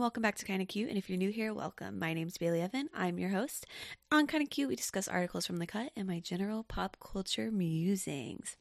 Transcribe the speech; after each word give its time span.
welcome 0.00 0.22
back 0.22 0.36
to 0.36 0.46
Kinda 0.46 0.64
Cute. 0.64 0.88
And 0.88 0.96
if 0.96 1.10
you're 1.10 1.18
new 1.18 1.30
here, 1.30 1.52
welcome. 1.52 1.98
My 1.98 2.14
name's 2.14 2.38
Bailey 2.38 2.62
Evan. 2.62 2.88
I'm 2.94 3.18
your 3.18 3.28
host. 3.28 3.66
On 4.10 4.26
Kinda 4.26 4.46
Cute, 4.46 4.70
we 4.70 4.74
discuss 4.74 5.06
articles 5.06 5.46
from 5.46 5.58
the 5.58 5.66
cut 5.66 5.92
and 5.94 6.08
my 6.08 6.20
general 6.20 6.64
pop 6.64 6.96
culture 7.00 7.50
musings. 7.50 8.56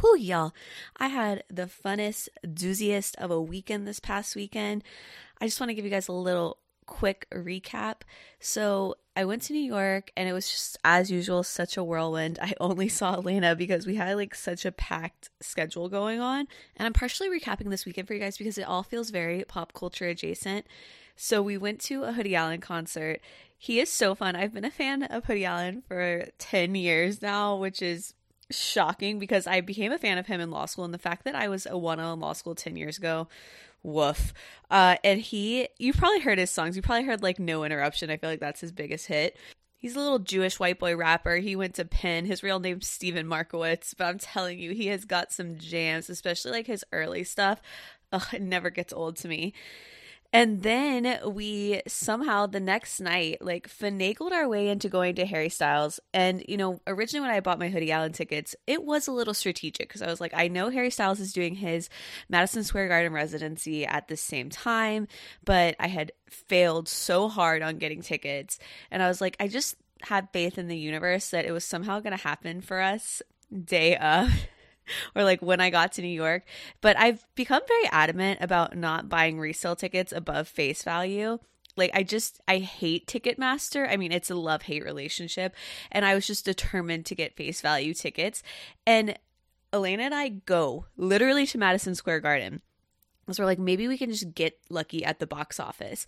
Whew, 0.00 0.18
y'all. 0.18 0.52
I 0.96 1.06
had 1.06 1.44
the 1.48 1.66
funnest, 1.66 2.30
dooziest 2.44 3.14
of 3.14 3.30
a 3.30 3.40
weekend 3.40 3.86
this 3.86 4.00
past 4.00 4.34
weekend. 4.34 4.82
I 5.40 5.46
just 5.46 5.60
want 5.60 5.70
to 5.70 5.74
give 5.74 5.84
you 5.84 5.90
guys 5.90 6.08
a 6.08 6.12
little 6.12 6.58
quick 6.86 7.26
recap. 7.30 8.02
So, 8.40 8.96
I 9.16 9.24
went 9.24 9.40
to 9.42 9.54
New 9.54 9.58
York 9.60 10.12
and 10.14 10.28
it 10.28 10.34
was 10.34 10.50
just 10.50 10.76
as 10.84 11.10
usual 11.10 11.42
such 11.42 11.78
a 11.78 11.82
whirlwind. 11.82 12.38
I 12.42 12.52
only 12.60 12.88
saw 12.88 13.14
Elena 13.14 13.56
because 13.56 13.86
we 13.86 13.94
had 13.94 14.14
like 14.16 14.34
such 14.34 14.66
a 14.66 14.72
packed 14.72 15.30
schedule 15.40 15.88
going 15.88 16.20
on. 16.20 16.46
And 16.76 16.86
I'm 16.86 16.92
partially 16.92 17.28
recapping 17.28 17.70
this 17.70 17.86
weekend 17.86 18.06
for 18.06 18.14
you 18.14 18.20
guys 18.20 18.36
because 18.36 18.58
it 18.58 18.68
all 18.68 18.82
feels 18.82 19.08
very 19.10 19.42
pop 19.44 19.72
culture 19.72 20.06
adjacent. 20.06 20.66
So 21.16 21.40
we 21.40 21.56
went 21.56 21.80
to 21.82 22.04
a 22.04 22.12
Hoodie 22.12 22.36
Allen 22.36 22.60
concert. 22.60 23.20
He 23.56 23.80
is 23.80 23.90
so 23.90 24.14
fun. 24.14 24.36
I've 24.36 24.52
been 24.52 24.66
a 24.66 24.70
fan 24.70 25.02
of 25.04 25.24
Hoodie 25.24 25.46
Allen 25.46 25.82
for 25.88 26.26
10 26.38 26.74
years 26.74 27.22
now, 27.22 27.56
which 27.56 27.80
is 27.80 28.12
shocking 28.50 29.18
because 29.18 29.46
I 29.46 29.62
became 29.62 29.92
a 29.92 29.98
fan 29.98 30.18
of 30.18 30.26
him 30.26 30.40
in 30.40 30.50
law 30.50 30.66
school 30.66 30.84
and 30.84 30.94
the 30.94 30.98
fact 30.98 31.24
that 31.24 31.34
I 31.34 31.48
was 31.48 31.66
a 31.66 31.76
1 31.76 31.98
in 31.98 32.20
law 32.20 32.32
school 32.34 32.54
10 32.54 32.76
years 32.76 32.98
ago 32.98 33.26
woof. 33.82 34.32
Uh, 34.70 34.96
and 35.04 35.20
he, 35.20 35.68
you've 35.78 35.96
probably 35.96 36.20
heard 36.20 36.38
his 36.38 36.50
songs. 36.50 36.76
You 36.76 36.82
probably 36.82 37.04
heard 37.04 37.22
like 37.22 37.38
No 37.38 37.64
Interruption. 37.64 38.10
I 38.10 38.16
feel 38.16 38.30
like 38.30 38.40
that's 38.40 38.60
his 38.60 38.72
biggest 38.72 39.06
hit. 39.06 39.36
He's 39.78 39.94
a 39.94 40.00
little 40.00 40.18
Jewish 40.18 40.58
white 40.58 40.78
boy 40.78 40.96
rapper. 40.96 41.36
He 41.36 41.54
went 41.54 41.74
to 41.74 41.84
Penn. 41.84 42.24
His 42.24 42.42
real 42.42 42.58
name's 42.58 42.88
Steven 42.88 43.26
Markowitz, 43.26 43.94
but 43.94 44.06
I'm 44.06 44.18
telling 44.18 44.58
you, 44.58 44.72
he 44.72 44.86
has 44.86 45.04
got 45.04 45.32
some 45.32 45.58
jams, 45.58 46.10
especially 46.10 46.50
like 46.52 46.66
his 46.66 46.84
early 46.92 47.24
stuff. 47.24 47.60
Ugh, 48.10 48.26
it 48.32 48.42
never 48.42 48.70
gets 48.70 48.92
old 48.92 49.16
to 49.18 49.28
me. 49.28 49.52
And 50.36 50.62
then 50.62 51.18
we 51.26 51.80
somehow 51.88 52.46
the 52.46 52.60
next 52.60 53.00
night 53.00 53.38
like 53.40 53.68
finagled 53.68 54.32
our 54.32 54.46
way 54.46 54.68
into 54.68 54.90
going 54.90 55.14
to 55.14 55.24
Harry 55.24 55.48
Styles. 55.48 55.98
And 56.12 56.44
you 56.46 56.58
know, 56.58 56.80
originally 56.86 57.26
when 57.26 57.34
I 57.34 57.40
bought 57.40 57.58
my 57.58 57.70
Hoodie 57.70 57.90
Allen 57.90 58.12
tickets, 58.12 58.54
it 58.66 58.84
was 58.84 59.08
a 59.08 59.12
little 59.12 59.32
strategic 59.32 59.88
because 59.88 60.02
I 60.02 60.08
was 60.08 60.20
like, 60.20 60.32
I 60.34 60.48
know 60.48 60.68
Harry 60.68 60.90
Styles 60.90 61.20
is 61.20 61.32
doing 61.32 61.54
his 61.54 61.88
Madison 62.28 62.64
Square 62.64 62.88
Garden 62.88 63.14
residency 63.14 63.86
at 63.86 64.08
the 64.08 64.16
same 64.16 64.50
time, 64.50 65.08
but 65.44 65.74
I 65.80 65.86
had 65.86 66.12
failed 66.28 66.86
so 66.86 67.28
hard 67.28 67.62
on 67.62 67.78
getting 67.78 68.02
tickets. 68.02 68.58
And 68.90 69.02
I 69.02 69.08
was 69.08 69.22
like, 69.22 69.36
I 69.40 69.48
just 69.48 69.76
had 70.02 70.28
faith 70.32 70.58
in 70.58 70.68
the 70.68 70.76
universe 70.76 71.30
that 71.30 71.46
it 71.46 71.52
was 71.52 71.64
somehow 71.64 72.00
going 72.00 72.16
to 72.16 72.22
happen 72.22 72.60
for 72.60 72.80
us 72.80 73.22
day 73.64 73.96
of. 73.96 74.30
or 75.14 75.24
like 75.24 75.42
when 75.42 75.60
I 75.60 75.70
got 75.70 75.92
to 75.92 76.02
New 76.02 76.08
York. 76.08 76.44
But 76.80 76.98
I've 76.98 77.26
become 77.34 77.62
very 77.66 77.86
adamant 77.90 78.40
about 78.40 78.76
not 78.76 79.08
buying 79.08 79.38
resale 79.38 79.76
tickets 79.76 80.12
above 80.12 80.48
face 80.48 80.82
value. 80.82 81.38
Like 81.76 81.90
I 81.94 82.02
just 82.02 82.40
I 82.48 82.58
hate 82.58 83.06
Ticketmaster. 83.06 83.88
I 83.90 83.96
mean, 83.96 84.12
it's 84.12 84.30
a 84.30 84.34
love-hate 84.34 84.84
relationship, 84.84 85.54
and 85.92 86.04
I 86.04 86.14
was 86.14 86.26
just 86.26 86.44
determined 86.44 87.06
to 87.06 87.14
get 87.14 87.36
face 87.36 87.60
value 87.60 87.92
tickets. 87.92 88.42
And 88.86 89.18
Elena 89.72 90.04
and 90.04 90.14
I 90.14 90.28
go 90.30 90.86
literally 90.96 91.46
to 91.48 91.58
Madison 91.58 91.94
Square 91.94 92.20
Garden. 92.20 92.62
So 93.30 93.42
we're 93.42 93.48
like, 93.48 93.58
maybe 93.58 93.88
we 93.88 93.98
can 93.98 94.10
just 94.10 94.34
get 94.34 94.58
lucky 94.70 95.04
at 95.04 95.18
the 95.18 95.26
box 95.26 95.58
office. 95.58 96.06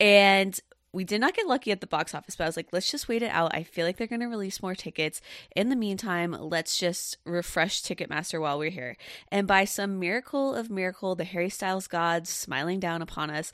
And 0.00 0.58
we 0.94 1.04
did 1.04 1.20
not 1.20 1.34
get 1.34 1.46
lucky 1.46 1.72
at 1.72 1.80
the 1.80 1.86
box 1.86 2.14
office, 2.14 2.36
but 2.36 2.44
I 2.44 2.46
was 2.46 2.56
like, 2.56 2.68
let's 2.72 2.90
just 2.90 3.08
wait 3.08 3.22
it 3.22 3.30
out. 3.30 3.54
I 3.54 3.64
feel 3.64 3.84
like 3.84 3.96
they're 3.96 4.06
going 4.06 4.20
to 4.20 4.26
release 4.26 4.62
more 4.62 4.74
tickets. 4.74 5.20
In 5.54 5.68
the 5.68 5.76
meantime, 5.76 6.32
let's 6.38 6.78
just 6.78 7.18
refresh 7.24 7.82
Ticketmaster 7.82 8.40
while 8.40 8.58
we're 8.58 8.70
here. 8.70 8.96
And 9.28 9.46
by 9.46 9.64
some 9.64 9.98
miracle 9.98 10.54
of 10.54 10.70
miracle, 10.70 11.14
the 11.14 11.24
Harry 11.24 11.50
Styles 11.50 11.88
gods 11.88 12.30
smiling 12.30 12.80
down 12.80 13.02
upon 13.02 13.30
us, 13.30 13.52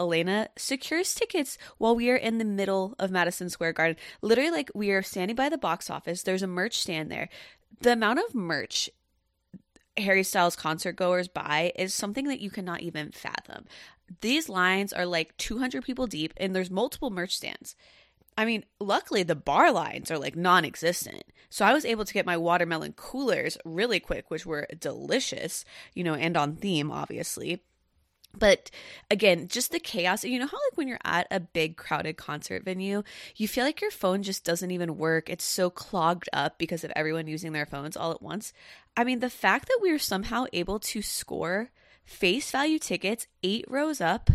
Elena 0.00 0.48
secures 0.56 1.14
tickets 1.14 1.58
while 1.76 1.94
we 1.94 2.08
are 2.10 2.16
in 2.16 2.38
the 2.38 2.44
middle 2.44 2.94
of 2.98 3.10
Madison 3.10 3.50
Square 3.50 3.74
Garden. 3.74 3.96
Literally, 4.22 4.50
like, 4.50 4.70
we 4.74 4.90
are 4.90 5.02
standing 5.02 5.36
by 5.36 5.48
the 5.48 5.58
box 5.58 5.90
office. 5.90 6.22
There's 6.22 6.42
a 6.42 6.46
merch 6.46 6.78
stand 6.78 7.10
there. 7.10 7.28
The 7.80 7.92
amount 7.92 8.20
of 8.20 8.34
merch 8.34 8.88
Harry 9.96 10.22
Styles 10.22 10.56
concert 10.56 10.92
goers 10.92 11.28
buy 11.28 11.72
is 11.76 11.92
something 11.92 12.26
that 12.28 12.40
you 12.40 12.50
cannot 12.50 12.80
even 12.80 13.10
fathom. 13.10 13.64
These 14.20 14.48
lines 14.48 14.92
are 14.92 15.06
like 15.06 15.36
200 15.36 15.84
people 15.84 16.06
deep 16.06 16.32
and 16.36 16.54
there's 16.54 16.70
multiple 16.70 17.10
merch 17.10 17.36
stands. 17.36 17.76
I 18.36 18.44
mean, 18.44 18.64
luckily 18.78 19.24
the 19.24 19.34
bar 19.34 19.72
lines 19.72 20.10
are 20.10 20.18
like 20.18 20.36
non 20.36 20.64
existent. 20.64 21.24
So 21.50 21.64
I 21.64 21.72
was 21.72 21.84
able 21.84 22.04
to 22.04 22.14
get 22.14 22.26
my 22.26 22.36
watermelon 22.36 22.92
coolers 22.92 23.58
really 23.64 24.00
quick, 24.00 24.30
which 24.30 24.46
were 24.46 24.68
delicious, 24.78 25.64
you 25.94 26.04
know, 26.04 26.14
and 26.14 26.36
on 26.36 26.56
theme, 26.56 26.90
obviously. 26.90 27.62
But 28.36 28.70
again, 29.10 29.48
just 29.48 29.72
the 29.72 29.80
chaos. 29.80 30.22
You 30.22 30.38
know 30.38 30.46
how, 30.46 30.58
like, 30.58 30.76
when 30.76 30.86
you're 30.86 30.98
at 31.04 31.26
a 31.30 31.40
big 31.40 31.76
crowded 31.76 32.16
concert 32.16 32.62
venue, 32.64 33.02
you 33.36 33.48
feel 33.48 33.64
like 33.64 33.80
your 33.80 33.90
phone 33.90 34.22
just 34.22 34.44
doesn't 34.44 34.70
even 34.70 34.98
work. 34.98 35.30
It's 35.30 35.44
so 35.44 35.70
clogged 35.70 36.28
up 36.32 36.58
because 36.58 36.84
of 36.84 36.92
everyone 36.94 37.26
using 37.26 37.52
their 37.52 37.66
phones 37.66 37.96
all 37.96 38.12
at 38.12 38.22
once. 38.22 38.52
I 38.96 39.04
mean, 39.04 39.20
the 39.20 39.30
fact 39.30 39.66
that 39.68 39.80
we 39.82 39.90
were 39.90 39.98
somehow 39.98 40.44
able 40.52 40.78
to 40.80 41.02
score 41.02 41.70
face 42.08 42.50
value 42.50 42.78
tickets 42.78 43.26
eight 43.42 43.66
rows 43.68 44.00
up 44.00 44.30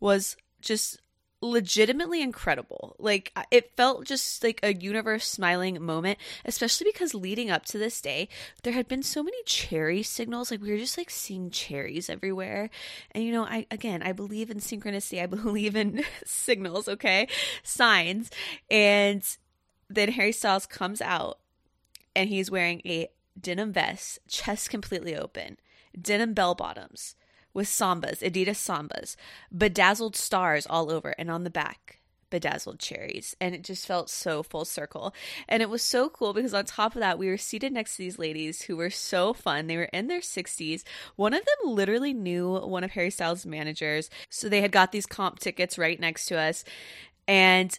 was 0.00 0.36
just 0.60 1.00
legitimately 1.40 2.20
incredible. 2.20 2.96
Like 2.98 3.32
it 3.52 3.76
felt 3.76 4.04
just 4.04 4.42
like 4.42 4.58
a 4.64 4.74
universe 4.74 5.26
smiling 5.26 5.80
moment, 5.80 6.18
especially 6.44 6.90
because 6.92 7.14
leading 7.14 7.50
up 7.50 7.64
to 7.66 7.78
this 7.78 8.00
day, 8.00 8.28
there 8.64 8.72
had 8.72 8.88
been 8.88 9.04
so 9.04 9.22
many 9.22 9.36
cherry 9.44 10.02
signals. 10.02 10.50
Like 10.50 10.60
we 10.60 10.72
were 10.72 10.78
just 10.78 10.98
like 10.98 11.08
seeing 11.08 11.50
cherries 11.50 12.10
everywhere. 12.10 12.68
And 13.12 13.22
you 13.22 13.30
know, 13.30 13.44
I 13.44 13.66
again, 13.70 14.02
I 14.02 14.10
believe 14.12 14.50
in 14.50 14.58
synchronicity. 14.58 15.22
I 15.22 15.26
believe 15.36 15.76
in 15.76 16.02
signals, 16.24 16.88
okay? 16.88 17.28
Signs. 17.62 18.30
And 18.68 19.22
then 19.88 20.10
Harry 20.12 20.32
Styles 20.32 20.66
comes 20.66 21.00
out 21.00 21.38
and 22.16 22.28
he's 22.28 22.50
wearing 22.50 22.82
a 22.84 23.08
denim 23.40 23.72
vest, 23.72 24.18
chest 24.26 24.68
completely 24.68 25.16
open 25.16 25.58
denim 26.00 26.34
bell 26.34 26.54
bottoms 26.54 27.14
with 27.54 27.66
sambas, 27.66 28.20
Adidas 28.20 28.56
sambas, 28.56 29.16
bedazzled 29.56 30.16
stars 30.16 30.66
all 30.66 30.90
over, 30.90 31.14
and 31.18 31.30
on 31.30 31.44
the 31.44 31.50
back, 31.50 32.00
bedazzled 32.30 32.78
cherries. 32.78 33.34
And 33.40 33.54
it 33.54 33.64
just 33.64 33.86
felt 33.86 34.10
so 34.10 34.42
full 34.42 34.64
circle. 34.64 35.14
And 35.48 35.62
it 35.62 35.70
was 35.70 35.82
so 35.82 36.08
cool 36.08 36.32
because 36.32 36.54
on 36.54 36.64
top 36.64 36.94
of 36.94 37.00
that, 37.00 37.18
we 37.18 37.28
were 37.28 37.36
seated 37.36 37.72
next 37.72 37.96
to 37.96 38.02
these 38.02 38.18
ladies 38.18 38.62
who 38.62 38.76
were 38.76 38.90
so 38.90 39.32
fun. 39.32 39.66
They 39.66 39.76
were 39.76 39.84
in 39.84 40.06
their 40.06 40.20
60s. 40.20 40.82
One 41.16 41.34
of 41.34 41.40
them 41.40 41.72
literally 41.74 42.12
knew 42.12 42.58
one 42.58 42.84
of 42.84 42.92
Harry 42.92 43.10
Styles' 43.10 43.46
managers. 43.46 44.10
So 44.28 44.48
they 44.48 44.60
had 44.60 44.72
got 44.72 44.92
these 44.92 45.06
comp 45.06 45.38
tickets 45.38 45.78
right 45.78 45.98
next 45.98 46.26
to 46.26 46.38
us. 46.38 46.64
And 47.26 47.78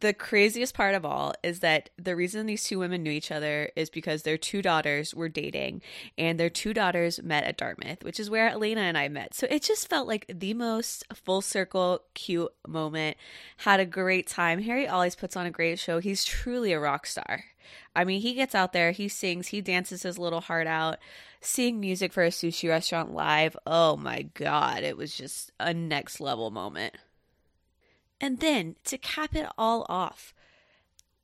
the 0.00 0.14
craziest 0.14 0.74
part 0.74 0.94
of 0.94 1.04
all 1.04 1.34
is 1.42 1.60
that 1.60 1.90
the 1.96 2.16
reason 2.16 2.46
these 2.46 2.64
two 2.64 2.78
women 2.78 3.02
knew 3.02 3.10
each 3.10 3.30
other 3.30 3.70
is 3.76 3.90
because 3.90 4.22
their 4.22 4.38
two 4.38 4.62
daughters 4.62 5.14
were 5.14 5.28
dating 5.28 5.82
and 6.16 6.40
their 6.40 6.50
two 6.50 6.74
daughters 6.74 7.22
met 7.22 7.44
at 7.44 7.56
Dartmouth, 7.56 8.02
which 8.02 8.18
is 8.18 8.30
where 8.30 8.48
Elena 8.48 8.80
and 8.80 8.98
I 8.98 9.08
met. 9.08 9.34
So 9.34 9.46
it 9.50 9.62
just 9.62 9.88
felt 9.88 10.08
like 10.08 10.26
the 10.28 10.54
most 10.54 11.04
full 11.14 11.42
circle 11.42 12.02
cute 12.14 12.52
moment. 12.66 13.16
Had 13.58 13.80
a 13.80 13.86
great 13.86 14.26
time. 14.26 14.62
Harry 14.62 14.88
always 14.88 15.14
puts 15.14 15.36
on 15.36 15.46
a 15.46 15.50
great 15.50 15.78
show. 15.78 15.98
He's 16.00 16.24
truly 16.24 16.72
a 16.72 16.80
rock 16.80 17.06
star. 17.06 17.44
I 17.94 18.04
mean, 18.04 18.20
he 18.20 18.34
gets 18.34 18.54
out 18.54 18.72
there, 18.72 18.92
he 18.92 19.08
sings, 19.08 19.48
he 19.48 19.60
dances 19.60 20.02
his 20.02 20.18
little 20.18 20.40
heart 20.40 20.66
out. 20.66 20.98
Seeing 21.40 21.80
music 21.80 22.12
for 22.12 22.22
a 22.22 22.28
sushi 22.28 22.68
restaurant 22.68 23.12
live, 23.12 23.56
oh 23.66 23.96
my 23.96 24.22
god, 24.22 24.82
it 24.82 24.96
was 24.96 25.16
just 25.16 25.52
a 25.58 25.72
next 25.72 26.20
level 26.20 26.50
moment. 26.50 26.94
And 28.20 28.40
then, 28.40 28.76
to 28.84 28.98
cap 28.98 29.34
it 29.34 29.48
all 29.56 29.86
off, 29.88 30.34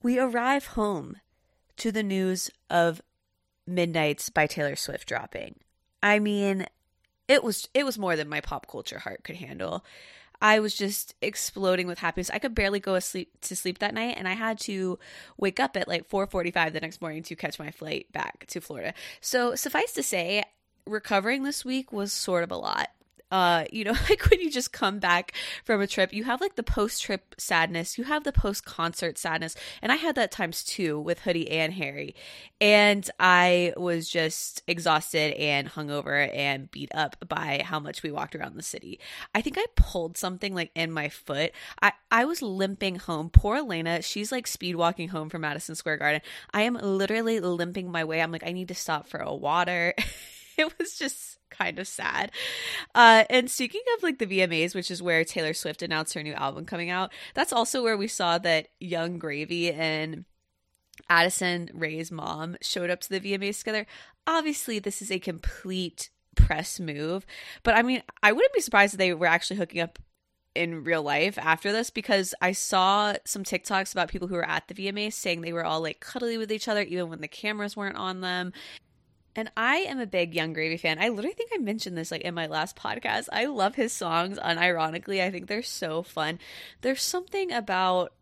we 0.03 0.19
arrive 0.19 0.69
home 0.69 1.17
to 1.77 1.93
the 1.93 2.03
news 2.03 2.51
of 2.71 3.03
Midnights 3.67 4.31
by 4.31 4.47
Taylor 4.47 4.77
Swift 4.77 5.07
dropping. 5.07 5.57
I 6.03 6.19
mean, 6.19 6.67
it 7.29 7.43
was 7.43 7.69
it 7.75 7.85
was 7.85 7.99
more 7.99 8.17
than 8.17 8.29
my 8.29 8.41
pop 8.41 8.67
culture 8.69 9.01
heart 9.01 9.25
could 9.25 9.37
handle. 9.37 9.85
I 10.41 10.61
was 10.61 10.75
just 10.75 11.15
exploding 11.23 11.87
with 11.87 11.99
happiness. 11.99 12.31
I 12.31 12.39
could 12.39 12.55
barely 12.55 12.79
go 12.79 12.95
asleep 12.95 13.33
to 13.43 13.57
sleep 13.57 13.79
that 13.79 13.95
night 13.95 14.17
and 14.19 14.29
I 14.29 14.35
had 14.35 14.59
to 14.61 14.99
wake 15.39 15.59
up 15.59 15.77
at 15.77 15.89
like 15.89 16.09
4:45 16.09 16.73
the 16.73 16.81
next 16.81 17.01
morning 17.01 17.23
to 17.25 17.37
catch 17.37 17.59
my 17.59 17.71
flight 17.71 18.13
back 18.13 18.47
to 18.49 18.61
Florida. 18.61 18.95
So, 19.21 19.55
suffice 19.55 19.93
to 19.93 20.03
say, 20.03 20.45
recovering 20.87 21.43
this 21.43 21.65
week 21.65 21.93
was 21.93 22.13
sort 22.13 22.45
of 22.45 22.51
a 22.51 22.57
lot 22.57 22.91
uh 23.31 23.65
you 23.73 23.85
know 23.85 23.93
like 24.09 24.25
when 24.31 24.41
you 24.41 24.51
just 24.51 24.73
come 24.73 24.99
back 24.99 25.33
from 25.65 25.81
a 25.81 25.87
trip 25.87 26.13
you 26.13 26.25
have 26.25 26.41
like 26.41 26.55
the 26.57 26.63
post 26.63 27.03
trip 27.03 27.35
sadness 27.39 27.99
you 27.99 28.05
have 28.05 28.25
the 28.25 28.33
post 28.33 28.65
concert 28.65 29.19
sadness. 29.19 29.57
And 29.83 29.91
i 29.91 29.97
had 29.97 30.15
that 30.15 30.31
times 30.31 30.63
two 30.63 31.01
with 31.01 31.21
hoodie 31.21 31.51
and 31.51 31.75
harry. 31.75 32.15
And 32.61 33.09
i 33.19 33.73
was 33.77 34.09
just 34.09 34.63
exhausted 34.67 35.35
and 35.35 35.69
hungover 35.69 36.35
and 36.35 36.71
beat 36.71 36.91
up 36.95 37.17
by 37.29 37.63
how 37.65 37.81
much 37.81 38.03
we 38.03 38.11
walked 38.11 38.37
around 38.37 38.57
the 38.57 38.63
city. 38.63 39.01
I 39.35 39.41
think 39.41 39.59
i 39.59 39.65
pulled 39.75 40.17
something 40.17 40.55
like 40.55 40.71
in 40.75 40.93
my 40.93 41.09
foot. 41.09 41.53
I 41.83 41.93
i 42.11 42.25
was 42.25 42.43
limping 42.43 42.97
home. 42.97 43.31
Poor 43.31 43.57
elena 43.57 44.03
she's 44.03 44.31
like 44.31 44.47
speed 44.47 44.77
walking 44.77 45.09
home 45.09 45.29
from 45.29 45.43
madison 45.43 45.75
square 45.75 45.97
garden. 45.97 46.21
I 46.53 46.63
am 46.63 46.75
literally 46.75 47.41
limping 47.41 47.91
my 47.91 48.05
way. 48.05 48.21
I'm 48.21 48.33
like 48.33 48.47
i 48.47 48.53
need 48.53 48.69
to 48.69 48.75
stop 48.75 49.09
for 49.09 49.19
a 49.19 49.35
water 49.35 49.95
it 50.59 50.79
was 50.79 50.97
just 50.99 51.39
kind 51.51 51.79
of 51.79 51.87
sad. 51.87 52.31
Uh, 52.95 53.25
and 53.31 53.51
speaking 53.51 53.83
of 53.97 54.03
like 54.03 54.19
the 54.19 54.27
VMAs, 54.27 54.75
which 54.75 54.91
is 54.91 55.03
where 55.03 55.25
Taylor 55.25 55.55
Swift 55.55 55.83
announced 55.83 56.15
her 56.15 56.23
new 56.23 56.35
album 56.35 56.65
coming 56.65 56.91
out, 56.91 57.13
that's 57.35 57.53
also 57.53 57.83
where 57.83 57.97
we 57.97 58.09
saw 58.09 58.39
that 58.39 58.69
Yung 58.81 59.19
Gravy 59.19 59.73
and 59.73 60.25
Addison 61.09 61.71
Rae's 61.75 62.11
mom 62.11 62.57
showed 62.61 62.91
up 62.91 63.01
to 63.03 63.09
the 63.09 63.21
VMAs 63.21 63.59
together. 63.59 63.87
Obviously, 64.27 64.79
this 64.79 65.03
is 65.03 65.11
a 65.11 65.19
complete 65.19 66.11
press 66.35 66.81
move, 66.81 67.27
but 67.63 67.75
I 67.75 67.83
mean, 67.83 68.03
I 68.23 68.33
wouldn't 68.33 68.55
be 68.55 68.61
surprised 68.61 68.95
if 68.95 68.99
they 68.99 69.15
were 69.15 69.27
actually 69.27 69.57
hooking 69.57 69.81
up 69.81 69.99
in 70.57 70.85
real 70.85 71.03
life 71.03 71.39
after 71.39 71.71
this 71.71 71.91
because 71.91 72.35
I 72.41 72.53
saw 72.53 73.15
some 73.25 73.45
TikToks 73.45 73.93
about 73.93 74.09
people 74.09 74.29
who 74.29 74.37
were 74.37 74.49
at 74.49 74.67
the 74.69 74.75
VMAs 74.75 75.13
saying 75.13 75.43
they 75.43 75.53
were 75.53 75.65
all 75.65 75.83
like 75.83 76.01
cuddly 76.01 76.39
with 76.39 76.51
each 76.51 76.67
other 76.67 76.83
even 76.83 77.11
when 77.11 77.21
the 77.21 77.29
cameras 77.29 77.77
weren't 77.77 77.97
on 77.97 78.23
them. 78.23 78.53
And 79.37 79.51
I 79.55 79.77
am 79.77 80.01
a 80.01 80.07
big 80.07 80.35
Yung 80.35 80.55
Gravy 80.55 80.79
fan. 80.79 80.99
I 80.99 81.11
literally 81.11 81.35
think 81.35 81.51
I 81.55 81.59
mentioned 81.59 81.97
this 81.97 82.11
like 82.11 82.23
in 82.23 82.35
my 82.35 82.47
last 82.47 82.75
podcast. 82.75 83.29
I 83.31 83.45
love 83.45 83.75
his 83.75 83.93
songs 83.93 84.39
unironically. 84.39 85.23
I 85.23 85.31
think 85.31 85.47
they're 85.47 85.63
so 85.63 86.03
fun. 86.03 86.39
There's 86.81 87.03
something 87.03 87.53
about 87.53 88.15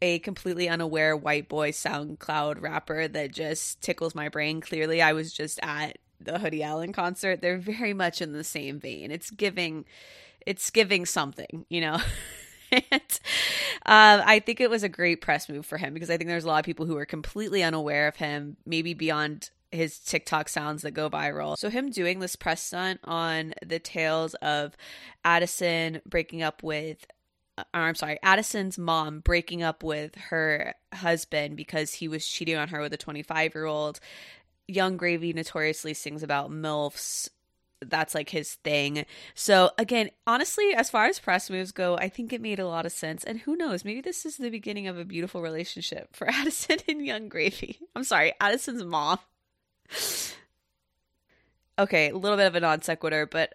a 0.00 0.20
completely 0.20 0.68
unaware 0.68 1.16
white 1.16 1.48
boy 1.48 1.72
SoundCloud 1.72 2.60
rapper 2.60 3.08
that 3.08 3.32
just 3.32 3.80
tickles 3.80 4.14
my 4.14 4.28
brain. 4.28 4.60
Clearly, 4.60 5.02
I 5.02 5.14
was 5.14 5.32
just 5.32 5.58
at 5.62 5.98
the 6.20 6.38
Hoodie 6.38 6.62
Allen 6.62 6.92
concert. 6.92 7.42
They're 7.42 7.58
very 7.58 7.92
much 7.92 8.22
in 8.22 8.32
the 8.32 8.44
same 8.44 8.78
vein. 8.78 9.10
It's 9.10 9.30
giving 9.30 9.84
it's 10.46 10.70
giving 10.70 11.06
something, 11.06 11.66
you 11.68 11.80
know. 11.80 11.94
uh, 12.72 12.78
I 13.84 14.42
think 14.44 14.60
it 14.60 14.70
was 14.70 14.82
a 14.82 14.88
great 14.88 15.20
press 15.20 15.48
move 15.48 15.66
for 15.66 15.78
him 15.78 15.94
because 15.94 16.10
I 16.10 16.18
think 16.18 16.28
there's 16.28 16.44
a 16.44 16.48
lot 16.48 16.58
of 16.58 16.66
people 16.66 16.86
who 16.86 16.96
are 16.98 17.06
completely 17.06 17.62
unaware 17.62 18.06
of 18.06 18.16
him, 18.16 18.56
maybe 18.66 18.94
beyond 18.94 19.50
his 19.74 19.98
TikTok 19.98 20.48
sounds 20.48 20.82
that 20.82 20.92
go 20.92 21.10
viral. 21.10 21.56
So 21.58 21.68
him 21.68 21.90
doing 21.90 22.20
this 22.20 22.36
press 22.36 22.62
stunt 22.62 23.00
on 23.04 23.54
the 23.64 23.78
tales 23.78 24.34
of 24.34 24.76
Addison 25.24 26.00
breaking 26.06 26.42
up 26.42 26.62
with 26.62 27.06
uh, 27.56 27.64
I'm 27.72 27.94
sorry, 27.94 28.18
Addison's 28.22 28.78
mom 28.78 29.20
breaking 29.20 29.62
up 29.62 29.84
with 29.84 30.14
her 30.16 30.74
husband 30.92 31.56
because 31.56 31.92
he 31.92 32.08
was 32.08 32.26
cheating 32.26 32.56
on 32.56 32.68
her 32.68 32.80
with 32.80 32.92
a 32.92 32.96
25 32.98 33.54
year 33.54 33.66
old. 33.66 34.00
Yung 34.66 34.96
Gravy 34.96 35.32
notoriously 35.32 35.94
sings 35.94 36.22
about 36.22 36.50
MILFs 36.50 37.28
that's 37.90 38.14
like 38.14 38.30
his 38.30 38.54
thing. 38.54 39.04
So 39.34 39.70
again, 39.78 40.10
honestly, 40.26 40.74
as 40.74 40.90
far 40.90 41.06
as 41.06 41.18
press 41.18 41.50
moves 41.50 41.72
go, 41.72 41.96
I 41.96 42.08
think 42.08 42.32
it 42.32 42.40
made 42.40 42.58
a 42.58 42.66
lot 42.66 42.86
of 42.86 42.92
sense. 42.92 43.24
And 43.24 43.40
who 43.40 43.56
knows, 43.56 43.84
maybe 43.84 44.00
this 44.00 44.24
is 44.24 44.36
the 44.36 44.50
beginning 44.50 44.88
of 44.88 44.98
a 44.98 45.04
beautiful 45.04 45.42
relationship 45.42 46.14
for 46.14 46.28
Addison 46.30 46.78
and 46.88 47.04
Yung 47.04 47.28
Gravy. 47.28 47.78
I'm 47.94 48.04
sorry, 48.04 48.32
Addison's 48.40 48.84
mom. 48.84 49.18
Okay, 51.78 52.10
a 52.10 52.16
little 52.16 52.36
bit 52.36 52.46
of 52.46 52.54
a 52.54 52.60
non 52.60 52.82
sequitur, 52.82 53.26
but 53.26 53.54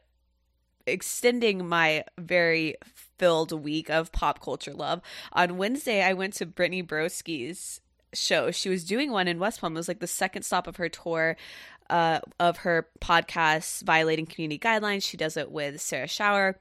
extending 0.86 1.68
my 1.68 2.04
very 2.18 2.76
filled 3.18 3.52
week 3.52 3.90
of 3.90 4.12
pop 4.12 4.42
culture 4.42 4.74
love. 4.74 5.02
On 5.34 5.58
Wednesday, 5.58 6.04
I 6.04 6.14
went 6.14 6.34
to 6.36 6.46
Brittany 6.46 6.84
Broski's 6.84 7.81
show. 8.14 8.52
She 8.52 8.70
was 8.70 8.84
doing 8.84 9.12
one 9.12 9.28
in 9.28 9.40
West 9.40 9.62
Palm. 9.62 9.74
It 9.74 9.80
was 9.80 9.88
like 9.88 10.00
the 10.00 10.08
second 10.08 10.44
stop 10.44 10.68
of 10.68 10.78
her 10.78 10.90
tour 10.90 11.38
uh, 11.90 12.20
of 12.40 12.58
her 12.58 12.88
podcast, 13.02 13.84
Violating 13.84 14.25
Community 14.25 14.60
Guidelines. 14.60 15.04
She 15.04 15.18
does 15.18 15.38
it 15.38 15.52
with 15.52 15.82
Sarah 15.82 16.08
Schauer. 16.08 16.56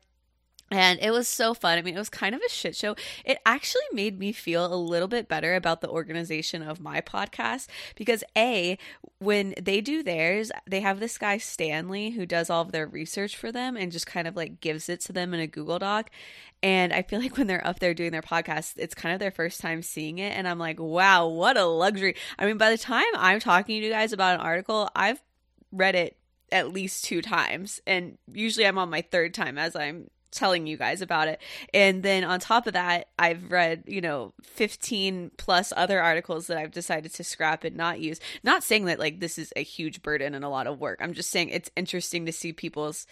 And 0.70 0.98
it 1.00 1.10
was 1.12 1.28
so 1.28 1.54
fun. 1.54 1.78
I 1.78 1.82
mean, 1.82 1.94
it 1.94 1.98
was 1.98 2.10
kind 2.10 2.34
of 2.34 2.42
a 2.44 2.50
shit 2.50 2.76
show. 2.76 2.94
It 3.24 3.38
actually 3.46 3.82
made 3.92 4.18
me 4.18 4.32
feel 4.32 4.72
a 4.72 4.76
little 4.76 5.08
bit 5.08 5.26
better 5.26 5.54
about 5.54 5.80
the 5.80 5.88
organization 5.88 6.62
of 6.62 6.78
my 6.78 7.00
podcast 7.00 7.68
because, 7.96 8.22
A, 8.36 8.76
when 9.18 9.54
they 9.60 9.80
do 9.80 10.02
theirs, 10.02 10.52
they 10.66 10.80
have 10.80 11.00
this 11.00 11.16
guy, 11.16 11.38
Stanley, 11.38 12.10
who 12.10 12.26
does 12.26 12.50
all 12.50 12.62
of 12.62 12.72
their 12.72 12.86
research 12.86 13.34
for 13.34 13.50
them 13.50 13.76
and 13.76 13.90
just 13.90 14.06
kind 14.06 14.28
of 14.28 14.36
like 14.36 14.60
gives 14.60 14.90
it 14.90 15.00
to 15.02 15.12
them 15.12 15.32
in 15.32 15.40
a 15.40 15.46
Google 15.46 15.78
Doc. 15.78 16.10
And 16.62 16.92
I 16.92 17.02
feel 17.02 17.20
like 17.20 17.38
when 17.38 17.46
they're 17.46 17.66
up 17.66 17.78
there 17.78 17.94
doing 17.94 18.12
their 18.12 18.20
podcast, 18.20 18.74
it's 18.76 18.94
kind 18.94 19.14
of 19.14 19.20
their 19.20 19.30
first 19.30 19.60
time 19.62 19.80
seeing 19.80 20.18
it. 20.18 20.36
And 20.36 20.46
I'm 20.46 20.58
like, 20.58 20.78
wow, 20.78 21.28
what 21.28 21.56
a 21.56 21.64
luxury. 21.64 22.14
I 22.38 22.44
mean, 22.44 22.58
by 22.58 22.70
the 22.70 22.78
time 22.78 23.06
I'm 23.16 23.40
talking 23.40 23.80
to 23.80 23.86
you 23.86 23.92
guys 23.92 24.12
about 24.12 24.34
an 24.34 24.40
article, 24.40 24.90
I've 24.94 25.22
read 25.72 25.94
it 25.94 26.16
at 26.52 26.72
least 26.72 27.04
two 27.04 27.22
times. 27.22 27.80
And 27.86 28.18
usually 28.30 28.66
I'm 28.66 28.78
on 28.78 28.90
my 28.90 29.02
third 29.02 29.32
time 29.32 29.56
as 29.56 29.74
I'm 29.74 30.10
telling 30.30 30.66
you 30.66 30.76
guys 30.76 31.00
about 31.02 31.28
it. 31.28 31.40
And 31.72 32.02
then 32.02 32.24
on 32.24 32.40
top 32.40 32.66
of 32.66 32.74
that, 32.74 33.08
I've 33.18 33.50
read, 33.50 33.84
you 33.86 34.00
know, 34.00 34.34
15 34.42 35.32
plus 35.36 35.72
other 35.76 36.00
articles 36.00 36.46
that 36.46 36.58
I've 36.58 36.72
decided 36.72 37.14
to 37.14 37.24
scrap 37.24 37.64
and 37.64 37.76
not 37.76 38.00
use. 38.00 38.20
Not 38.42 38.62
saying 38.62 38.86
that 38.86 38.98
like 38.98 39.20
this 39.20 39.38
is 39.38 39.52
a 39.56 39.62
huge 39.62 40.02
burden 40.02 40.34
and 40.34 40.44
a 40.44 40.48
lot 40.48 40.66
of 40.66 40.80
work. 40.80 41.00
I'm 41.02 41.14
just 41.14 41.30
saying 41.30 41.48
it's 41.50 41.70
interesting 41.76 42.26
to 42.26 42.32
see 42.32 42.52
people's 42.52 43.06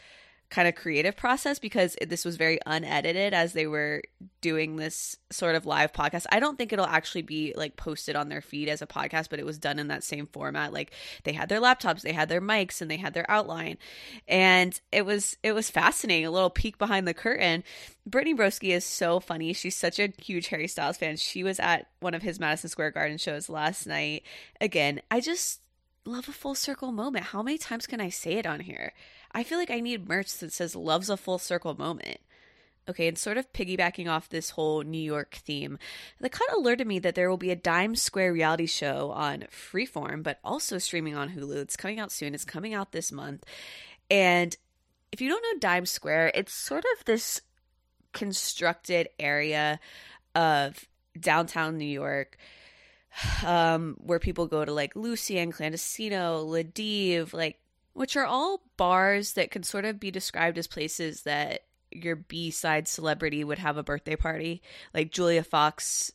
kind 0.49 0.69
of 0.69 0.75
creative 0.75 1.17
process 1.17 1.59
because 1.59 1.97
this 2.07 2.25
was 2.25 2.37
very 2.37 2.59
unedited 2.67 3.35
as 3.35 3.53
they 3.53 3.67
were 3.67 4.03
doing 4.41 4.77
this 4.77 5.17
sort 5.31 5.57
of 5.57 5.67
live 5.67 5.93
podcast. 5.93 6.27
I 6.31 6.39
don't 6.39 6.57
think 6.57 6.73
it'll 6.73 6.87
actually 6.87 7.23
be 7.23 7.53
like 7.57 7.77
posted 7.77 8.15
on 8.15 8.29
their 8.29 8.41
feed 8.41 8.69
as 8.69 8.81
a 8.81 8.87
podcast, 8.87 9.29
but 9.29 9.41
it 9.41 9.47
was 9.47 9.59
done 9.59 9.79
in 9.79 9.89
that 9.89 10.05
same 10.05 10.27
format. 10.27 10.73
Like 10.73 10.93
they 11.25 11.33
had 11.33 11.49
their 11.49 11.61
laptops, 11.61 12.03
they 12.03 12.13
had 12.13 12.29
their 12.29 12.41
mics, 12.41 12.81
and 12.81 12.91
they 12.91 12.97
had 12.97 13.13
their 13.13 13.29
outline. 13.29 13.77
And 14.29 14.79
it 14.93 15.05
was 15.05 15.37
it 15.43 15.53
was 15.53 15.69
fascinating, 15.69 16.27
a 16.27 16.31
little 16.31 16.51
peek 16.51 16.79
behind 16.79 17.09
the 17.09 17.15
curtain. 17.15 17.65
Brittany 18.07 18.35
Broski 18.35 18.71
is 18.71 18.85
so 18.85 19.19
funny. 19.19 19.53
She's 19.53 19.77
such 19.77 19.99
a 19.99 20.13
huge 20.23 20.49
Harry 20.49 20.69
Styles 20.69 20.97
fan. 20.97 21.17
She 21.17 21.43
was 21.43 21.59
at 21.59 21.89
one 22.01 22.15
of 22.15 22.23
his 22.23 22.39
Madison 22.39 22.71
Square 22.71 22.93
Garden 22.93 23.19
shows 23.19 23.49
last 23.49 23.87
night. 23.87 24.23
Again, 24.61 25.01
I 25.11 25.21
just 25.21 25.61
love 26.05 26.29
a 26.29 26.33
full 26.33 26.55
circle 26.55 26.93
moment. 26.93 27.27
How 27.27 27.43
many 27.43 27.59
times 27.59 27.87
can 27.87 28.01
I 28.01 28.11
say 28.11 28.35
it 28.35 28.47
on 28.47 28.61
here? 28.61 28.93
I 29.37 29.43
feel 29.43 29.59
like 29.59 29.71
I 29.71 29.81
need 29.81 30.09
merch 30.09 30.39
that 30.39 30.55
says 30.55 30.75
loves 30.75 31.11
a 31.11 31.17
full 31.19 31.39
circle 31.39 31.77
moment. 31.77 32.21
Okay, 32.89 33.07
and 33.07 33.19
sort 33.19 33.37
of 33.37 33.53
piggybacking 33.53 34.09
off 34.09 34.31
this 34.31 34.51
whole 34.51 34.81
New 34.83 34.97
York 34.97 35.35
theme, 35.35 35.79
the 36.19 36.31
cut 36.31 36.51
alerted 36.57 36.87
me 36.87 36.99
that 37.01 37.15
there 37.15 37.29
will 37.29 37.37
be 37.37 37.51
a 37.51 37.57
Dime 37.57 37.97
Square 37.97 38.33
reality 38.33 38.65
show 38.65 39.11
on 39.11 39.45
Freeform, 39.51 40.23
but 40.23 40.39
also 40.43 40.79
streaming 40.79 41.15
on 41.15 41.29
Hulu. 41.29 41.57
It's 41.57 41.77
coming 41.77 42.01
out 42.01 42.13
soon, 42.13 42.35
it's 42.35 42.47
coming 42.47 42.73
out 42.73 42.93
this 42.93 43.13
month. 43.13 43.45
And 44.11 44.57
if 45.13 45.21
you 45.21 45.29
don't 45.29 45.43
know 45.43 45.59
Dime 45.61 45.85
Square, 45.85 46.33
it's 46.35 46.55
sort 46.55 46.85
of 46.97 47.05
this 47.05 47.43
constructed 48.15 49.11
area 49.19 49.81
of 50.35 50.89
downtown 51.21 51.77
New 51.77 51.85
York 51.85 52.39
um, 53.45 53.97
where 53.99 54.19
people 54.19 54.47
go 54.47 54.65
to 54.65 54.73
like 54.73 54.97
Lucy 54.97 55.39
and 55.39 55.53
Clandestino, 55.53 56.43
Le 56.47 56.65
Dive, 56.65 57.35
like 57.35 57.59
which 57.97 58.15
are 58.15 58.27
all 58.27 58.61
bars 58.77 59.33
that 59.33 59.51
can 59.51 59.63
sort 59.63 59.87
of 59.87 59.99
be 59.99 60.11
described 60.11 60.59
as 60.59 60.67
places 60.67 61.23
that 61.23 61.63
your 61.91 62.15
B 62.15 62.51
side 62.51 62.87
celebrity 62.87 63.43
would 63.43 63.59
have 63.59 63.79
a 63.79 63.83
birthday 63.83 64.17
party. 64.17 64.61
Like 64.93 65.11
Julia 65.11 65.43
Fox 65.43 66.13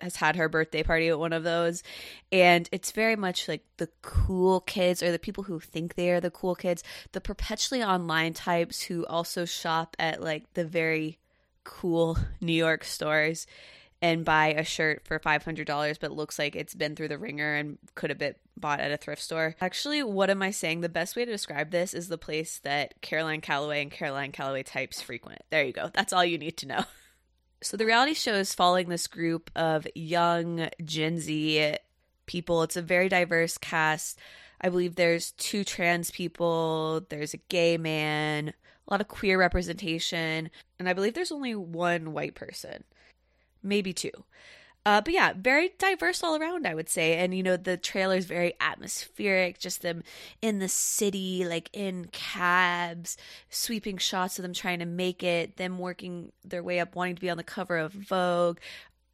has 0.00 0.16
had 0.16 0.34
her 0.34 0.48
birthday 0.48 0.82
party 0.82 1.08
at 1.08 1.20
one 1.20 1.32
of 1.32 1.44
those. 1.44 1.84
And 2.32 2.68
it's 2.72 2.90
very 2.90 3.14
much 3.14 3.46
like 3.46 3.64
the 3.76 3.88
cool 4.02 4.60
kids 4.60 5.04
or 5.04 5.12
the 5.12 5.18
people 5.20 5.44
who 5.44 5.60
think 5.60 5.94
they 5.94 6.10
are 6.10 6.20
the 6.20 6.32
cool 6.32 6.56
kids, 6.56 6.82
the 7.12 7.20
perpetually 7.20 7.82
online 7.82 8.32
types 8.32 8.82
who 8.82 9.06
also 9.06 9.44
shop 9.44 9.96
at 10.00 10.20
like 10.20 10.52
the 10.54 10.64
very 10.64 11.20
cool 11.62 12.18
New 12.40 12.52
York 12.52 12.82
stores 12.82 13.46
and 14.02 14.24
buy 14.24 14.48
a 14.48 14.64
shirt 14.64 15.02
for 15.04 15.18
$500 15.18 15.98
but 16.00 16.12
looks 16.12 16.38
like 16.38 16.56
it's 16.56 16.74
been 16.74 16.96
through 16.96 17.08
the 17.08 17.18
ringer 17.18 17.54
and 17.54 17.78
could 17.94 18.10
have 18.10 18.18
been 18.18 18.34
bought 18.56 18.80
at 18.80 18.92
a 18.92 18.96
thrift 18.96 19.22
store. 19.22 19.56
Actually, 19.60 20.02
what 20.02 20.30
am 20.30 20.42
I 20.42 20.50
saying? 20.50 20.80
The 20.80 20.88
best 20.88 21.16
way 21.16 21.24
to 21.24 21.30
describe 21.30 21.70
this 21.70 21.94
is 21.94 22.08
the 22.08 22.18
place 22.18 22.58
that 22.60 23.00
Caroline 23.02 23.40
Calloway 23.40 23.82
and 23.82 23.90
Caroline 23.90 24.32
Calloway 24.32 24.62
types 24.62 25.00
frequent. 25.00 25.42
There 25.50 25.64
you 25.64 25.72
go. 25.72 25.90
That's 25.92 26.12
all 26.12 26.24
you 26.24 26.38
need 26.38 26.56
to 26.58 26.66
know. 26.66 26.84
So 27.62 27.76
the 27.76 27.84
reality 27.84 28.14
show 28.14 28.32
is 28.32 28.54
following 28.54 28.88
this 28.88 29.06
group 29.06 29.50
of 29.54 29.86
young 29.94 30.70
Gen 30.82 31.18
Z 31.18 31.76
people. 32.24 32.62
It's 32.62 32.78
a 32.78 32.80
very 32.80 33.10
diverse 33.10 33.58
cast. 33.58 34.18
I 34.62 34.70
believe 34.70 34.94
there's 34.94 35.32
two 35.32 35.62
trans 35.62 36.10
people, 36.10 37.04
there's 37.10 37.34
a 37.34 37.38
gay 37.50 37.76
man, 37.76 38.48
a 38.48 38.54
lot 38.90 39.02
of 39.02 39.08
queer 39.08 39.38
representation, 39.38 40.50
and 40.78 40.88
I 40.88 40.94
believe 40.94 41.12
there's 41.12 41.32
only 41.32 41.54
one 41.54 42.14
white 42.14 42.34
person 42.34 42.84
maybe 43.62 43.92
two. 43.92 44.24
Uh, 44.86 45.00
but 45.00 45.12
yeah, 45.12 45.34
very 45.36 45.72
diverse 45.78 46.22
all 46.22 46.40
around, 46.40 46.66
I 46.66 46.74
would 46.74 46.88
say. 46.88 47.18
And 47.18 47.34
you 47.34 47.42
know, 47.42 47.56
the 47.56 47.76
trailer 47.76 48.16
is 48.16 48.24
very 48.24 48.54
atmospheric, 48.60 49.58
just 49.58 49.82
them 49.82 50.02
in 50.40 50.58
the 50.58 50.68
city, 50.68 51.44
like 51.44 51.68
in 51.72 52.06
cabs, 52.06 53.18
sweeping 53.50 53.98
shots 53.98 54.38
of 54.38 54.42
them 54.42 54.54
trying 54.54 54.78
to 54.78 54.86
make 54.86 55.22
it, 55.22 55.58
them 55.58 55.78
working 55.78 56.32
their 56.44 56.62
way 56.62 56.80
up, 56.80 56.96
wanting 56.96 57.16
to 57.16 57.20
be 57.20 57.30
on 57.30 57.36
the 57.36 57.44
cover 57.44 57.76
of 57.76 57.92
Vogue. 57.92 58.58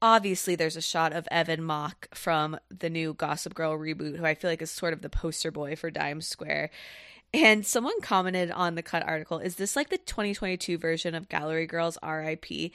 Obviously, 0.01 0.55
there's 0.55 0.77
a 0.77 0.83
shot 0.83 1.13
of 1.13 1.27
Evan 1.31 1.65
Mock 1.65 2.15
from 2.15 2.59
the 2.69 2.91
new 2.91 3.15
Gossip 3.15 3.55
Girl 3.55 3.77
reboot, 3.77 4.17
who 4.17 4.25
I 4.25 4.35
feel 4.35 4.51
like 4.51 4.63
is 4.63 4.71
sort 4.71 4.93
of 4.93 5.03
the 5.03 5.09
poster 5.09 5.51
boy 5.51 5.75
for 5.75 5.91
Dime 5.91 6.21
Square. 6.21 6.71
And 7.35 7.67
someone 7.67 8.01
commented 8.01 8.51
on 8.51 8.77
the 8.77 8.83
cut 8.83 9.07
article, 9.07 9.39
is 9.39 9.57
this 9.57 9.75
like 9.75 9.89
the 9.89 9.99
2022 9.99 10.79
version 10.79 11.15
of 11.15 11.29
Gallery 11.29 11.67
Girls 11.67 11.99
RIP? 12.07 12.73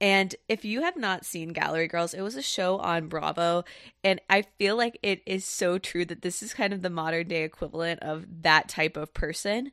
And 0.00 0.34
if 0.48 0.64
you 0.64 0.82
have 0.82 0.96
not 0.96 1.24
seen 1.24 1.52
Gallery 1.52 1.88
Girls, 1.88 2.14
it 2.14 2.20
was 2.20 2.36
a 2.36 2.42
show 2.42 2.78
on 2.78 3.08
Bravo. 3.08 3.64
And 4.02 4.20
I 4.28 4.42
feel 4.42 4.76
like 4.76 4.98
it 5.02 5.22
is 5.24 5.44
so 5.44 5.78
true 5.78 6.04
that 6.06 6.22
this 6.22 6.42
is 6.42 6.52
kind 6.52 6.72
of 6.72 6.82
the 6.82 6.90
modern 6.90 7.28
day 7.28 7.44
equivalent 7.44 8.00
of 8.00 8.26
that 8.42 8.68
type 8.68 8.96
of 8.96 9.14
person. 9.14 9.70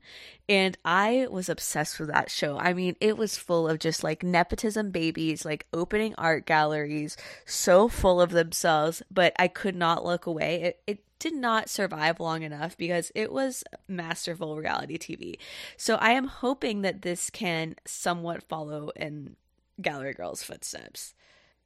And 0.48 0.78
I 0.86 1.28
was 1.30 1.50
obsessed 1.50 2.00
with 2.00 2.10
that 2.10 2.30
show. 2.30 2.58
I 2.58 2.74
mean, 2.74 2.96
it 3.02 3.18
was 3.18 3.38
full 3.38 3.68
of 3.68 3.80
just 3.80 4.04
like 4.04 4.24
nepotism 4.24 4.92
babies, 4.92 5.44
like 5.44 5.66
opening 5.74 6.14
art 6.18 6.46
galleries, 6.46 7.18
so 7.46 7.88
full 7.88 8.22
of 8.22 8.30
themselves, 8.32 9.02
but 9.10 9.34
I 9.40 9.48
could 9.48 9.76
not 9.76 10.06
look 10.06 10.26
away. 10.26 10.62
It, 10.62 10.82
it 10.88 11.04
did 11.22 11.36
not 11.36 11.70
survive 11.70 12.20
long 12.20 12.42
enough 12.42 12.76
because 12.76 13.12
it 13.14 13.32
was 13.32 13.64
masterful 13.88 14.58
reality 14.58 14.98
TV. 14.98 15.36
So 15.78 15.96
I 15.96 16.12
am 16.12 16.26
hoping 16.26 16.82
that 16.82 17.04
this 17.04 17.30
can 17.30 17.76
somewhat 17.86 18.42
follow 18.50 18.90
in 18.96 19.36
Gallery 19.82 20.14
Girls' 20.14 20.44
footsteps. 20.44 21.14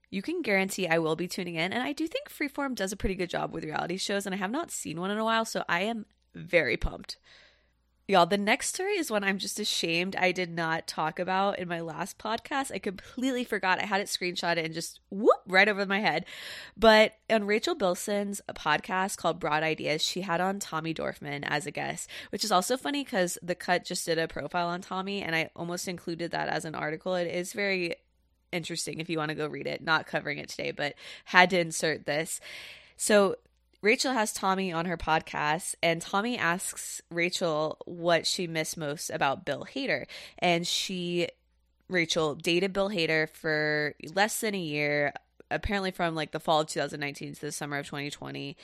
You 0.10 0.22
can 0.22 0.42
guarantee 0.42 0.88
I 0.88 1.00
will 1.00 1.16
be 1.16 1.28
tuning 1.28 1.56
in, 1.56 1.74
and 1.74 1.84
I 1.84 1.94
do 1.94 2.08
think 2.08 2.30
Freeform 2.30 2.76
does 2.76 2.92
a 2.92 2.98
pretty 2.98 3.16
good 3.16 3.30
job 3.30 3.54
with 3.54 3.64
reality 3.64 3.98
shows, 3.98 4.26
and 4.26 4.36
I 4.36 4.38
have 4.38 4.52
not 4.52 4.72
seen 4.72 5.00
one 5.00 5.12
in 5.12 5.18
a 5.18 5.24
while, 5.24 5.46
so 5.46 5.64
I 5.68 5.82
am 5.82 6.06
very 6.34 6.78
pumped. 6.78 7.18
Y'all, 8.08 8.28
the 8.28 8.38
next 8.38 8.68
story 8.70 9.00
is 9.00 9.10
one 9.10 9.24
I'm 9.24 9.40
just 9.40 9.60
ashamed 9.60 10.16
I 10.16 10.32
did 10.32 10.52
not 10.52 10.86
talk 10.86 11.18
about 11.18 11.58
in 11.58 11.68
my 11.68 11.80
last 11.80 12.20
podcast. 12.20 12.72
I 12.72 12.78
completely 12.78 13.44
forgot. 13.44 13.80
I 13.80 13.86
had 13.86 14.00
it 14.00 14.06
screenshotted 14.06 14.64
and 14.64 14.76
just 14.76 15.00
whoop 15.10 15.42
right 15.48 15.68
over 15.68 15.88
my 15.88 16.00
head. 16.02 16.26
But 16.78 17.14
on 17.32 17.46
Rachel 17.46 17.76
Bilson's 17.76 18.42
podcast 18.54 19.18
called 19.18 19.40
Broad 19.40 19.64
Ideas, 19.64 20.04
she 20.04 20.22
had 20.22 20.40
on 20.40 20.60
Tommy 20.60 20.94
Dorfman 20.94 21.44
as 21.48 21.66
a 21.66 21.72
guest, 21.72 22.08
which 22.30 22.44
is 22.44 22.52
also 22.52 22.78
funny 22.78 23.04
because 23.04 23.40
The 23.42 23.56
Cut 23.56 23.84
just 23.84 24.06
did 24.06 24.20
a 24.20 24.28
profile 24.28 24.68
on 24.68 24.82
Tommy 24.82 25.24
and 25.24 25.36
I 25.36 25.50
almost 25.56 25.88
included 25.88 26.30
that 26.30 26.48
as 26.48 26.64
an 26.64 26.76
article. 26.76 27.16
It 27.16 27.26
is 27.26 27.54
very 27.54 27.96
interesting 28.52 29.00
if 29.00 29.10
you 29.10 29.18
want 29.18 29.30
to 29.30 29.36
go 29.36 29.48
read 29.48 29.66
it. 29.66 29.82
Not 29.82 30.06
covering 30.06 30.38
it 30.38 30.50
today, 30.50 30.70
but 30.70 30.94
had 31.24 31.50
to 31.50 31.60
insert 31.60 32.06
this. 32.06 32.40
So 32.98 33.38
Rachel 33.86 34.14
has 34.14 34.34
Tommy 34.34 34.74
on 34.74 34.88
her 34.88 34.98
podcast, 34.98 35.76
and 35.84 36.02
Tommy 36.02 36.40
asks 36.40 37.04
Rachel 37.12 37.78
what 37.86 38.26
she 38.26 38.48
missed 38.48 38.78
most 38.78 39.12
about 39.12 39.46
Bill 39.46 39.64
Hader. 39.76 40.06
And 40.40 40.66
she, 40.66 41.28
Rachel, 41.88 42.34
dated 42.34 42.74
Bill 42.74 42.90
Hader 42.90 43.30
for 43.30 43.94
less 44.16 44.40
than 44.40 44.56
a 44.56 44.60
year, 44.60 45.14
apparently 45.52 45.92
from 45.92 46.16
like 46.16 46.32
the 46.32 46.40
fall 46.40 46.62
of 46.62 46.68
2019 46.68 47.36
to 47.36 47.42
the 47.42 47.52
summer 47.52 47.78
of 47.78 47.86
2020. 47.86 48.58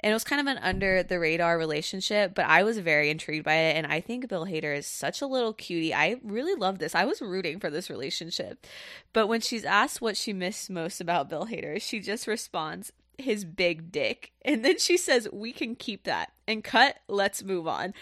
And 0.00 0.10
it 0.10 0.14
was 0.14 0.24
kind 0.24 0.40
of 0.40 0.46
an 0.46 0.62
under 0.62 1.02
the 1.02 1.20
radar 1.20 1.58
relationship, 1.58 2.34
but 2.34 2.46
I 2.46 2.62
was 2.62 2.78
very 2.78 3.10
intrigued 3.10 3.44
by 3.44 3.56
it. 3.56 3.76
And 3.76 3.86
I 3.86 4.00
think 4.00 4.26
Bill 4.26 4.46
Hader 4.46 4.74
is 4.74 4.86
such 4.86 5.20
a 5.20 5.26
little 5.26 5.52
cutie. 5.52 5.92
I 5.92 6.16
really 6.24 6.58
love 6.58 6.78
this. 6.78 6.94
I 6.94 7.04
was 7.04 7.20
rooting 7.20 7.60
for 7.60 7.68
this 7.68 7.90
relationship. 7.90 8.66
But 9.12 9.26
when 9.26 9.42
she's 9.42 9.66
asked 9.66 10.00
what 10.00 10.16
she 10.16 10.32
missed 10.32 10.70
most 10.70 10.98
about 10.98 11.28
Bill 11.28 11.44
Hader, 11.44 11.78
she 11.78 12.00
just 12.00 12.26
responds, 12.26 12.90
his 13.18 13.44
big 13.44 13.90
dick. 13.90 14.32
And 14.44 14.64
then 14.64 14.78
she 14.78 14.96
says, 14.96 15.28
We 15.32 15.52
can 15.52 15.76
keep 15.76 16.04
that. 16.04 16.32
And 16.46 16.62
cut, 16.62 16.96
let's 17.08 17.42
move 17.42 17.66
on. 17.66 17.94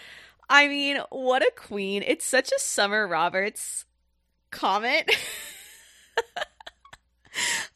I 0.49 0.67
mean, 0.67 0.97
what 1.09 1.41
a 1.41 1.51
queen. 1.55 2.03
It's 2.05 2.25
such 2.25 2.51
a 2.51 2.59
Summer 2.59 3.07
Roberts 3.07 3.85
comment. 4.51 5.09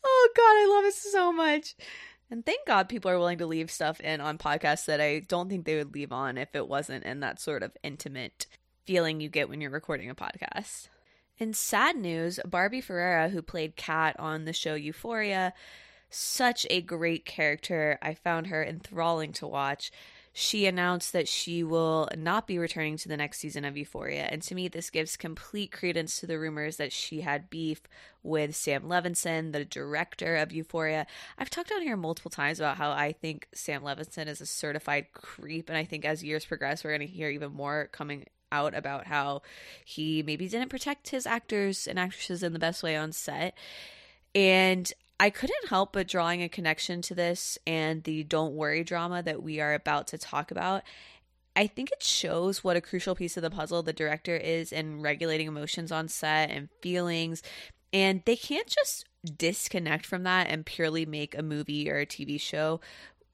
oh, 0.03 0.29
God, 0.35 0.43
I 0.43 0.67
love 0.69 0.85
it 0.85 0.93
so 0.93 1.31
much. 1.31 1.75
And 2.31 2.45
thank 2.45 2.67
God 2.67 2.89
people 2.89 3.09
are 3.09 3.17
willing 3.17 3.39
to 3.39 3.47
leave 3.47 3.71
stuff 3.71 3.99
in 4.01 4.21
on 4.21 4.37
podcasts 4.37 4.85
that 4.85 5.01
I 5.01 5.19
don't 5.19 5.49
think 5.49 5.65
they 5.65 5.77
would 5.77 5.95
leave 5.95 6.11
on 6.11 6.37
if 6.37 6.53
it 6.53 6.67
wasn't 6.67 7.05
in 7.05 7.21
that 7.21 7.41
sort 7.41 7.63
of 7.63 7.75
intimate 7.81 8.45
feeling 8.85 9.19
you 9.19 9.29
get 9.29 9.49
when 9.49 9.61
you're 9.61 9.71
recording 9.71 10.09
a 10.09 10.15
podcast. 10.15 10.89
In 11.39 11.53
sad 11.53 11.95
news, 11.95 12.39
Barbie 12.45 12.81
Ferreira, 12.81 13.29
who 13.29 13.41
played 13.41 13.75
Kat 13.75 14.15
on 14.19 14.45
the 14.45 14.53
show 14.53 14.75
Euphoria, 14.75 15.53
such 16.09 16.65
a 16.69 16.81
great 16.81 17.25
character. 17.25 17.99
I 18.01 18.13
found 18.13 18.47
her 18.47 18.63
enthralling 18.63 19.33
to 19.33 19.47
watch. 19.47 19.91
She 20.31 20.67
announced 20.67 21.11
that 21.13 21.27
she 21.27 21.63
will 21.63 22.07
not 22.15 22.47
be 22.47 22.59
returning 22.59 22.97
to 22.97 23.09
the 23.09 23.17
next 23.17 23.39
season 23.39 23.65
of 23.65 23.75
Euphoria. 23.75 24.27
And 24.29 24.41
to 24.43 24.55
me, 24.55 24.67
this 24.67 24.89
gives 24.89 25.17
complete 25.17 25.71
credence 25.71 26.19
to 26.19 26.27
the 26.27 26.39
rumors 26.39 26.77
that 26.77 26.93
she 26.93 27.21
had 27.21 27.49
beef 27.49 27.81
with 28.23 28.55
Sam 28.55 28.83
Levinson, 28.83 29.51
the 29.51 29.65
director 29.65 30.37
of 30.37 30.51
Euphoria. 30.51 31.07
I've 31.37 31.49
talked 31.49 31.71
on 31.71 31.81
here 31.81 31.97
multiple 31.97 32.31
times 32.31 32.59
about 32.59 32.77
how 32.77 32.91
I 32.91 33.11
think 33.11 33.47
Sam 33.53 33.81
Levinson 33.81 34.27
is 34.27 34.39
a 34.39 34.45
certified 34.45 35.07
creep. 35.13 35.67
And 35.67 35.77
I 35.77 35.83
think 35.83 36.05
as 36.05 36.23
years 36.23 36.45
progress, 36.45 36.83
we're 36.83 36.95
going 36.95 37.07
to 37.07 37.13
hear 37.13 37.29
even 37.29 37.51
more 37.51 37.89
coming 37.91 38.25
out 38.51 38.73
about 38.73 39.07
how 39.07 39.41
he 39.83 40.23
maybe 40.23 40.47
didn't 40.47 40.69
protect 40.69 41.09
his 41.09 41.27
actors 41.27 41.87
and 41.87 41.99
actresses 41.99 42.43
in 42.43 42.53
the 42.53 42.59
best 42.59 42.81
way 42.83 42.95
on 42.95 43.11
set. 43.11 43.57
And 44.33 44.91
I 45.19 45.29
couldn't 45.29 45.67
help 45.69 45.93
but 45.93 46.07
drawing 46.07 46.41
a 46.41 46.49
connection 46.49 47.01
to 47.03 47.15
this 47.15 47.57
and 47.67 48.03
the 48.03 48.23
don't 48.23 48.53
worry 48.53 48.83
drama 48.83 49.21
that 49.23 49.43
we 49.43 49.59
are 49.59 49.73
about 49.73 50.07
to 50.07 50.17
talk 50.17 50.49
about. 50.49 50.83
I 51.55 51.67
think 51.67 51.91
it 51.91 52.01
shows 52.01 52.63
what 52.63 52.77
a 52.77 52.81
crucial 52.81 53.15
piece 53.15 53.35
of 53.35 53.43
the 53.43 53.49
puzzle 53.49 53.83
the 53.83 53.91
director 53.91 54.37
is 54.37 54.71
in 54.71 55.01
regulating 55.01 55.47
emotions 55.47 55.91
on 55.91 56.07
set 56.07 56.51
and 56.51 56.69
feelings. 56.81 57.43
And 57.91 58.21
they 58.25 58.37
can't 58.37 58.67
just 58.67 59.05
disconnect 59.37 60.05
from 60.05 60.23
that 60.23 60.47
and 60.47 60.65
purely 60.65 61.05
make 61.05 61.37
a 61.37 61.43
movie 61.43 61.89
or 61.91 61.97
a 61.97 62.05
TV 62.05 62.39
show 62.39 62.79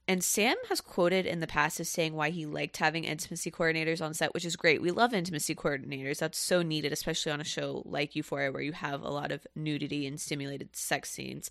and 0.08 0.24
Sam 0.24 0.56
has 0.70 0.82
quoted 0.82 1.26
in 1.26 1.40
the 1.40 1.48
past 1.48 1.80
as 1.80 1.90
saying 1.90 2.14
why 2.14 2.30
he 2.30 2.46
liked 2.46 2.78
having 2.78 3.06
intimacy 3.06 3.50
coordinators 3.50 4.04
on 4.04 4.14
set, 4.14 4.34
which 4.34 4.46
is 4.46 4.56
great. 4.56 4.82
We 4.82 4.92
love 4.92 5.14
intimacy 5.14 5.56
coordinators. 5.56 6.20
That's 6.20 6.38
so 6.38 6.62
needed, 6.62 6.94
especially 6.94 7.32
on 7.32 7.42
a 7.42 7.46
show 7.46 7.82
like 7.86 8.16
Euphoria 8.16 8.52
where 8.52 8.62
you 8.62 8.74
have 8.74 9.02
a 9.02 9.10
lot 9.10 9.32
of 9.32 9.48
nudity 9.56 10.06
and 10.06 10.22
stimulated 10.22 10.76
sex 10.76 11.10
scenes. 11.10 11.50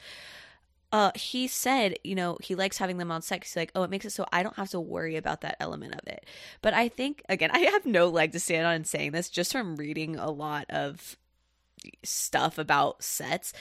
Uh, 0.93 1.11
he 1.17 1.49
said, 1.49 1.99
you 2.05 2.15
know, 2.15 2.39
he 2.41 2.55
likes 2.55 2.79
having 2.79 2.99
them 2.99 3.11
on 3.11 3.21
set. 3.21 3.43
He's 3.43 3.57
like, 3.57 3.73
oh, 3.75 3.83
it 3.83 3.91
makes 3.91 4.05
it 4.05 4.11
so 4.11 4.25
I 4.33 4.45
don't 4.45 4.55
have 4.55 4.71
to 4.71 4.79
worry 4.79 5.17
about 5.17 5.41
that 5.41 5.57
element 5.59 5.95
of 5.95 6.07
it. 6.07 6.25
But 6.63 6.73
I 6.75 6.89
think, 6.89 7.23
again, 7.29 7.51
I 7.53 7.59
have 7.59 7.85
no 7.85 8.09
leg 8.09 8.31
to 8.33 8.41
stand 8.41 8.67
on 8.67 8.77
in 8.77 8.85
saying 8.85 9.11
this 9.11 9.29
just 9.29 9.51
from 9.51 9.75
reading 9.75 10.15
a 10.15 10.31
lot 10.31 10.67
of 10.71 11.17
stuff 12.05 12.59
about 12.59 13.03
sets. 13.03 13.53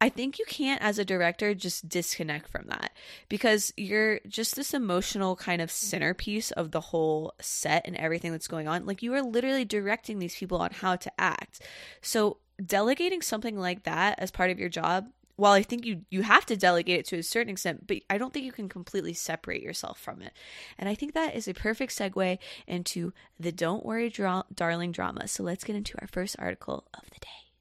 I 0.00 0.08
think 0.08 0.38
you 0.38 0.44
can't, 0.46 0.82
as 0.82 0.98
a 0.98 1.04
director, 1.04 1.54
just 1.54 1.88
disconnect 1.88 2.48
from 2.48 2.66
that 2.66 2.92
because 3.28 3.72
you're 3.76 4.20
just 4.28 4.56
this 4.56 4.74
emotional 4.74 5.36
kind 5.36 5.62
of 5.62 5.70
centerpiece 5.70 6.50
of 6.50 6.72
the 6.72 6.80
whole 6.80 7.32
set 7.40 7.86
and 7.86 7.96
everything 7.96 8.32
that's 8.32 8.48
going 8.48 8.68
on. 8.68 8.86
Like, 8.86 9.02
you 9.02 9.14
are 9.14 9.22
literally 9.22 9.64
directing 9.64 10.18
these 10.18 10.36
people 10.36 10.58
on 10.58 10.70
how 10.72 10.96
to 10.96 11.12
act. 11.18 11.60
So, 12.02 12.38
delegating 12.64 13.22
something 13.22 13.58
like 13.58 13.84
that 13.84 14.18
as 14.18 14.30
part 14.30 14.50
of 14.50 14.58
your 14.58 14.68
job, 14.68 15.06
while 15.36 15.52
I 15.52 15.62
think 15.62 15.84
you 15.84 16.02
you 16.10 16.22
have 16.22 16.46
to 16.46 16.56
delegate 16.56 17.00
it 17.00 17.06
to 17.06 17.18
a 17.18 17.22
certain 17.22 17.52
extent, 17.52 17.86
but 17.86 17.98
I 18.08 18.18
don't 18.18 18.32
think 18.32 18.44
you 18.44 18.52
can 18.52 18.68
completely 18.68 19.14
separate 19.14 19.62
yourself 19.62 19.98
from 19.98 20.22
it. 20.22 20.32
And 20.78 20.88
I 20.88 20.94
think 20.94 21.14
that 21.14 21.34
is 21.34 21.48
a 21.48 21.54
perfect 21.54 21.92
segue 21.92 22.38
into 22.66 23.12
the 23.38 23.52
Don't 23.52 23.84
Worry 23.84 24.10
Dra- 24.10 24.44
Darling 24.54 24.92
drama. 24.92 25.26
So 25.28 25.42
let's 25.42 25.64
get 25.64 25.76
into 25.76 25.98
our 26.00 26.06
first 26.06 26.36
article 26.38 26.84
of 26.94 27.04
the 27.10 27.20
day. 27.20 27.53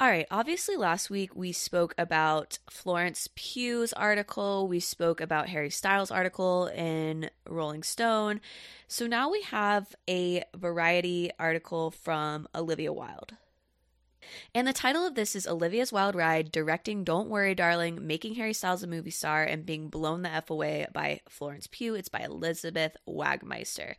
All 0.00 0.08
right, 0.08 0.26
obviously, 0.30 0.76
last 0.76 1.10
week 1.10 1.36
we 1.36 1.52
spoke 1.52 1.94
about 1.98 2.58
Florence 2.70 3.28
Pugh's 3.34 3.92
article. 3.92 4.66
We 4.66 4.80
spoke 4.80 5.20
about 5.20 5.50
Harry 5.50 5.68
Styles' 5.68 6.10
article 6.10 6.68
in 6.68 7.28
Rolling 7.46 7.82
Stone. 7.82 8.40
So 8.88 9.06
now 9.06 9.30
we 9.30 9.42
have 9.42 9.94
a 10.08 10.42
variety 10.56 11.30
article 11.38 11.90
from 11.90 12.48
Olivia 12.54 12.94
Wilde. 12.94 13.34
And 14.54 14.66
the 14.66 14.72
title 14.72 15.06
of 15.06 15.14
this 15.16 15.36
is 15.36 15.46
Olivia's 15.46 15.92
Wild 15.92 16.14
Ride 16.14 16.50
Directing 16.50 17.04
Don't 17.04 17.28
Worry, 17.28 17.54
Darling, 17.54 18.06
Making 18.06 18.36
Harry 18.36 18.54
Styles 18.54 18.82
a 18.82 18.86
Movie 18.86 19.10
Star, 19.10 19.44
and 19.44 19.66
Being 19.66 19.88
Blown 19.88 20.22
the 20.22 20.32
F 20.32 20.50
Away 20.50 20.86
by 20.94 21.20
Florence 21.28 21.66
Pugh. 21.70 21.94
It's 21.94 22.08
by 22.08 22.20
Elizabeth 22.20 22.96
Wagmeister. 23.06 23.96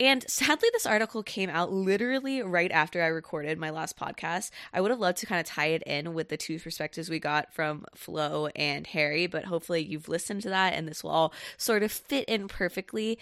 And 0.00 0.24
sadly, 0.30 0.68
this 0.72 0.86
article 0.86 1.24
came 1.24 1.50
out 1.50 1.72
literally 1.72 2.40
right 2.40 2.70
after 2.70 3.02
I 3.02 3.08
recorded 3.08 3.58
my 3.58 3.70
last 3.70 3.98
podcast. 3.98 4.50
I 4.72 4.80
would 4.80 4.92
have 4.92 5.00
loved 5.00 5.18
to 5.18 5.26
kind 5.26 5.40
of 5.40 5.46
tie 5.46 5.66
it 5.66 5.82
in 5.82 6.14
with 6.14 6.28
the 6.28 6.36
two 6.36 6.60
perspectives 6.60 7.10
we 7.10 7.18
got 7.18 7.52
from 7.52 7.84
Flo 7.96 8.46
and 8.54 8.86
Harry, 8.86 9.26
but 9.26 9.46
hopefully 9.46 9.82
you've 9.82 10.08
listened 10.08 10.42
to 10.42 10.50
that 10.50 10.74
and 10.74 10.86
this 10.86 11.02
will 11.02 11.10
all 11.10 11.32
sort 11.56 11.82
of 11.82 11.90
fit 11.90 12.24
in 12.26 12.46
perfectly. 12.46 13.18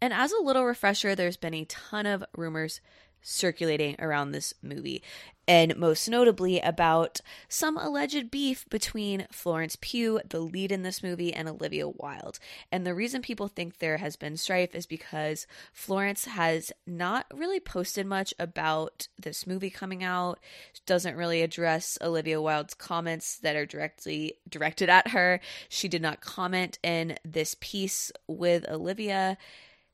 And 0.00 0.14
as 0.14 0.32
a 0.32 0.42
little 0.42 0.64
refresher, 0.64 1.14
there's 1.14 1.36
been 1.36 1.52
a 1.52 1.66
ton 1.66 2.06
of 2.06 2.24
rumors 2.34 2.80
circulating 3.22 3.96
around 3.98 4.32
this 4.32 4.54
movie, 4.62 5.02
and 5.50 5.76
most 5.76 6.08
notably 6.08 6.60
about 6.60 7.20
some 7.48 7.76
alleged 7.76 8.30
beef 8.30 8.64
between 8.70 9.26
Florence 9.32 9.76
Pugh, 9.80 10.20
the 10.28 10.38
lead 10.38 10.70
in 10.70 10.84
this 10.84 11.02
movie, 11.02 11.34
and 11.34 11.48
Olivia 11.48 11.88
Wilde. 11.88 12.38
And 12.70 12.86
the 12.86 12.94
reason 12.94 13.20
people 13.20 13.48
think 13.48 13.78
there 13.78 13.96
has 13.96 14.14
been 14.14 14.36
strife 14.36 14.74
is 14.76 14.86
because 14.86 15.48
Florence 15.72 16.26
has 16.26 16.70
not 16.86 17.26
really 17.34 17.58
posted 17.58 18.06
much 18.06 18.32
about 18.38 19.08
this 19.20 19.44
movie 19.44 19.70
coming 19.70 20.04
out, 20.04 20.38
doesn't 20.86 21.16
really 21.16 21.42
address 21.42 21.98
Olivia 22.00 22.40
Wilde's 22.40 22.74
comments 22.74 23.36
that 23.38 23.56
are 23.56 23.66
directly 23.66 24.34
directed 24.48 24.88
at 24.88 25.08
her. 25.08 25.40
She 25.68 25.88
did 25.88 26.02
not 26.02 26.20
comment 26.20 26.78
in 26.84 27.16
this 27.24 27.56
piece 27.60 28.12
with 28.28 28.68
Olivia 28.68 29.36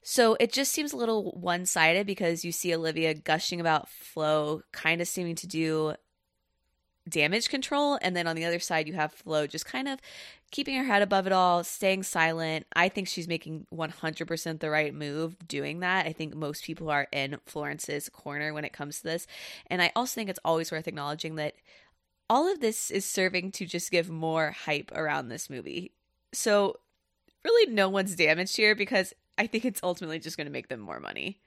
So 0.08 0.36
it 0.38 0.52
just 0.52 0.70
seems 0.70 0.92
a 0.92 0.96
little 0.96 1.32
one 1.32 1.66
sided 1.66 2.06
because 2.06 2.44
you 2.44 2.52
see 2.52 2.72
Olivia 2.72 3.12
gushing 3.12 3.60
about 3.60 3.88
Flo, 3.88 4.62
kind 4.70 5.00
of 5.00 5.08
seeming 5.08 5.34
to 5.34 5.48
do 5.48 5.94
damage 7.08 7.48
control. 7.48 7.98
And 8.00 8.14
then 8.14 8.28
on 8.28 8.36
the 8.36 8.44
other 8.44 8.60
side, 8.60 8.86
you 8.86 8.94
have 8.94 9.12
Flo 9.12 9.48
just 9.48 9.66
kind 9.66 9.88
of 9.88 9.98
keeping 10.52 10.76
her 10.76 10.84
head 10.84 11.02
above 11.02 11.26
it 11.26 11.32
all, 11.32 11.64
staying 11.64 12.04
silent. 12.04 12.66
I 12.76 12.88
think 12.88 13.08
she's 13.08 13.26
making 13.26 13.66
100% 13.74 14.60
the 14.60 14.70
right 14.70 14.94
move 14.94 15.36
doing 15.48 15.80
that. 15.80 16.06
I 16.06 16.12
think 16.12 16.36
most 16.36 16.62
people 16.62 16.88
are 16.88 17.08
in 17.10 17.38
Florence's 17.44 18.08
corner 18.08 18.54
when 18.54 18.64
it 18.64 18.72
comes 18.72 18.98
to 18.98 19.02
this. 19.02 19.26
And 19.66 19.82
I 19.82 19.90
also 19.96 20.14
think 20.14 20.30
it's 20.30 20.38
always 20.44 20.70
worth 20.70 20.86
acknowledging 20.86 21.34
that 21.34 21.54
all 22.30 22.48
of 22.48 22.60
this 22.60 22.92
is 22.92 23.04
serving 23.04 23.50
to 23.52 23.66
just 23.66 23.90
give 23.90 24.08
more 24.08 24.52
hype 24.52 24.92
around 24.94 25.30
this 25.30 25.50
movie. 25.50 25.90
So, 26.32 26.76
really, 27.44 27.72
no 27.72 27.88
one's 27.88 28.14
damaged 28.14 28.56
here 28.56 28.76
because 28.76 29.12
I 29.38 29.46
think 29.46 29.64
it's 29.64 29.82
ultimately 29.82 30.18
just 30.18 30.36
going 30.36 30.46
to 30.46 30.52
make 30.52 30.68
them 30.68 30.80
more 30.80 31.00
money. 31.00 31.40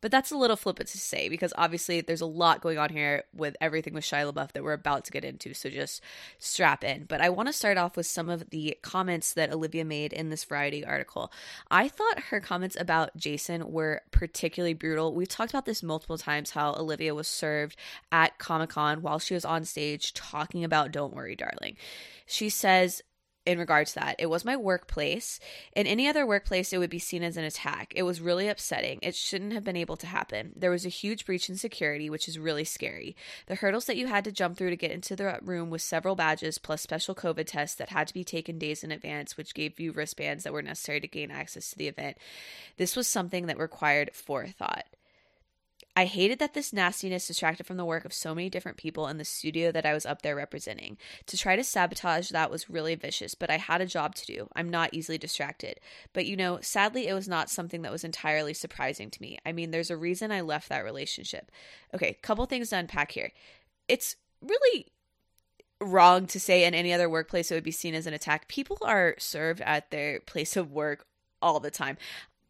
But 0.00 0.10
that's 0.10 0.30
a 0.30 0.36
little 0.36 0.56
flippant 0.56 0.88
to 0.90 0.98
say 0.98 1.28
because 1.28 1.52
obviously 1.56 2.00
there's 2.00 2.20
a 2.20 2.26
lot 2.26 2.60
going 2.60 2.78
on 2.78 2.90
here 2.90 3.24
with 3.34 3.56
everything 3.60 3.94
with 3.94 4.04
Shia 4.04 4.32
LaBeouf 4.32 4.52
that 4.52 4.62
we're 4.62 4.72
about 4.72 5.04
to 5.06 5.10
get 5.10 5.24
into. 5.24 5.54
So 5.54 5.70
just 5.70 6.02
strap 6.38 6.84
in. 6.84 7.04
But 7.04 7.20
I 7.20 7.30
want 7.30 7.48
to 7.48 7.52
start 7.52 7.78
off 7.78 7.96
with 7.96 8.06
some 8.06 8.28
of 8.28 8.50
the 8.50 8.76
comments 8.82 9.32
that 9.34 9.52
Olivia 9.52 9.84
made 9.84 10.12
in 10.12 10.30
this 10.30 10.44
Variety 10.44 10.84
article. 10.84 11.32
I 11.70 11.88
thought 11.88 12.20
her 12.30 12.40
comments 12.40 12.76
about 12.78 13.16
Jason 13.16 13.72
were 13.72 14.02
particularly 14.10 14.74
brutal. 14.74 15.14
We've 15.14 15.28
talked 15.28 15.52
about 15.52 15.66
this 15.66 15.82
multiple 15.82 16.18
times 16.18 16.50
how 16.50 16.74
Olivia 16.74 17.14
was 17.14 17.28
served 17.28 17.76
at 18.12 18.38
Comic 18.38 18.70
Con 18.70 19.02
while 19.02 19.18
she 19.18 19.34
was 19.34 19.44
on 19.44 19.64
stage 19.64 20.12
talking 20.14 20.62
about 20.62 20.92
Don't 20.92 21.14
Worry, 21.14 21.36
Darling. 21.36 21.76
She 22.26 22.48
says, 22.48 23.02
in 23.46 23.58
regard 23.58 23.86
to 23.86 23.94
that. 23.94 24.16
It 24.18 24.26
was 24.26 24.44
my 24.44 24.56
workplace. 24.56 25.38
In 25.74 25.86
any 25.86 26.08
other 26.08 26.26
workplace, 26.26 26.72
it 26.72 26.78
would 26.78 26.90
be 26.90 26.98
seen 26.98 27.22
as 27.22 27.36
an 27.36 27.44
attack. 27.44 27.92
It 27.94 28.02
was 28.02 28.20
really 28.20 28.48
upsetting. 28.48 28.98
It 29.02 29.14
shouldn't 29.14 29.52
have 29.52 29.64
been 29.64 29.76
able 29.76 29.96
to 29.98 30.06
happen. 30.06 30.52
There 30.56 30.70
was 30.70 30.84
a 30.84 30.90
huge 30.90 31.24
breach 31.24 31.48
in 31.48 31.56
security, 31.56 32.10
which 32.10 32.28
is 32.28 32.38
really 32.38 32.64
scary. 32.64 33.16
The 33.46 33.54
hurdles 33.54 33.86
that 33.86 33.96
you 33.96 34.08
had 34.08 34.24
to 34.24 34.32
jump 34.32 34.58
through 34.58 34.70
to 34.70 34.76
get 34.76 34.90
into 34.90 35.14
the 35.14 35.38
room 35.42 35.70
with 35.70 35.82
several 35.82 36.16
badges 36.16 36.58
plus 36.58 36.82
special 36.82 37.14
COVID 37.14 37.46
tests 37.46 37.76
that 37.76 37.90
had 37.90 38.08
to 38.08 38.14
be 38.14 38.24
taken 38.24 38.58
days 38.58 38.82
in 38.82 38.90
advance, 38.90 39.36
which 39.36 39.54
gave 39.54 39.78
you 39.78 39.92
wristbands 39.92 40.42
that 40.44 40.52
were 40.52 40.62
necessary 40.62 41.00
to 41.00 41.08
gain 41.08 41.30
access 41.30 41.70
to 41.70 41.78
the 41.78 41.88
event. 41.88 42.16
This 42.76 42.96
was 42.96 43.06
something 43.06 43.46
that 43.46 43.58
required 43.58 44.10
forethought. 44.12 44.86
I 45.98 46.04
hated 46.04 46.38
that 46.40 46.52
this 46.52 46.74
nastiness 46.74 47.26
distracted 47.26 47.66
from 47.66 47.78
the 47.78 47.84
work 47.84 48.04
of 48.04 48.12
so 48.12 48.34
many 48.34 48.50
different 48.50 48.76
people 48.76 49.08
in 49.08 49.16
the 49.16 49.24
studio 49.24 49.72
that 49.72 49.86
I 49.86 49.94
was 49.94 50.04
up 50.04 50.20
there 50.20 50.36
representing. 50.36 50.98
To 51.24 51.38
try 51.38 51.56
to 51.56 51.64
sabotage 51.64 52.28
that 52.28 52.50
was 52.50 52.68
really 52.68 52.94
vicious, 52.94 53.34
but 53.34 53.48
I 53.48 53.56
had 53.56 53.80
a 53.80 53.86
job 53.86 54.14
to 54.16 54.26
do. 54.26 54.48
I'm 54.54 54.68
not 54.68 54.92
easily 54.92 55.16
distracted. 55.16 55.80
But 56.12 56.26
you 56.26 56.36
know, 56.36 56.58
sadly, 56.60 57.08
it 57.08 57.14
was 57.14 57.28
not 57.28 57.48
something 57.48 57.80
that 57.80 57.92
was 57.92 58.04
entirely 58.04 58.52
surprising 58.52 59.10
to 59.10 59.22
me. 59.22 59.38
I 59.46 59.52
mean, 59.52 59.70
there's 59.70 59.90
a 59.90 59.96
reason 59.96 60.30
I 60.30 60.42
left 60.42 60.68
that 60.68 60.84
relationship. 60.84 61.50
Okay, 61.94 62.18
couple 62.20 62.44
things 62.44 62.68
to 62.70 62.76
unpack 62.76 63.12
here. 63.12 63.32
It's 63.88 64.16
really 64.42 64.88
wrong 65.80 66.26
to 66.26 66.40
say 66.40 66.64
in 66.64 66.74
any 66.74 66.92
other 66.92 67.08
workplace 67.08 67.50
it 67.50 67.54
would 67.54 67.64
be 67.64 67.70
seen 67.70 67.94
as 67.94 68.06
an 68.06 68.14
attack. 68.14 68.48
People 68.48 68.76
are 68.82 69.14
served 69.18 69.62
at 69.62 69.90
their 69.90 70.20
place 70.20 70.58
of 70.58 70.72
work 70.72 71.06
all 71.40 71.58
the 71.58 71.70
time. 71.70 71.96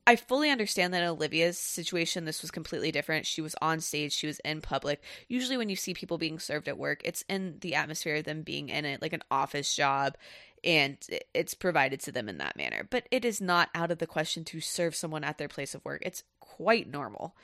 I 0.06 0.14
fully 0.14 0.50
understand 0.50 0.94
that 0.94 1.02
in 1.02 1.08
Olivia's 1.08 1.58
situation, 1.58 2.24
this 2.24 2.40
was 2.40 2.52
completely 2.52 2.92
different. 2.92 3.26
She 3.26 3.40
was 3.40 3.56
on 3.60 3.80
stage, 3.80 4.12
she 4.12 4.28
was 4.28 4.38
in 4.40 4.60
public. 4.60 5.02
Usually, 5.28 5.56
when 5.56 5.68
you 5.68 5.74
see 5.74 5.94
people 5.94 6.16
being 6.16 6.38
served 6.38 6.68
at 6.68 6.78
work, 6.78 7.00
it's 7.04 7.24
in 7.28 7.56
the 7.60 7.74
atmosphere 7.74 8.16
of 8.16 8.24
them 8.24 8.42
being 8.42 8.68
in 8.68 8.84
it, 8.84 9.02
like 9.02 9.12
an 9.12 9.24
office 9.32 9.74
job, 9.74 10.16
and 10.62 10.96
it's 11.34 11.54
provided 11.54 12.00
to 12.00 12.12
them 12.12 12.28
in 12.28 12.38
that 12.38 12.56
manner. 12.56 12.86
But 12.88 13.08
it 13.10 13.24
is 13.24 13.40
not 13.40 13.68
out 13.74 13.90
of 13.90 13.98
the 13.98 14.06
question 14.06 14.44
to 14.44 14.60
serve 14.60 14.94
someone 14.94 15.24
at 15.24 15.38
their 15.38 15.48
place 15.48 15.74
of 15.74 15.84
work. 15.84 16.02
It's 16.04 16.22
quite 16.38 16.88
normal. 16.88 17.34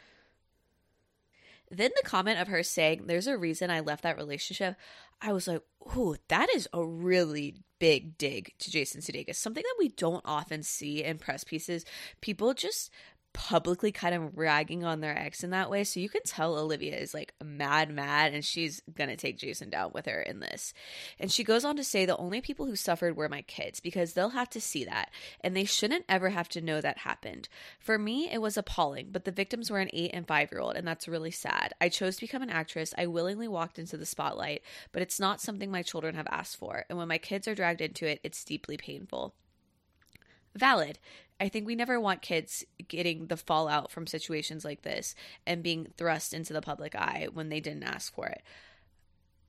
Then 1.68 1.90
the 1.96 2.08
comment 2.08 2.38
of 2.38 2.48
her 2.48 2.62
saying, 2.62 3.06
There's 3.06 3.26
a 3.26 3.36
reason 3.36 3.70
I 3.70 3.80
left 3.80 4.02
that 4.02 4.18
relationship. 4.18 4.76
I 5.20 5.32
was 5.32 5.48
like, 5.48 5.62
Ooh, 5.96 6.16
that 6.28 6.48
is 6.54 6.68
a 6.72 6.84
really 6.84 7.56
big 7.82 8.16
dig 8.16 8.54
to 8.60 8.70
Jason 8.70 9.00
Sudeikis. 9.00 9.34
Something 9.34 9.64
that 9.64 9.74
we 9.76 9.88
don't 9.88 10.22
often 10.24 10.62
see 10.62 11.02
in 11.02 11.18
press 11.18 11.42
pieces. 11.42 11.84
People 12.20 12.54
just 12.54 12.92
publicly 13.32 13.92
kind 13.92 14.14
of 14.14 14.36
ragging 14.36 14.84
on 14.84 15.00
their 15.00 15.16
ex 15.16 15.42
in 15.42 15.50
that 15.50 15.70
way. 15.70 15.84
So 15.84 16.00
you 16.00 16.08
can 16.08 16.22
tell 16.24 16.58
Olivia 16.58 16.96
is 16.96 17.14
like 17.14 17.34
mad, 17.42 17.90
mad, 17.90 18.34
and 18.34 18.44
she's 18.44 18.82
gonna 18.94 19.16
take 19.16 19.38
Jason 19.38 19.70
down 19.70 19.92
with 19.94 20.06
her 20.06 20.20
in 20.20 20.40
this. 20.40 20.74
And 21.18 21.30
she 21.30 21.44
goes 21.44 21.64
on 21.64 21.76
to 21.76 21.84
say 21.84 22.04
the 22.04 22.16
only 22.16 22.40
people 22.40 22.66
who 22.66 22.76
suffered 22.76 23.16
were 23.16 23.28
my 23.28 23.42
kids 23.42 23.80
because 23.80 24.12
they'll 24.12 24.30
have 24.30 24.50
to 24.50 24.60
see 24.60 24.84
that, 24.84 25.10
and 25.40 25.56
they 25.56 25.64
shouldn't 25.64 26.04
ever 26.08 26.30
have 26.30 26.48
to 26.50 26.60
know 26.60 26.80
that 26.80 26.98
happened. 26.98 27.48
For 27.78 27.98
me, 27.98 28.30
it 28.30 28.42
was 28.42 28.56
appalling, 28.56 29.08
but 29.10 29.24
the 29.24 29.32
victims 29.32 29.70
were 29.70 29.80
an 29.80 29.90
eight 29.92 30.10
and 30.12 30.26
five 30.26 30.50
year 30.52 30.60
old, 30.60 30.76
and 30.76 30.86
that's 30.86 31.08
really 31.08 31.30
sad. 31.30 31.72
I 31.80 31.88
chose 31.88 32.16
to 32.16 32.22
become 32.22 32.42
an 32.42 32.50
actress. 32.50 32.94
I 32.96 33.06
willingly 33.06 33.48
walked 33.48 33.78
into 33.78 33.96
the 33.96 34.06
spotlight, 34.06 34.62
but 34.92 35.02
it's 35.02 35.20
not 35.20 35.40
something 35.40 35.70
my 35.70 35.82
children 35.82 36.14
have 36.14 36.26
asked 36.30 36.56
for. 36.56 36.84
And 36.88 36.98
when 36.98 37.08
my 37.08 37.18
kids 37.18 37.48
are 37.48 37.54
dragged 37.54 37.80
into 37.80 38.06
it, 38.06 38.20
it's 38.22 38.44
deeply 38.44 38.76
painful 38.76 39.34
valid. 40.54 40.98
I 41.40 41.48
think 41.48 41.66
we 41.66 41.74
never 41.74 41.98
want 41.98 42.22
kids 42.22 42.64
getting 42.86 43.26
the 43.26 43.36
fallout 43.36 43.90
from 43.90 44.06
situations 44.06 44.64
like 44.64 44.82
this 44.82 45.14
and 45.46 45.62
being 45.62 45.88
thrust 45.96 46.32
into 46.32 46.52
the 46.52 46.62
public 46.62 46.94
eye 46.94 47.26
when 47.32 47.48
they 47.48 47.58
didn't 47.58 47.82
ask 47.82 48.14
for 48.14 48.28
it. 48.28 48.42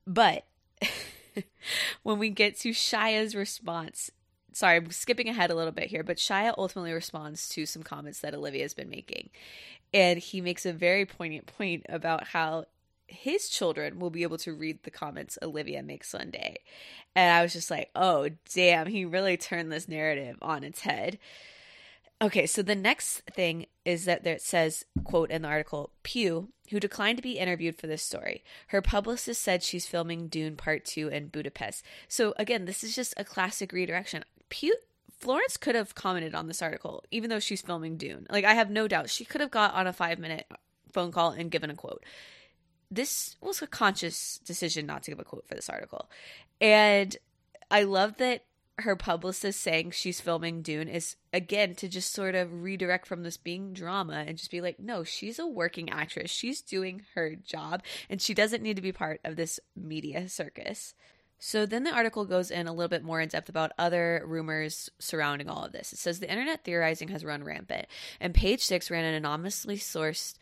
But 0.07 0.45
when 2.03 2.17
we 2.17 2.29
get 2.29 2.57
to 2.61 2.69
Shia's 2.69 3.35
response, 3.35 4.09
sorry, 4.53 4.77
I'm 4.77 4.91
skipping 4.91 5.29
ahead 5.29 5.51
a 5.51 5.55
little 5.55 5.71
bit 5.71 5.89
here, 5.89 6.03
but 6.03 6.17
Shia 6.17 6.53
ultimately 6.57 6.93
responds 6.93 7.47
to 7.49 7.65
some 7.65 7.83
comments 7.83 8.19
that 8.19 8.33
Olivia 8.33 8.63
has 8.63 8.73
been 8.73 8.89
making. 8.89 9.29
And 9.93 10.19
he 10.19 10.41
makes 10.41 10.65
a 10.65 10.73
very 10.73 11.05
poignant 11.05 11.45
point 11.45 11.85
about 11.89 12.27
how 12.27 12.65
his 13.13 13.49
children 13.49 13.99
will 13.99 14.09
be 14.09 14.23
able 14.23 14.37
to 14.39 14.53
read 14.53 14.83
the 14.83 14.91
comments 14.91 15.37
Olivia 15.41 15.83
makes 15.83 16.09
Sunday. 16.09 16.59
And 17.15 17.31
I 17.31 17.41
was 17.43 17.53
just 17.53 17.71
like, 17.71 17.89
oh, 17.95 18.29
damn, 18.53 18.87
he 18.87 19.05
really 19.05 19.37
turned 19.37 19.71
this 19.71 19.87
narrative 19.87 20.37
on 20.41 20.63
its 20.63 20.81
head. 20.81 21.19
Okay, 22.21 22.45
so 22.45 22.61
the 22.61 22.75
next 22.75 23.21
thing 23.31 23.65
is 23.85 24.05
that 24.05 24.23
there 24.23 24.35
it 24.35 24.41
says, 24.41 24.85
quote 25.03 25.29
in 25.29 25.41
the 25.41 25.47
article, 25.47 25.91
Pugh, 26.03 26.49
who 26.69 26.79
declined 26.79 27.17
to 27.17 27.23
be 27.23 27.37
interviewed 27.37 27.77
for 27.77 27.87
this 27.87 28.01
story. 28.01 28.43
Her 28.67 28.81
publicist 28.81 29.41
said 29.41 29.61
she's 29.61 29.85
filming 29.85 30.27
Dune 30.27 30.55
Part 30.55 30.85
2 30.85 31.09
in 31.09 31.27
Budapest. 31.27 31.83
So 32.07 32.33
again, 32.37 32.65
this 32.65 32.83
is 32.83 32.95
just 32.95 33.13
a 33.17 33.25
classic 33.25 33.73
redirection. 33.73 34.23
Pugh 34.49 34.75
Florence 35.23 35.55
could 35.55 35.75
have 35.75 35.95
commented 35.95 36.35
on 36.35 36.47
this 36.47 36.61
article, 36.61 37.01
even 37.09 37.29
though 37.29 37.39
she's 37.39 37.61
filming 37.61 37.95
Dune. 37.95 38.27
Like 38.29 38.43
I 38.43 38.55
have 38.55 38.69
no 38.69 38.89
doubt 38.89 39.09
she 39.09 39.23
could 39.23 39.39
have 39.39 39.51
got 39.51 39.73
on 39.73 39.87
a 39.87 39.93
five 39.93 40.19
minute 40.19 40.45
phone 40.91 41.13
call 41.13 41.31
and 41.31 41.49
given 41.49 41.69
a 41.69 41.75
quote. 41.75 42.03
This 42.93 43.35
was 43.41 43.61
a 43.61 43.67
conscious 43.67 44.39
decision 44.45 44.85
not 44.85 45.03
to 45.03 45.11
give 45.11 45.19
a 45.19 45.23
quote 45.23 45.47
for 45.47 45.55
this 45.55 45.69
article. 45.69 46.09
And 46.61 47.17
I 47.71 47.83
love 47.83 48.17
that 48.17 48.45
her 48.79 48.95
publicist 48.95 49.61
saying 49.61 49.91
she's 49.91 50.19
filming 50.19 50.61
Dune 50.61 50.87
is 50.87 51.15
again 51.31 51.75
to 51.75 51.87
just 51.87 52.11
sort 52.11 52.33
of 52.33 52.63
redirect 52.63 53.05
from 53.05 53.23
this 53.23 53.37
being 53.37 53.73
drama 53.73 54.23
and 54.27 54.37
just 54.37 54.51
be 54.51 54.61
like, 54.61 54.79
no, 54.79 55.03
she's 55.03 55.39
a 55.39 55.47
working 55.47 55.89
actress. 55.89 56.31
She's 56.31 56.61
doing 56.61 57.03
her 57.15 57.35
job 57.35 57.83
and 58.09 58.21
she 58.21 58.33
doesn't 58.33 58.63
need 58.63 58.75
to 58.75 58.81
be 58.81 58.91
part 58.91 59.19
of 59.23 59.35
this 59.35 59.59
media 59.75 60.27
circus. 60.27 60.95
So 61.39 61.65
then 61.65 61.83
the 61.83 61.93
article 61.93 62.25
goes 62.25 62.51
in 62.51 62.67
a 62.67 62.73
little 62.73 62.89
bit 62.89 63.03
more 63.03 63.19
in 63.19 63.27
depth 63.27 63.49
about 63.49 63.73
other 63.77 64.23
rumors 64.25 64.89
surrounding 64.97 65.49
all 65.49 65.65
of 65.65 65.73
this. 65.73 65.91
It 65.91 65.99
says 65.99 66.19
the 66.19 66.31
internet 66.31 66.63
theorizing 66.63 67.09
has 67.09 67.25
run 67.25 67.43
rampant, 67.43 67.87
and 68.21 68.33
Page 68.33 68.61
Six 68.61 68.89
ran 68.89 69.03
an 69.03 69.13
anonymously 69.13 69.75
sourced 69.75 70.35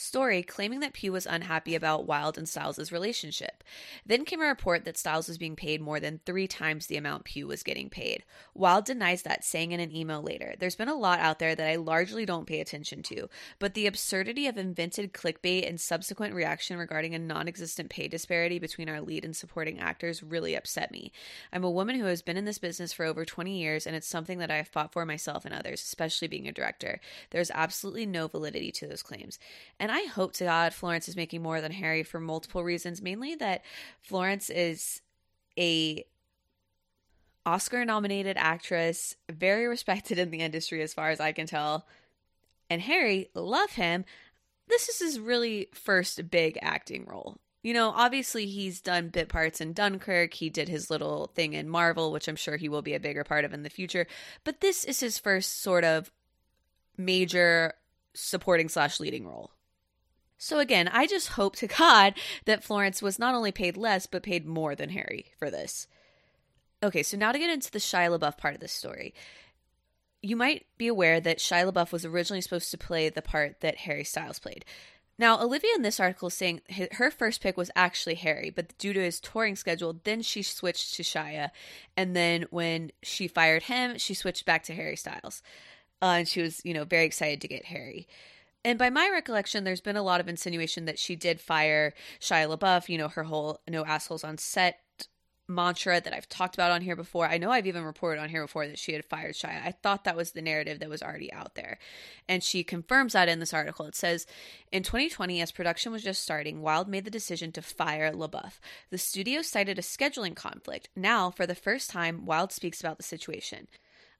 story 0.00 0.42
claiming 0.42 0.80
that 0.80 0.92
Pugh 0.92 1.12
was 1.12 1.26
unhappy 1.26 1.74
about 1.74 2.06
Wilde 2.06 2.38
and 2.38 2.48
Styles' 2.48 2.90
relationship. 2.90 3.62
Then 4.04 4.24
came 4.24 4.40
a 4.40 4.46
report 4.46 4.84
that 4.84 4.96
Styles 4.96 5.28
was 5.28 5.38
being 5.38 5.56
paid 5.56 5.80
more 5.80 6.00
than 6.00 6.20
three 6.24 6.46
times 6.48 6.86
the 6.86 6.96
amount 6.96 7.24
Pugh 7.24 7.46
was 7.46 7.62
getting 7.62 7.90
paid. 7.90 8.24
Wilde 8.54 8.86
denies 8.86 9.22
that, 9.22 9.44
saying 9.44 9.72
in 9.72 9.80
an 9.80 9.94
email 9.94 10.22
later, 10.22 10.54
There's 10.58 10.76
been 10.76 10.88
a 10.88 10.94
lot 10.94 11.20
out 11.20 11.38
there 11.38 11.54
that 11.54 11.68
I 11.68 11.76
largely 11.76 12.24
don't 12.24 12.46
pay 12.46 12.60
attention 12.60 13.02
to, 13.04 13.28
but 13.58 13.74
the 13.74 13.86
absurdity 13.86 14.46
of 14.46 14.56
invented 14.56 15.12
clickbait 15.12 15.68
and 15.68 15.80
subsequent 15.80 16.34
reaction 16.34 16.78
regarding 16.78 17.14
a 17.14 17.18
non 17.18 17.46
existent 17.46 17.90
pay 17.90 18.08
disparity 18.08 18.58
between 18.58 18.88
our 18.88 19.00
lead 19.00 19.24
and 19.24 19.36
supporting 19.36 19.78
actors 19.78 20.22
really 20.22 20.54
upset 20.54 20.90
me. 20.90 21.12
I'm 21.52 21.64
a 21.64 21.70
woman 21.70 21.96
who 21.96 22.06
has 22.06 22.22
been 22.22 22.36
in 22.36 22.44
this 22.46 22.58
business 22.58 22.92
for 22.92 23.04
over 23.04 23.24
20 23.24 23.58
years, 23.58 23.86
and 23.86 23.94
it's 23.94 24.06
something 24.06 24.38
that 24.38 24.50
I 24.50 24.56
have 24.56 24.68
fought 24.68 24.92
for 24.92 25.04
myself 25.04 25.44
and 25.44 25.54
others, 25.54 25.82
especially 25.82 26.28
being 26.28 26.48
a 26.48 26.52
director. 26.52 27.00
There's 27.30 27.50
absolutely 27.50 28.06
no 28.06 28.28
validity 28.28 28.72
to 28.72 28.86
those 28.86 29.02
claims. 29.02 29.38
And 29.78 29.89
I 29.90 30.04
hope 30.04 30.32
to 30.34 30.44
God 30.44 30.74
Florence 30.74 31.08
is 31.08 31.16
making 31.16 31.42
more 31.42 31.60
than 31.60 31.72
Harry 31.72 32.02
for 32.02 32.20
multiple 32.20 32.64
reasons, 32.64 33.02
mainly 33.02 33.34
that 33.36 33.62
Florence 34.02 34.50
is 34.50 35.00
a 35.58 36.04
Oscar 37.46 37.84
nominated 37.84 38.36
actress, 38.36 39.16
very 39.30 39.66
respected 39.66 40.18
in 40.18 40.30
the 40.30 40.40
industry 40.40 40.82
as 40.82 40.94
far 40.94 41.10
as 41.10 41.20
I 41.20 41.32
can 41.32 41.46
tell. 41.46 41.86
And 42.68 42.82
Harry, 42.82 43.30
love 43.34 43.72
him. 43.72 44.04
This 44.68 44.88
is 44.88 44.98
his 44.98 45.18
really 45.18 45.68
first 45.72 46.30
big 46.30 46.58
acting 46.62 47.06
role. 47.06 47.38
You 47.62 47.74
know, 47.74 47.90
obviously 47.90 48.46
he's 48.46 48.80
done 48.80 49.08
bit 49.08 49.28
parts 49.28 49.60
in 49.60 49.72
Dunkirk. 49.72 50.34
He 50.34 50.48
did 50.48 50.68
his 50.68 50.90
little 50.90 51.26
thing 51.34 51.52
in 51.52 51.68
Marvel, 51.68 52.12
which 52.12 52.28
I'm 52.28 52.36
sure 52.36 52.56
he 52.56 52.68
will 52.68 52.82
be 52.82 52.94
a 52.94 53.00
bigger 53.00 53.24
part 53.24 53.44
of 53.44 53.52
in 53.52 53.64
the 53.64 53.70
future. 53.70 54.06
But 54.44 54.60
this 54.60 54.84
is 54.84 55.00
his 55.00 55.18
first 55.18 55.60
sort 55.60 55.84
of 55.84 56.10
major 56.96 57.74
supporting 58.14 58.68
slash 58.68 59.00
leading 59.00 59.26
role. 59.26 59.50
So 60.42 60.58
again, 60.58 60.88
I 60.88 61.06
just 61.06 61.28
hope 61.28 61.54
to 61.56 61.66
God 61.78 62.14
that 62.46 62.64
Florence 62.64 63.02
was 63.02 63.18
not 63.18 63.34
only 63.34 63.52
paid 63.52 63.76
less, 63.76 64.06
but 64.06 64.22
paid 64.22 64.46
more 64.46 64.74
than 64.74 64.88
Harry 64.88 65.26
for 65.38 65.50
this. 65.50 65.86
Okay, 66.82 67.02
so 67.02 67.18
now 67.18 67.30
to 67.30 67.38
get 67.38 67.50
into 67.50 67.70
the 67.70 67.78
Shia 67.78 68.18
LaBeouf 68.18 68.38
part 68.38 68.54
of 68.54 68.60
this 68.60 68.72
story. 68.72 69.14
You 70.22 70.36
might 70.36 70.64
be 70.78 70.88
aware 70.88 71.20
that 71.20 71.38
Shia 71.38 71.70
LaBeouf 71.70 71.92
was 71.92 72.06
originally 72.06 72.40
supposed 72.40 72.70
to 72.70 72.78
play 72.78 73.10
the 73.10 73.20
part 73.20 73.60
that 73.60 73.78
Harry 73.78 74.02
Styles 74.02 74.38
played. 74.38 74.64
Now, 75.18 75.42
Olivia 75.42 75.72
in 75.76 75.82
this 75.82 76.00
article 76.00 76.28
is 76.28 76.34
saying 76.34 76.62
her 76.92 77.10
first 77.10 77.42
pick 77.42 77.58
was 77.58 77.70
actually 77.76 78.14
Harry, 78.14 78.48
but 78.48 78.76
due 78.78 78.94
to 78.94 79.00
his 79.00 79.20
touring 79.20 79.56
schedule, 79.56 80.00
then 80.04 80.22
she 80.22 80.42
switched 80.42 80.94
to 80.94 81.02
Shia. 81.02 81.50
And 81.98 82.16
then 82.16 82.46
when 82.48 82.92
she 83.02 83.28
fired 83.28 83.64
him, 83.64 83.98
she 83.98 84.14
switched 84.14 84.46
back 84.46 84.62
to 84.64 84.74
Harry 84.74 84.96
Styles. 84.96 85.42
Uh, 86.00 86.16
and 86.20 86.28
she 86.28 86.40
was, 86.40 86.62
you 86.64 86.72
know, 86.72 86.84
very 86.84 87.04
excited 87.04 87.42
to 87.42 87.48
get 87.48 87.66
Harry. 87.66 88.08
And 88.64 88.78
by 88.78 88.90
my 88.90 89.08
recollection, 89.10 89.64
there's 89.64 89.80
been 89.80 89.96
a 89.96 90.02
lot 90.02 90.20
of 90.20 90.28
insinuation 90.28 90.84
that 90.84 90.98
she 90.98 91.16
did 91.16 91.40
fire 91.40 91.94
Shia 92.20 92.56
LaBeouf, 92.56 92.88
you 92.88 92.98
know, 92.98 93.08
her 93.08 93.24
whole 93.24 93.60
no 93.68 93.84
assholes 93.84 94.24
on 94.24 94.36
set 94.38 94.80
mantra 95.50 96.00
that 96.00 96.14
I've 96.14 96.28
talked 96.28 96.54
about 96.54 96.70
on 96.70 96.80
here 96.80 96.96
before. 96.96 97.26
I 97.26 97.38
know 97.38 97.50
I've 97.50 97.66
even 97.66 97.84
reported 97.84 98.20
on 98.20 98.28
here 98.28 98.44
before 98.44 98.66
that 98.68 98.78
she 98.78 98.92
had 98.92 99.04
fired 99.04 99.34
Shia. 99.34 99.64
I 99.64 99.72
thought 99.72 100.04
that 100.04 100.16
was 100.16 100.30
the 100.30 100.42
narrative 100.42 100.78
that 100.78 100.88
was 100.88 101.02
already 101.02 101.32
out 101.32 101.54
there. 101.56 101.78
And 102.28 102.42
she 102.42 102.62
confirms 102.62 103.12
that 103.12 103.28
in 103.28 103.40
this 103.40 103.52
article. 103.52 103.86
It 103.86 103.96
says 103.96 104.26
In 104.72 104.82
2020, 104.82 105.40
as 105.40 105.52
production 105.52 105.92
was 105.92 106.04
just 106.04 106.22
starting, 106.22 106.62
Wilde 106.62 106.88
made 106.88 107.04
the 107.04 107.10
decision 107.10 107.52
to 107.52 107.62
fire 107.62 108.12
LaBeouf. 108.12 108.60
The 108.90 108.98
studio 108.98 109.42
cited 109.42 109.78
a 109.78 109.82
scheduling 109.82 110.36
conflict. 110.36 110.88
Now, 110.94 111.30
for 111.30 111.46
the 111.46 111.54
first 111.54 111.90
time, 111.90 112.24
Wilde 112.24 112.52
speaks 112.52 112.80
about 112.80 112.96
the 112.96 113.02
situation. 113.02 113.66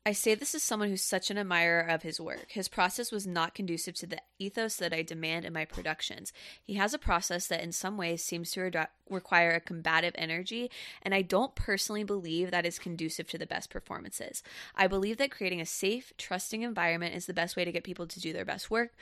I 0.07 0.13
say 0.13 0.35
this 0.35 0.55
as 0.55 0.63
someone 0.63 0.89
who's 0.89 1.03
such 1.03 1.31
an 1.31 1.37
admirer 1.37 1.81
of 1.81 2.03
his 2.03 2.19
work. 2.19 2.47
His 2.49 2.69
process 2.69 3.13
was 3.13 3.27
not 3.27 3.55
conducive 3.55 3.95
to 3.97 4.07
the 4.07 4.23
ethos 4.39 4.77
that 4.77 4.95
I 4.95 5.03
demand 5.03 5.45
in 5.45 5.53
my 5.53 5.67
productions. 5.67 6.33
He 6.63 6.75
has 6.75 6.95
a 6.95 6.99
process 6.99 7.47
that, 7.49 7.63
in 7.63 7.71
some 7.71 7.99
ways, 7.99 8.25
seems 8.25 8.51
to 8.53 8.63
re- 8.63 8.87
require 9.11 9.51
a 9.51 9.61
combative 9.61 10.15
energy, 10.17 10.71
and 11.03 11.15
I 11.15 11.21
don't 11.21 11.55
personally 11.55 12.03
believe 12.03 12.51
that 12.51 12.65
is 12.65 12.79
conducive 12.79 13.29
to 13.29 13.39
the 13.39 13.47
best 13.47 13.69
performances. 13.69 14.43
I 14.75 14.87
believe 14.87 15.19
that 15.19 15.31
creating 15.31 15.61
a 15.61 15.67
safe, 15.67 16.15
trusting 16.17 16.63
environment 16.63 17.15
is 17.15 17.27
the 17.27 17.35
best 17.35 17.55
way 17.55 17.67
to 17.67 17.73
get 17.73 17.85
people 17.85 18.07
to 18.07 18.21
do 18.21 18.33
their 18.33 18.47
best 18.47 18.71
work. 18.71 18.93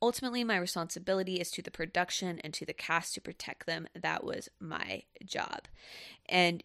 Ultimately, 0.00 0.42
my 0.42 0.56
responsibility 0.56 1.36
is 1.36 1.50
to 1.50 1.62
the 1.62 1.70
production 1.70 2.38
and 2.40 2.54
to 2.54 2.64
the 2.64 2.72
cast 2.72 3.12
to 3.14 3.20
protect 3.20 3.66
them. 3.66 3.88
That 3.94 4.24
was 4.24 4.48
my 4.58 5.02
job. 5.24 5.68
And 6.26 6.62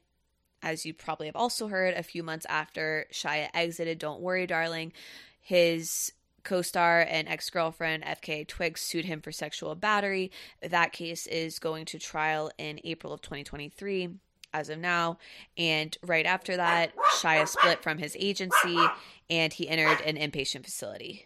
as 0.61 0.85
you 0.85 0.93
probably 0.93 1.27
have 1.27 1.35
also 1.35 1.67
heard, 1.67 1.93
a 1.93 2.03
few 2.03 2.23
months 2.23 2.45
after 2.49 3.05
Shia 3.11 3.49
exited 3.53 3.99
Don't 3.99 4.21
Worry, 4.21 4.45
Darling, 4.47 4.93
his 5.39 6.13
co 6.43 6.61
star 6.61 7.05
and 7.07 7.27
ex 7.27 7.49
girlfriend, 7.49 8.03
FKA 8.03 8.47
Twigs, 8.47 8.81
sued 8.81 9.05
him 9.05 9.21
for 9.21 9.31
sexual 9.31 9.75
battery. 9.75 10.31
That 10.61 10.93
case 10.93 11.27
is 11.27 11.59
going 11.59 11.85
to 11.85 11.99
trial 11.99 12.51
in 12.57 12.79
April 12.83 13.13
of 13.13 13.21
2023 13.21 14.09
as 14.53 14.69
of 14.69 14.79
now. 14.79 15.17
And 15.57 15.97
right 16.03 16.25
after 16.25 16.57
that, 16.57 16.93
Shia 17.19 17.47
split 17.47 17.81
from 17.81 17.97
his 17.97 18.15
agency 18.19 18.77
and 19.29 19.53
he 19.53 19.69
entered 19.69 20.01
an 20.01 20.17
inpatient 20.17 20.65
facility. 20.65 21.25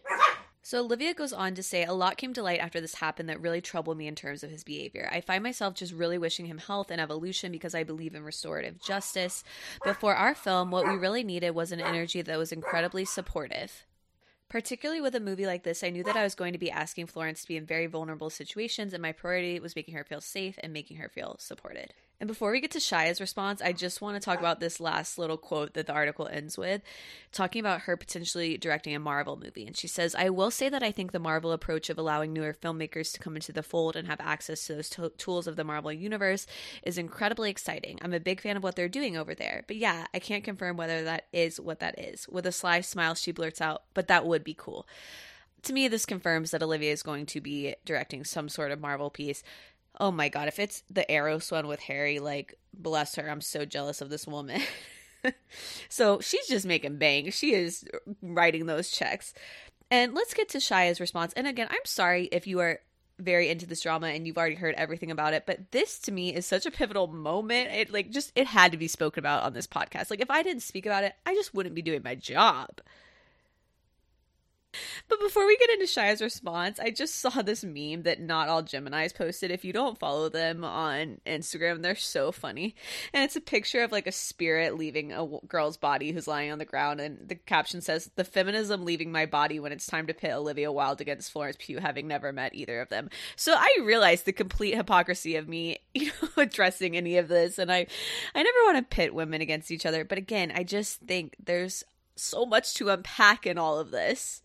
So 0.66 0.80
Olivia 0.80 1.14
goes 1.14 1.32
on 1.32 1.54
to 1.54 1.62
say, 1.62 1.84
A 1.84 1.94
lot 1.94 2.18
came 2.18 2.34
to 2.34 2.42
light 2.42 2.60
after 2.60 2.82
this 2.82 2.96
happened 2.96 3.30
that 3.30 3.40
really 3.40 3.62
troubled 3.62 4.00
me 4.00 4.08
in 4.08 4.16
terms 4.16 4.44
of 4.44 4.50
his 4.50 4.64
behavior. 4.64 5.08
I 5.14 5.22
find 5.22 5.44
myself 5.44 5.76
just 5.76 5.94
really 5.94 6.18
wishing 6.18 6.48
him 6.48 6.58
health 6.58 6.90
and 6.90 7.00
evolution 7.00 7.52
because 7.52 7.76
I 7.76 7.84
believe 7.84 8.16
in 8.16 8.24
restorative 8.24 8.82
justice. 8.82 9.44
But 9.84 9.98
for 9.98 10.16
our 10.16 10.34
film, 10.34 10.72
what 10.72 10.88
we 10.88 10.96
really 10.96 11.24
needed 11.24 11.52
was 11.52 11.72
an 11.72 11.80
energy 11.80 12.24
that 12.24 12.40
was 12.40 12.52
incredibly 12.52 13.06
supportive. 13.06 13.86
Particularly 14.50 15.02
with 15.02 15.14
a 15.14 15.20
movie 15.20 15.46
like 15.46 15.62
this, 15.62 15.84
I 15.84 15.92
knew 15.92 16.04
that 16.04 16.18
I 16.18 16.24
was 16.24 16.34
going 16.34 16.54
to 16.54 16.58
be 16.58 16.72
asking 16.72 17.06
Florence 17.06 17.44
to 17.44 17.48
be 17.48 17.58
in 17.58 17.66
very 17.68 17.86
vulnerable 17.86 18.32
situations, 18.32 18.92
and 18.92 19.04
my 19.04 19.12
priority 19.12 19.60
was 19.60 19.76
making 19.76 19.94
her 19.94 20.04
feel 20.04 20.20
safe 20.20 20.58
and 20.64 20.74
making 20.74 20.98
her 20.98 21.10
feel 21.10 21.36
supported. 21.38 21.94
And 22.20 22.28
before 22.30 22.52
we 22.52 22.62
get 22.62 22.72
to 22.72 22.80
Shia's 22.80 23.20
response, 23.20 23.62
I 23.62 23.74
just 23.74 24.02
want 24.02 24.16
to 24.16 24.24
talk 24.24 24.40
about 24.40 24.62
this 24.62 24.80
last 24.80 25.18
little 25.18 25.38
quote 25.38 25.74
that 25.74 25.88
the 25.88 25.94
article 25.94 26.28
ends 26.28 26.58
with, 26.58 26.82
talking 27.34 27.60
about 27.60 27.82
her 27.82 27.98
potentially 27.98 28.58
directing 28.58 28.96
a 28.96 29.00
Marvel 29.00 29.36
movie. 29.36 29.68
And 29.68 29.76
she 29.76 29.88
says, 29.88 30.16
I 30.16 30.30
will 30.30 30.50
say 30.50 30.70
that 30.70 30.82
I 30.82 30.92
think 30.92 31.12
the 31.12 31.20
Marvel 31.20 31.52
approach 31.52 31.90
of 31.90 31.98
allowing 31.98 32.32
newer 32.32 32.54
filmmakers 32.54 33.12
to 33.14 33.20
come 33.20 33.36
into 33.36 33.52
the 33.52 33.64
fold 33.64 33.98
and 33.98 34.08
have 34.08 34.22
access 34.22 34.66
to 34.66 34.76
those 34.76 34.96
tools 35.18 35.46
of 35.46 35.58
the 35.58 35.66
Marvel 35.66 35.92
universe 35.92 36.48
is 36.84 36.98
incredibly 36.98 37.50
exciting. 37.50 38.00
I'm 38.02 38.14
a 38.14 38.20
big 38.20 38.40
fan 38.40 38.56
of 38.56 38.64
what 38.64 38.78
they're 38.78 38.88
doing 38.88 39.18
over 39.18 39.36
there. 39.36 39.66
But 39.68 39.76
yeah, 39.76 40.08
I 40.14 40.20
can't 40.20 40.44
confirm 40.44 40.78
whether 40.78 41.04
that 41.04 41.26
is 41.34 41.60
what 41.60 41.82
that 41.82 42.00
is. 42.00 42.30
With 42.30 42.46
a 42.46 42.52
sly 42.54 42.80
smile, 42.80 43.16
she 43.16 43.34
blurts 43.34 43.60
out, 43.60 43.84
but 43.94 44.08
that 44.08 44.26
would 44.26 44.44
be 44.46 44.56
cool. 44.58 44.88
To 45.64 45.74
me, 45.74 45.88
this 45.88 46.06
confirms 46.06 46.52
that 46.52 46.62
Olivia 46.62 46.92
is 46.92 47.02
going 47.02 47.26
to 47.26 47.42
be 47.42 47.74
directing 47.86 48.24
some 48.24 48.50
sort 48.50 48.72
of 48.72 48.80
Marvel 48.80 49.10
piece 49.10 49.42
oh 50.00 50.12
my 50.12 50.30
god, 50.30 50.48
if 50.48 50.60
it's 50.60 50.84
the 50.90 51.10
Eros 51.12 51.52
one 51.52 51.68
with 51.68 51.80
Harry, 51.82 52.20
like 52.20 52.56
bless 52.74 53.16
her, 53.16 53.30
I'm 53.30 53.42
so 53.42 53.66
jealous 53.66 54.02
of 54.02 54.10
this 54.10 54.28
woman. 54.28 54.62
so 55.90 56.20
she's 56.20 56.48
just 56.48 56.66
making 56.66 56.98
bang. 56.98 57.32
She 57.32 57.54
is 57.54 57.86
writing 58.22 58.66
those 58.66 58.90
checks. 58.90 59.34
And 59.92 60.14
let's 60.14 60.34
get 60.34 60.50
to 60.50 60.60
Shia's 60.60 61.00
response. 61.00 61.34
And 61.34 61.48
again, 61.48 61.68
I'm 61.70 61.86
sorry 61.86 62.26
if 62.32 62.48
you 62.48 62.60
are 62.60 62.80
very 63.20 63.50
into 63.50 63.66
this 63.66 63.82
drama 63.82 64.08
and 64.08 64.28
you've 64.28 64.38
already 64.38 64.56
heard 64.56 64.76
everything 64.76 65.12
about 65.12 65.34
it, 65.34 65.46
but 65.46 65.72
this 65.72 66.00
to 66.00 66.12
me 66.12 66.34
is 66.34 66.46
such 66.46 66.66
a 66.66 66.72
pivotal 66.72 67.08
moment. 67.08 67.72
It 67.72 67.94
like 67.94 68.10
just 68.10 68.32
it 68.36 68.48
had 68.48 68.72
to 68.72 68.78
be 68.78 68.88
spoken 68.88 69.20
about 69.22 69.44
on 69.44 69.54
this 69.54 69.68
podcast. 69.68 70.10
Like 70.10 70.22
if 70.22 70.30
I 70.30 70.44
didn't 70.44 70.64
speak 70.64 70.86
about 70.86 71.04
it, 71.04 71.14
I 71.26 71.34
just 71.34 71.54
wouldn't 71.54 71.76
be 71.76 71.82
doing 71.82 72.02
my 72.04 72.16
job. 72.16 72.82
But 75.08 75.20
before 75.20 75.46
we 75.46 75.58
get 75.58 75.70
into 75.70 75.88
Shia's 75.88 76.22
response, 76.22 76.80
I 76.80 76.92
just 76.92 77.16
saw 77.16 77.42
this 77.42 77.64
meme 77.64 78.04
that 78.04 78.22
not 78.22 78.50
all 78.50 78.64
Geminis 78.64 79.16
posted. 79.16 79.52
If 79.52 79.66
you 79.66 79.74
don't 79.74 79.98
follow 79.98 80.30
them 80.30 80.64
on 80.64 81.20
Instagram, 81.26 81.82
they're 81.82 81.96
so 81.96 82.32
funny. 82.32 82.76
And 83.14 83.24
it's 83.24 83.36
a 83.36 83.42
picture 83.42 83.84
of 83.84 83.92
like 83.92 84.08
a 84.08 84.12
spirit 84.12 84.78
leaving 84.78 85.12
a 85.12 85.28
girl's 85.48 85.78
body 85.78 86.12
who's 86.12 86.28
lying 86.28 86.52
on 86.52 86.60
the 86.60 86.66
ground. 86.66 87.00
And 87.00 87.28
the 87.28 87.36
caption 87.36 87.82
says, 87.82 88.10
The 88.16 88.24
feminism 88.24 88.86
leaving 88.86 89.12
my 89.12 89.26
body 89.26 89.60
when 89.60 89.72
it's 89.72 89.88
time 89.88 90.08
to 90.08 90.14
pit 90.14 90.32
Olivia 90.32 90.72
Wilde 90.72 91.02
against 91.02 91.32
Florence 91.32 91.58
Pugh, 91.60 91.80
having 91.80 92.08
never 92.08 92.32
met 92.32 92.56
either 92.56 92.82
of 92.82 92.90
them. 92.90 93.10
So 93.36 93.54
I 93.56 93.80
realized 93.84 94.26
the 94.26 94.34
complete 94.34 94.76
hypocrisy 94.76 95.36
of 95.36 95.48
me, 95.48 95.80
you 95.94 96.08
know, 96.08 96.44
addressing 96.44 96.96
any 96.96 97.18
of 97.18 97.28
this. 97.28 97.58
And 97.58 97.72
I, 97.72 97.88
I 98.34 98.44
never 98.44 98.58
want 98.66 98.78
to 98.78 98.96
pit 98.96 99.14
women 99.14 99.42
against 99.42 99.72
each 99.72 99.86
other. 99.86 100.06
But 100.06 100.18
again, 100.18 100.52
I 100.56 100.64
just 100.64 101.02
think 101.02 101.36
there's 101.44 101.84
so 102.16 102.46
much 102.46 102.74
to 102.76 102.90
unpack 102.90 103.46
in 103.46 103.58
all 103.58 103.80
of 103.80 103.92
this. 103.92 104.42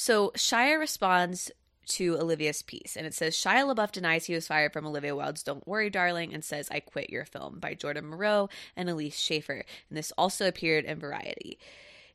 So 0.00 0.30
Shia 0.34 0.78
responds 0.78 1.50
to 1.88 2.16
Olivia's 2.16 2.62
piece, 2.62 2.96
and 2.96 3.06
it 3.06 3.12
says 3.12 3.36
Shia 3.36 3.70
LaBeouf 3.70 3.92
denies 3.92 4.24
he 4.24 4.32
was 4.32 4.46
fired 4.46 4.72
from 4.72 4.86
Olivia 4.86 5.14
Wilde's 5.14 5.42
"Don't 5.42 5.68
Worry, 5.68 5.90
Darling" 5.90 6.32
and 6.32 6.42
says 6.42 6.70
"I 6.70 6.80
quit 6.80 7.10
your 7.10 7.26
film" 7.26 7.58
by 7.58 7.74
Jordan 7.74 8.06
Moreau 8.06 8.48
and 8.76 8.88
Elise 8.88 9.18
Shafer, 9.18 9.62
and 9.90 9.98
this 9.98 10.10
also 10.16 10.48
appeared 10.48 10.86
in 10.86 10.98
Variety. 10.98 11.58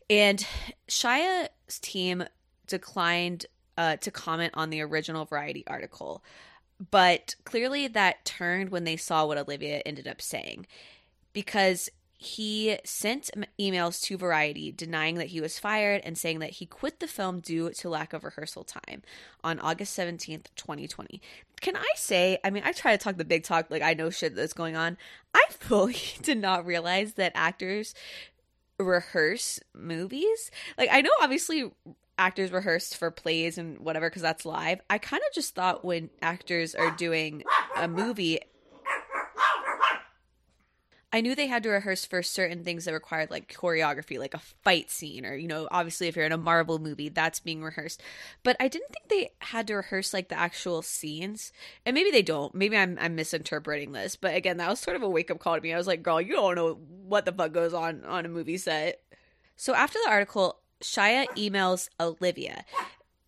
And 0.10 0.44
Shia's 0.88 1.78
team 1.80 2.24
declined 2.66 3.46
uh, 3.78 3.98
to 3.98 4.10
comment 4.10 4.56
on 4.56 4.72
the 4.72 4.82
original 4.82 5.26
Variety 5.26 5.64
article, 5.68 6.24
but 6.90 7.36
clearly 7.44 7.88
that 7.90 8.26
turned 8.26 8.70
when 8.70 8.86
they 8.86 8.98
saw 8.98 9.28
what 9.28 9.38
Olivia 9.38 9.84
ended 9.86 10.08
up 10.08 10.24
saying, 10.24 10.66
because 11.34 11.92
he 12.26 12.78
sent 12.84 13.30
emails 13.60 14.02
to 14.04 14.18
Variety 14.18 14.72
denying 14.72 15.16
that 15.16 15.28
he 15.28 15.42
was 15.42 15.60
fired 15.60 16.02
and 16.04 16.18
saying 16.18 16.40
that 16.40 16.52
he 16.52 16.66
quit 16.66 17.00
the 17.00 17.08
film 17.08 17.40
due 17.40 17.70
to 17.72 17.90
lack 17.90 18.14
of 18.14 18.24
rehearsal 18.24 18.64
time 18.64 19.02
on 19.44 19.60
August 19.60 19.98
17th, 19.98 20.46
2020. 20.56 21.22
Can 21.62 21.76
I 21.76 21.88
say, 21.96 22.38
I 22.44 22.50
mean, 22.50 22.64
I 22.66 22.72
try 22.72 22.92
to 22.96 23.04
talk 23.04 23.18
the 23.18 23.26
big 23.26 23.44
talk, 23.44 23.70
like 23.70 23.82
I 23.82 23.94
know 23.94 24.10
shit 24.10 24.36
that's 24.36 24.54
going 24.54 24.76
on. 24.76 24.98
I 25.34 25.46
fully 25.52 25.98
did 26.22 26.38
not 26.40 26.66
realize 26.66 27.14
that 27.14 27.32
actors 27.36 27.94
rehearse 28.78 29.60
movies. 29.74 30.52
Like, 30.78 30.90
I 30.92 31.02
know 31.02 31.12
obviously 31.22 31.72
actors 32.18 32.52
rehearse 32.52 32.94
for 32.94 33.12
plays 33.12 33.58
and 33.58 33.78
whatever 33.80 34.10
because 34.10 34.22
that's 34.22 34.46
live. 34.46 34.82
I 34.90 34.98
kind 34.98 35.22
of 35.28 35.34
just 35.34 35.56
thought 35.56 35.84
when 35.84 36.10
actors 36.22 36.76
are 36.76 36.92
doing 36.92 37.44
a 37.76 37.88
movie, 37.88 38.40
I 41.16 41.22
knew 41.22 41.34
they 41.34 41.48
had 41.48 41.64
to 41.64 41.70
rehearse 41.70 42.04
for 42.04 42.22
certain 42.22 42.66
things 42.66 42.84
that 42.84 42.94
required 42.94 43.32
like 43.32 43.50
choreography, 43.50 44.20
like 44.20 44.34
a 44.34 44.40
fight 44.66 44.92
scene, 44.92 45.26
or 45.26 45.34
you 45.34 45.48
know, 45.48 45.66
obviously 45.72 46.10
if 46.10 46.18
you're 46.18 46.26
in 46.26 46.34
a 46.34 46.38
Marvel 46.38 46.78
movie, 46.78 47.08
that's 47.08 47.40
being 47.40 47.64
rehearsed. 47.64 48.04
But 48.44 48.58
I 48.60 48.68
didn't 48.68 48.90
think 48.90 49.08
they 49.08 49.32
had 49.40 49.66
to 49.68 49.76
rehearse 49.76 50.14
like 50.14 50.28
the 50.28 50.38
actual 50.38 50.82
scenes, 50.82 51.54
and 51.86 51.94
maybe 51.94 52.12
they 52.12 52.22
don't. 52.22 52.54
Maybe 52.54 52.76
I'm 52.76 52.98
I'm 53.00 53.16
misinterpreting 53.16 53.94
this, 53.94 54.18
but 54.18 54.36
again, 54.36 54.58
that 54.58 54.68
was 54.68 54.82
sort 54.82 54.98
of 54.98 55.04
a 55.04 55.10
wake 55.10 55.32
up 55.32 55.40
call 55.40 55.56
to 55.56 55.62
me. 55.62 55.74
I 55.74 55.78
was 55.78 55.88
like, 55.88 56.04
girl, 56.04 56.20
you 56.20 56.34
don't 56.34 56.56
know 56.56 56.74
what 56.74 57.24
the 57.24 57.32
fuck 57.32 57.54
goes 57.54 57.74
on 57.74 58.04
on 58.04 58.26
a 58.26 58.28
movie 58.30 58.58
set. 58.58 59.02
So 59.56 59.74
after 59.74 59.98
the 60.04 60.12
article, 60.12 60.60
Shia 60.82 61.28
emails 61.38 61.88
Olivia 61.98 62.66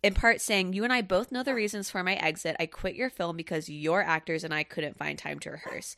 in 0.02 0.12
part 0.12 0.42
saying, 0.42 0.74
You 0.74 0.84
and 0.84 0.92
I 0.92 1.00
both 1.00 1.32
know 1.32 1.42
the 1.42 1.54
reasons 1.54 1.90
for 1.90 2.02
my 2.02 2.16
exit. 2.16 2.56
I 2.60 2.66
quit 2.66 2.96
your 2.96 3.08
film 3.08 3.38
because 3.38 3.70
your 3.70 4.02
actors 4.02 4.44
and 4.44 4.52
I 4.52 4.62
couldn't 4.62 4.98
find 4.98 5.18
time 5.18 5.38
to 5.40 5.52
rehearse. 5.52 5.96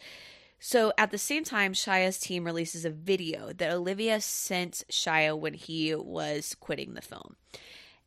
So 0.61 0.92
at 0.99 1.11
the 1.11 1.18
same 1.18 1.42
time, 1.42 1.73
Shia's 1.73 2.18
team 2.18 2.44
releases 2.44 2.85
a 2.85 2.90
video 2.90 3.53
that 3.55 3.73
Olivia 3.73 4.20
sent 4.20 4.85
Shia 4.92 5.37
when 5.37 5.55
he 5.55 5.94
was 5.94 6.55
quitting 6.61 6.94
the 6.94 7.01
film. 7.03 7.37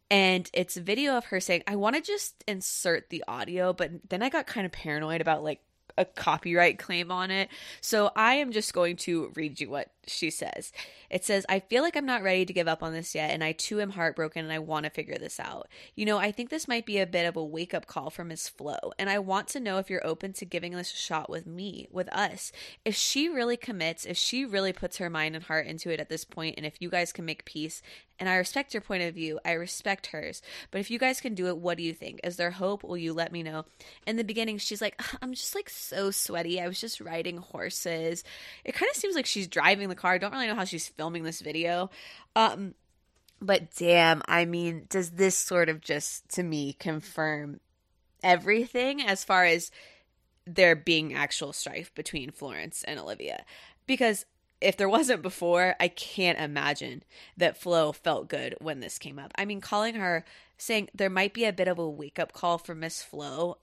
and 0.09 0.47
it's 0.53 0.77
a 0.77 0.81
video 0.81 1.17
of 1.17 1.25
her 1.25 1.39
saying, 1.39 1.63
I 1.65 1.75
want 1.75 1.95
to 1.95 2.01
just 2.01 2.43
insert 2.47 3.09
the 3.09 3.23
audio, 3.27 3.73
but 3.73 3.89
then 4.09 4.21
I 4.21 4.29
got 4.29 4.45
kind 4.45 4.63
of 4.63 4.71
paranoid 4.71 5.21
about 5.21 5.43
like 5.43 5.61
a 5.97 6.05
copyright 6.05 6.77
claim 6.77 7.11
on 7.11 7.31
it. 7.31 7.49
So 7.81 8.11
I 8.15 8.35
am 8.35 8.51
just 8.51 8.73
going 8.73 8.97
to 8.97 9.31
read 9.35 9.59
you 9.59 9.71
what 9.71 9.89
she 10.07 10.29
says. 10.29 10.71
It 11.09 11.23
says, 11.23 11.45
I 11.47 11.59
feel 11.59 11.83
like 11.83 11.95
I'm 11.95 12.05
not 12.05 12.23
ready 12.23 12.45
to 12.45 12.53
give 12.53 12.67
up 12.67 12.83
on 12.83 12.93
this 12.93 13.13
yet, 13.13 13.31
and 13.31 13.43
I 13.43 13.51
too 13.51 13.79
am 13.81 13.91
heartbroken 13.91 14.43
and 14.43 14.53
I 14.53 14.59
want 14.59 14.85
to 14.85 14.89
figure 14.89 15.17
this 15.17 15.39
out. 15.39 15.67
You 15.95 16.05
know, 16.05 16.17
I 16.17 16.31
think 16.31 16.49
this 16.49 16.67
might 16.67 16.85
be 16.85 16.99
a 16.99 17.07
bit 17.07 17.25
of 17.25 17.35
a 17.35 17.43
wake 17.43 17.73
up 17.73 17.85
call 17.85 18.09
for 18.09 18.23
Miss 18.23 18.49
Flo, 18.49 18.93
and 18.97 19.09
I 19.09 19.19
want 19.19 19.47
to 19.49 19.59
know 19.59 19.77
if 19.77 19.89
you're 19.89 20.05
open 20.05 20.33
to 20.33 20.45
giving 20.45 20.73
this 20.73 20.93
a 20.93 20.97
shot 20.97 21.29
with 21.29 21.45
me, 21.45 21.87
with 21.91 22.11
us. 22.13 22.51
If 22.83 22.95
she 22.95 23.29
really 23.29 23.57
commits, 23.57 24.05
if 24.05 24.17
she 24.17 24.45
really 24.45 24.73
puts 24.73 24.97
her 24.97 25.09
mind 25.09 25.35
and 25.35 25.45
heart 25.45 25.67
into 25.67 25.91
it 25.91 25.99
at 25.99 26.09
this 26.09 26.25
point, 26.25 26.55
and 26.57 26.65
if 26.65 26.81
you 26.81 26.89
guys 26.89 27.13
can 27.13 27.25
make 27.25 27.45
peace, 27.45 27.81
and 28.19 28.29
I 28.29 28.35
respect 28.35 28.73
your 28.73 28.81
point 28.81 29.03
of 29.03 29.15
view, 29.15 29.39
I 29.43 29.53
respect 29.53 30.07
hers, 30.07 30.41
but 30.71 30.79
if 30.79 30.91
you 30.91 30.99
guys 30.99 31.19
can 31.19 31.35
do 31.35 31.47
it, 31.47 31.57
what 31.57 31.77
do 31.77 31.83
you 31.83 31.93
think? 31.93 32.19
Is 32.23 32.37
there 32.37 32.51
hope? 32.51 32.83
Will 32.83 32.97
you 32.97 33.11
let 33.11 33.31
me 33.31 33.43
know? 33.43 33.65
In 34.05 34.17
the 34.17 34.23
beginning, 34.23 34.59
she's 34.59 34.81
like, 34.81 35.01
I'm 35.21 35.33
just 35.33 35.55
like 35.55 35.69
so 35.69 36.11
sweaty. 36.11 36.61
I 36.61 36.67
was 36.67 36.79
just 36.79 37.01
riding 37.01 37.37
horses. 37.37 38.23
It 38.63 38.75
kind 38.75 38.89
of 38.89 38.95
seems 38.95 39.15
like 39.15 39.25
she's 39.25 39.47
driving 39.47 39.89
the 39.93 40.01
car. 40.01 40.17
Don't 40.17 40.33
really 40.33 40.47
know 40.47 40.55
how 40.55 40.65
she's 40.65 40.87
filming 40.87 41.23
this 41.23 41.41
video. 41.41 41.89
Um, 42.35 42.73
but 43.41 43.75
damn, 43.75 44.21
I 44.27 44.45
mean, 44.45 44.85
does 44.89 45.11
this 45.11 45.37
sort 45.37 45.69
of 45.69 45.81
just 45.81 46.27
to 46.29 46.43
me 46.43 46.73
confirm 46.73 47.59
everything 48.23 49.01
as 49.01 49.23
far 49.23 49.45
as 49.45 49.69
there 50.45 50.75
being 50.75 51.13
actual 51.13 51.53
strife 51.53 51.93
between 51.93 52.31
Florence 52.31 52.83
and 52.83 52.99
Olivia? 52.99 53.45
Because 53.85 54.25
if 54.61 54.77
there 54.77 54.89
wasn't 54.89 55.21
before, 55.21 55.75
I 55.79 55.89
can't 55.89 56.39
imagine 56.39 57.03
that 57.35 57.57
Flo 57.57 57.91
felt 57.91 58.29
good 58.29 58.55
when 58.61 58.79
this 58.79 58.97
came 58.97 59.19
up. 59.19 59.33
I 59.35 59.45
mean, 59.45 59.59
calling 59.61 59.95
her 59.95 60.23
saying 60.57 60.89
there 60.95 61.09
might 61.09 61.33
be 61.33 61.43
a 61.43 61.53
bit 61.53 61.67
of 61.67 61.77
a 61.77 61.89
wake 61.89 62.17
up 62.17 62.31
call 62.31 62.57
for 62.57 62.73
Miss 62.73 63.03
Flo 63.03 63.57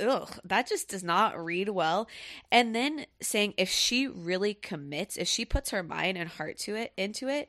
ugh, 0.00 0.38
that 0.44 0.68
just 0.68 0.88
does 0.88 1.04
not 1.04 1.42
read 1.42 1.68
well. 1.68 2.08
And 2.50 2.74
then 2.74 3.06
saying 3.20 3.54
if 3.56 3.68
she 3.68 4.06
really 4.06 4.54
commits, 4.54 5.16
if 5.16 5.28
she 5.28 5.44
puts 5.44 5.70
her 5.70 5.82
mind 5.82 6.18
and 6.18 6.28
heart 6.28 6.58
to 6.58 6.74
it 6.74 6.92
into 6.96 7.28
it, 7.28 7.48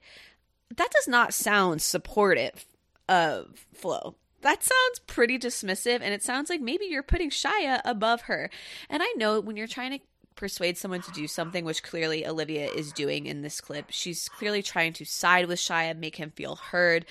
that 0.76 0.92
does 0.92 1.08
not 1.08 1.34
sound 1.34 1.82
supportive 1.82 2.66
of 3.08 3.66
Flo. 3.74 4.16
That 4.42 4.64
sounds 4.64 5.00
pretty 5.06 5.38
dismissive, 5.38 6.00
and 6.02 6.14
it 6.14 6.24
sounds 6.24 6.50
like 6.50 6.62
maybe 6.62 6.86
you're 6.86 7.04
putting 7.04 7.30
Shia 7.30 7.82
above 7.84 8.22
her. 8.22 8.50
And 8.90 9.04
I 9.04 9.14
know 9.18 9.40
when 9.42 9.58
you're 9.58 9.68
trying 9.68 10.00
to 10.00 10.06
persuade 10.36 10.78
someone 10.78 11.02
to 11.02 11.12
do 11.12 11.28
something, 11.28 11.66
which 11.66 11.84
clearly 11.84 12.26
Olivia 12.26 12.72
is 12.72 12.94
doing 12.94 13.26
in 13.26 13.42
this 13.42 13.60
clip, 13.60 13.88
she's 13.90 14.30
clearly 14.30 14.64
trying 14.64 14.94
to 14.94 15.06
side 15.06 15.48
with 15.48 15.60
Shia, 15.60 15.98
make 15.98 16.16
him 16.16 16.32
feel 16.32 16.56
heard. 16.56 17.06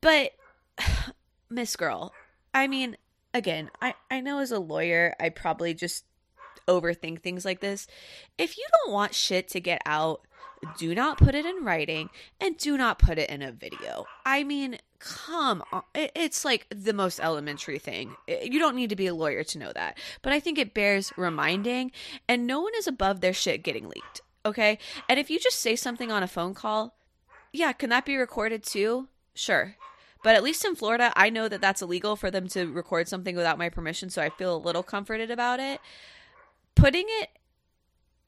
But, 0.00 0.32
Miss 1.50 1.76
Girl, 1.76 2.14
I 2.54 2.66
mean, 2.66 2.96
again, 3.34 3.70
I, 3.80 3.94
I 4.10 4.20
know 4.20 4.38
as 4.38 4.50
a 4.50 4.58
lawyer, 4.58 5.14
I 5.20 5.28
probably 5.28 5.74
just 5.74 6.04
overthink 6.68 7.20
things 7.20 7.44
like 7.44 7.60
this. 7.60 7.86
If 8.38 8.56
you 8.56 8.64
don't 8.84 8.92
want 8.92 9.14
shit 9.14 9.48
to 9.48 9.60
get 9.60 9.82
out, 9.86 10.22
do 10.78 10.94
not 10.94 11.18
put 11.18 11.34
it 11.34 11.44
in 11.44 11.64
writing 11.64 12.08
and 12.40 12.56
do 12.56 12.76
not 12.76 12.98
put 12.98 13.18
it 13.18 13.28
in 13.28 13.42
a 13.42 13.50
video. 13.50 14.04
I 14.24 14.44
mean, 14.44 14.78
come 15.00 15.64
on. 15.72 15.82
It's 15.94 16.44
like 16.44 16.66
the 16.70 16.92
most 16.92 17.18
elementary 17.18 17.80
thing. 17.80 18.14
You 18.28 18.60
don't 18.60 18.76
need 18.76 18.90
to 18.90 18.96
be 18.96 19.08
a 19.08 19.14
lawyer 19.14 19.42
to 19.42 19.58
know 19.58 19.72
that. 19.72 19.98
But 20.22 20.32
I 20.32 20.38
think 20.38 20.58
it 20.58 20.74
bears 20.74 21.12
reminding, 21.16 21.90
and 22.28 22.46
no 22.46 22.60
one 22.60 22.72
is 22.76 22.86
above 22.86 23.20
their 23.20 23.32
shit 23.32 23.64
getting 23.64 23.88
leaked. 23.88 24.20
Okay? 24.46 24.78
And 25.08 25.18
if 25.18 25.30
you 25.30 25.40
just 25.40 25.58
say 25.58 25.74
something 25.74 26.12
on 26.12 26.22
a 26.22 26.28
phone 26.28 26.54
call, 26.54 26.94
yeah, 27.52 27.72
can 27.72 27.90
that 27.90 28.06
be 28.06 28.16
recorded 28.16 28.62
too? 28.62 29.08
Sure. 29.34 29.76
But 30.22 30.36
at 30.36 30.42
least 30.42 30.64
in 30.64 30.76
Florida, 30.76 31.12
I 31.16 31.30
know 31.30 31.48
that 31.48 31.60
that's 31.60 31.82
illegal 31.82 32.16
for 32.16 32.30
them 32.30 32.46
to 32.48 32.70
record 32.70 33.08
something 33.08 33.34
without 33.34 33.58
my 33.58 33.68
permission, 33.68 34.08
so 34.08 34.22
I 34.22 34.30
feel 34.30 34.56
a 34.56 34.58
little 34.58 34.82
comforted 34.82 35.30
about 35.30 35.60
it. 35.60 35.80
Putting 36.74 37.06
it 37.06 37.30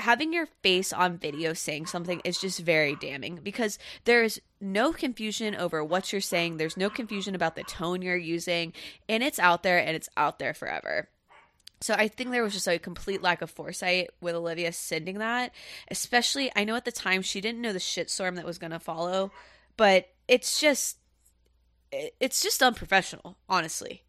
having 0.01 0.33
your 0.33 0.47
face 0.63 0.93
on 0.93 1.17
video 1.17 1.53
saying 1.53 1.87
something 1.87 2.21
is 2.25 2.41
just 2.41 2.61
very 2.61 2.97
damning 2.97 3.41
because 3.43 3.79
there's 4.05 4.41
no 4.61 4.93
confusion 4.93 5.55
over 5.55 5.85
what 5.85 6.13
you're 6.13 6.21
saying. 6.21 6.57
There's 6.57 6.77
no 6.77 6.91
confusion 6.91 7.35
about 7.35 7.55
the 7.57 7.63
tone 7.63 8.03
you're 8.03 8.17
using, 8.17 8.73
and 9.09 9.23
it's 9.23 9.39
out 9.39 9.63
there 9.63 9.79
and 9.79 9.97
it's 9.97 10.09
out 10.17 10.39
there 10.39 10.53
forever. 10.53 11.09
So 11.81 11.95
I 11.95 12.09
think 12.09 12.31
there 12.31 12.43
was 12.43 12.55
just 12.55 12.69
a 12.69 12.79
complete 12.79 13.23
lack 13.23 13.43
of 13.43 13.51
foresight 13.51 14.11
with 14.21 14.35
Olivia 14.35 14.73
sending 14.73 15.19
that. 15.19 15.53
Especially, 15.91 16.51
I 16.57 16.65
know 16.65 16.77
at 16.77 16.85
the 16.85 16.93
time 16.93 17.23
she 17.23 17.41
didn't 17.41 17.61
know 17.61 17.73
the 17.73 17.79
shitstorm 17.79 18.37
that 18.37 18.47
was 18.47 18.59
going 18.59 18.71
to 18.73 18.79
follow, 18.79 19.33
but 19.77 20.09
it's 20.27 20.61
just 20.61 20.97
it's 22.21 22.43
just 22.43 22.63
unprofessional, 22.63 23.37
honestly. 23.49 24.03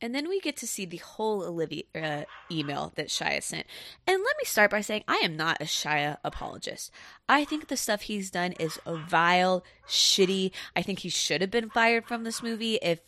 And 0.00 0.14
then 0.14 0.28
we 0.28 0.40
get 0.40 0.58
to 0.58 0.66
see 0.66 0.84
the 0.84 0.98
whole 0.98 1.42
Olivia 1.42 1.84
uh, 1.94 2.22
email 2.50 2.92
that 2.96 3.08
Shia 3.08 3.42
sent. 3.42 3.66
And 4.06 4.22
let 4.22 4.36
me 4.36 4.44
start 4.44 4.70
by 4.70 4.82
saying 4.82 5.04
I 5.08 5.16
am 5.16 5.36
not 5.36 5.60
a 5.60 5.64
Shia 5.64 6.18
apologist. 6.22 6.90
I 7.28 7.44
think 7.44 7.68
the 7.68 7.78
stuff 7.78 8.02
he's 8.02 8.30
done 8.30 8.52
is 8.52 8.78
vile, 8.86 9.64
shitty. 9.88 10.52
I 10.74 10.82
think 10.82 10.98
he 10.98 11.08
should 11.08 11.40
have 11.40 11.50
been 11.50 11.70
fired 11.70 12.04
from 12.06 12.24
this 12.24 12.42
movie 12.42 12.74
if 12.76 13.00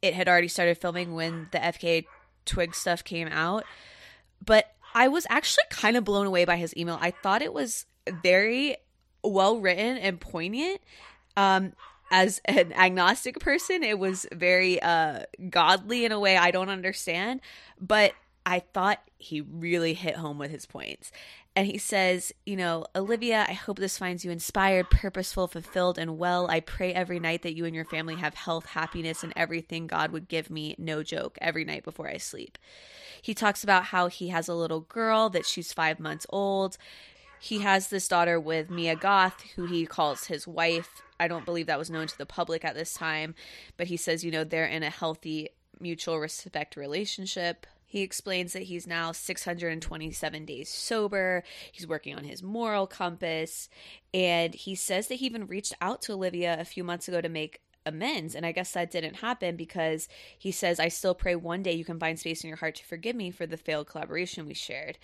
it 0.00 0.14
had 0.14 0.28
already 0.28 0.48
started 0.48 0.78
filming 0.78 1.14
when 1.14 1.48
the 1.52 1.58
FK 1.58 2.06
Twig 2.46 2.74
stuff 2.74 3.04
came 3.04 3.28
out. 3.28 3.64
But 4.44 4.74
I 4.94 5.08
was 5.08 5.26
actually 5.28 5.64
kind 5.70 5.96
of 5.96 6.04
blown 6.04 6.26
away 6.26 6.46
by 6.46 6.56
his 6.56 6.74
email. 6.76 6.98
I 7.00 7.10
thought 7.10 7.42
it 7.42 7.52
was 7.52 7.84
very 8.22 8.76
well 9.22 9.60
written 9.60 9.98
and 9.98 10.20
poignant. 10.20 10.80
Um, 11.36 11.72
as 12.10 12.40
an 12.44 12.72
agnostic 12.74 13.40
person, 13.40 13.82
it 13.82 13.98
was 13.98 14.26
very 14.32 14.80
uh, 14.80 15.20
godly 15.50 16.04
in 16.04 16.12
a 16.12 16.20
way 16.20 16.36
I 16.36 16.50
don't 16.50 16.68
understand. 16.68 17.40
But 17.80 18.12
I 18.46 18.60
thought 18.60 19.00
he 19.16 19.40
really 19.40 19.94
hit 19.94 20.16
home 20.16 20.38
with 20.38 20.50
his 20.50 20.66
points. 20.66 21.10
And 21.56 21.66
he 21.66 21.78
says, 21.78 22.32
You 22.44 22.56
know, 22.56 22.84
Olivia, 22.94 23.46
I 23.48 23.52
hope 23.52 23.78
this 23.78 23.96
finds 23.96 24.24
you 24.24 24.30
inspired, 24.30 24.90
purposeful, 24.90 25.46
fulfilled, 25.46 25.98
and 25.98 26.18
well. 26.18 26.50
I 26.50 26.60
pray 26.60 26.92
every 26.92 27.20
night 27.20 27.42
that 27.42 27.54
you 27.54 27.64
and 27.64 27.74
your 27.74 27.84
family 27.84 28.16
have 28.16 28.34
health, 28.34 28.66
happiness, 28.66 29.22
and 29.22 29.32
everything 29.36 29.86
God 29.86 30.10
would 30.10 30.28
give 30.28 30.50
me, 30.50 30.74
no 30.78 31.02
joke, 31.02 31.38
every 31.40 31.64
night 31.64 31.84
before 31.84 32.08
I 32.08 32.16
sleep. 32.16 32.58
He 33.22 33.34
talks 33.34 33.62
about 33.62 33.84
how 33.84 34.08
he 34.08 34.28
has 34.28 34.48
a 34.48 34.54
little 34.54 34.80
girl, 34.80 35.30
that 35.30 35.46
she's 35.46 35.72
five 35.72 36.00
months 36.00 36.26
old. 36.28 36.76
He 37.40 37.58
has 37.58 37.88
this 37.88 38.08
daughter 38.08 38.40
with 38.40 38.70
Mia 38.70 38.96
Goth, 38.96 39.42
who 39.56 39.66
he 39.66 39.86
calls 39.86 40.24
his 40.24 40.46
wife. 40.46 41.02
I 41.20 41.28
don't 41.28 41.44
believe 41.44 41.66
that 41.66 41.78
was 41.78 41.90
known 41.90 42.06
to 42.06 42.18
the 42.18 42.26
public 42.26 42.64
at 42.64 42.74
this 42.74 42.94
time, 42.94 43.34
but 43.76 43.86
he 43.86 43.96
says, 43.96 44.24
you 44.24 44.30
know, 44.30 44.44
they're 44.44 44.66
in 44.66 44.82
a 44.82 44.90
healthy 44.90 45.50
mutual 45.80 46.18
respect 46.18 46.76
relationship. 46.76 47.66
He 47.86 48.02
explains 48.02 48.54
that 48.54 48.64
he's 48.64 48.88
now 48.88 49.12
627 49.12 50.44
days 50.44 50.68
sober. 50.68 51.44
He's 51.70 51.86
working 51.86 52.16
on 52.16 52.24
his 52.24 52.42
moral 52.42 52.88
compass. 52.88 53.68
And 54.12 54.52
he 54.52 54.74
says 54.74 55.06
that 55.06 55.16
he 55.16 55.26
even 55.26 55.46
reached 55.46 55.74
out 55.80 56.02
to 56.02 56.14
Olivia 56.14 56.56
a 56.58 56.64
few 56.64 56.82
months 56.82 57.06
ago 57.06 57.20
to 57.20 57.28
make 57.28 57.60
amends. 57.86 58.34
And 58.34 58.44
I 58.44 58.50
guess 58.50 58.72
that 58.72 58.90
didn't 58.90 59.16
happen 59.16 59.54
because 59.54 60.08
he 60.36 60.50
says, 60.50 60.80
I 60.80 60.88
still 60.88 61.14
pray 61.14 61.36
one 61.36 61.62
day 61.62 61.72
you 61.72 61.84
can 61.84 62.00
find 62.00 62.18
space 62.18 62.42
in 62.42 62.48
your 62.48 62.56
heart 62.56 62.74
to 62.76 62.84
forgive 62.84 63.14
me 63.14 63.30
for 63.30 63.46
the 63.46 63.56
failed 63.56 63.86
collaboration 63.86 64.46
we 64.46 64.54
shared. 64.54 64.98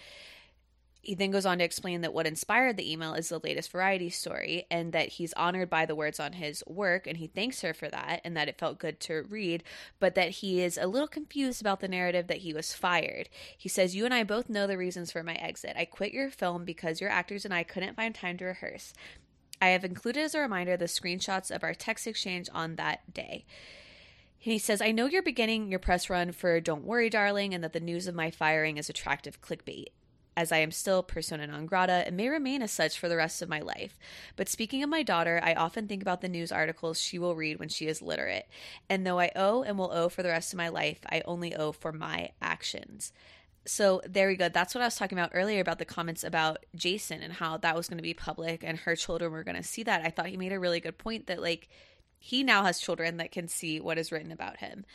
He 1.02 1.14
then 1.14 1.30
goes 1.30 1.46
on 1.46 1.58
to 1.58 1.64
explain 1.64 2.02
that 2.02 2.12
what 2.12 2.26
inspired 2.26 2.76
the 2.76 2.90
email 2.90 3.14
is 3.14 3.30
the 3.30 3.40
latest 3.42 3.72
variety 3.72 4.10
story 4.10 4.66
and 4.70 4.92
that 4.92 5.08
he's 5.08 5.32
honored 5.32 5.70
by 5.70 5.86
the 5.86 5.94
words 5.94 6.20
on 6.20 6.34
his 6.34 6.62
work 6.66 7.06
and 7.06 7.16
he 7.16 7.26
thanks 7.26 7.62
her 7.62 7.72
for 7.72 7.88
that 7.88 8.20
and 8.22 8.36
that 8.36 8.48
it 8.48 8.58
felt 8.58 8.78
good 8.78 9.00
to 9.00 9.24
read, 9.28 9.64
but 9.98 10.14
that 10.14 10.30
he 10.30 10.60
is 10.60 10.76
a 10.76 10.86
little 10.86 11.08
confused 11.08 11.62
about 11.62 11.80
the 11.80 11.88
narrative 11.88 12.26
that 12.26 12.38
he 12.38 12.52
was 12.52 12.74
fired. 12.74 13.30
He 13.56 13.68
says, 13.68 13.96
You 13.96 14.04
and 14.04 14.12
I 14.12 14.24
both 14.24 14.50
know 14.50 14.66
the 14.66 14.76
reasons 14.76 15.10
for 15.10 15.22
my 15.22 15.34
exit. 15.36 15.74
I 15.74 15.86
quit 15.86 16.12
your 16.12 16.30
film 16.30 16.66
because 16.66 17.00
your 17.00 17.10
actors 17.10 17.46
and 17.46 17.54
I 17.54 17.62
couldn't 17.62 17.96
find 17.96 18.14
time 18.14 18.36
to 18.36 18.44
rehearse. 18.44 18.92
I 19.62 19.68
have 19.68 19.84
included 19.84 20.22
as 20.22 20.34
a 20.34 20.40
reminder 20.40 20.76
the 20.76 20.84
screenshots 20.84 21.50
of 21.54 21.64
our 21.64 21.74
text 21.74 22.06
exchange 22.06 22.48
on 22.52 22.76
that 22.76 23.14
day. 23.14 23.46
He 24.36 24.58
says, 24.58 24.80
I 24.80 24.90
know 24.90 25.06
you're 25.06 25.22
beginning 25.22 25.70
your 25.70 25.78
press 25.78 26.08
run 26.08 26.32
for 26.32 26.60
Don't 26.60 26.84
Worry, 26.84 27.10
Darling, 27.10 27.52
and 27.52 27.62
that 27.62 27.74
the 27.74 27.80
news 27.80 28.06
of 28.06 28.14
my 28.14 28.30
firing 28.30 28.78
is 28.78 28.88
attractive 28.88 29.42
clickbait 29.42 29.88
as 30.40 30.52
I 30.52 30.58
am 30.58 30.70
still 30.70 31.02
persona 31.02 31.46
non 31.46 31.66
grata 31.66 32.02
and 32.06 32.16
may 32.16 32.28
remain 32.28 32.62
as 32.62 32.72
such 32.72 32.98
for 32.98 33.10
the 33.10 33.16
rest 33.16 33.42
of 33.42 33.50
my 33.50 33.60
life. 33.60 33.98
But 34.36 34.48
speaking 34.48 34.82
of 34.82 34.88
my 34.88 35.02
daughter, 35.02 35.38
I 35.44 35.52
often 35.52 35.86
think 35.86 36.00
about 36.00 36.22
the 36.22 36.30
news 36.30 36.50
articles 36.50 36.98
she 36.98 37.18
will 37.18 37.36
read 37.36 37.58
when 37.58 37.68
she 37.68 37.86
is 37.86 38.00
literate. 38.00 38.48
And 38.88 39.06
though 39.06 39.20
I 39.20 39.32
owe 39.36 39.62
and 39.62 39.76
will 39.76 39.92
owe 39.92 40.08
for 40.08 40.22
the 40.22 40.30
rest 40.30 40.54
of 40.54 40.56
my 40.56 40.70
life, 40.70 41.00
I 41.10 41.20
only 41.26 41.54
owe 41.54 41.72
for 41.72 41.92
my 41.92 42.30
actions. 42.40 43.12
So 43.66 44.00
there 44.08 44.28
we 44.28 44.36
go. 44.36 44.48
That's 44.48 44.74
what 44.74 44.80
I 44.80 44.86
was 44.86 44.96
talking 44.96 45.18
about 45.18 45.32
earlier 45.34 45.60
about 45.60 45.78
the 45.78 45.84
comments 45.84 46.24
about 46.24 46.64
Jason 46.74 47.20
and 47.20 47.34
how 47.34 47.58
that 47.58 47.76
was 47.76 47.90
going 47.90 47.98
to 47.98 48.02
be 48.02 48.14
public 48.14 48.64
and 48.64 48.78
her 48.78 48.96
children 48.96 49.30
were 49.32 49.44
going 49.44 49.56
to 49.56 49.62
see 49.62 49.82
that. 49.82 50.06
I 50.06 50.08
thought 50.08 50.28
he 50.28 50.38
made 50.38 50.54
a 50.54 50.58
really 50.58 50.80
good 50.80 50.96
point 50.96 51.26
that, 51.26 51.42
like, 51.42 51.68
he 52.18 52.42
now 52.42 52.64
has 52.64 52.80
children 52.80 53.18
that 53.18 53.30
can 53.30 53.46
see 53.46 53.78
what 53.78 53.98
is 53.98 54.10
written 54.10 54.32
about 54.32 54.56
him. 54.56 54.86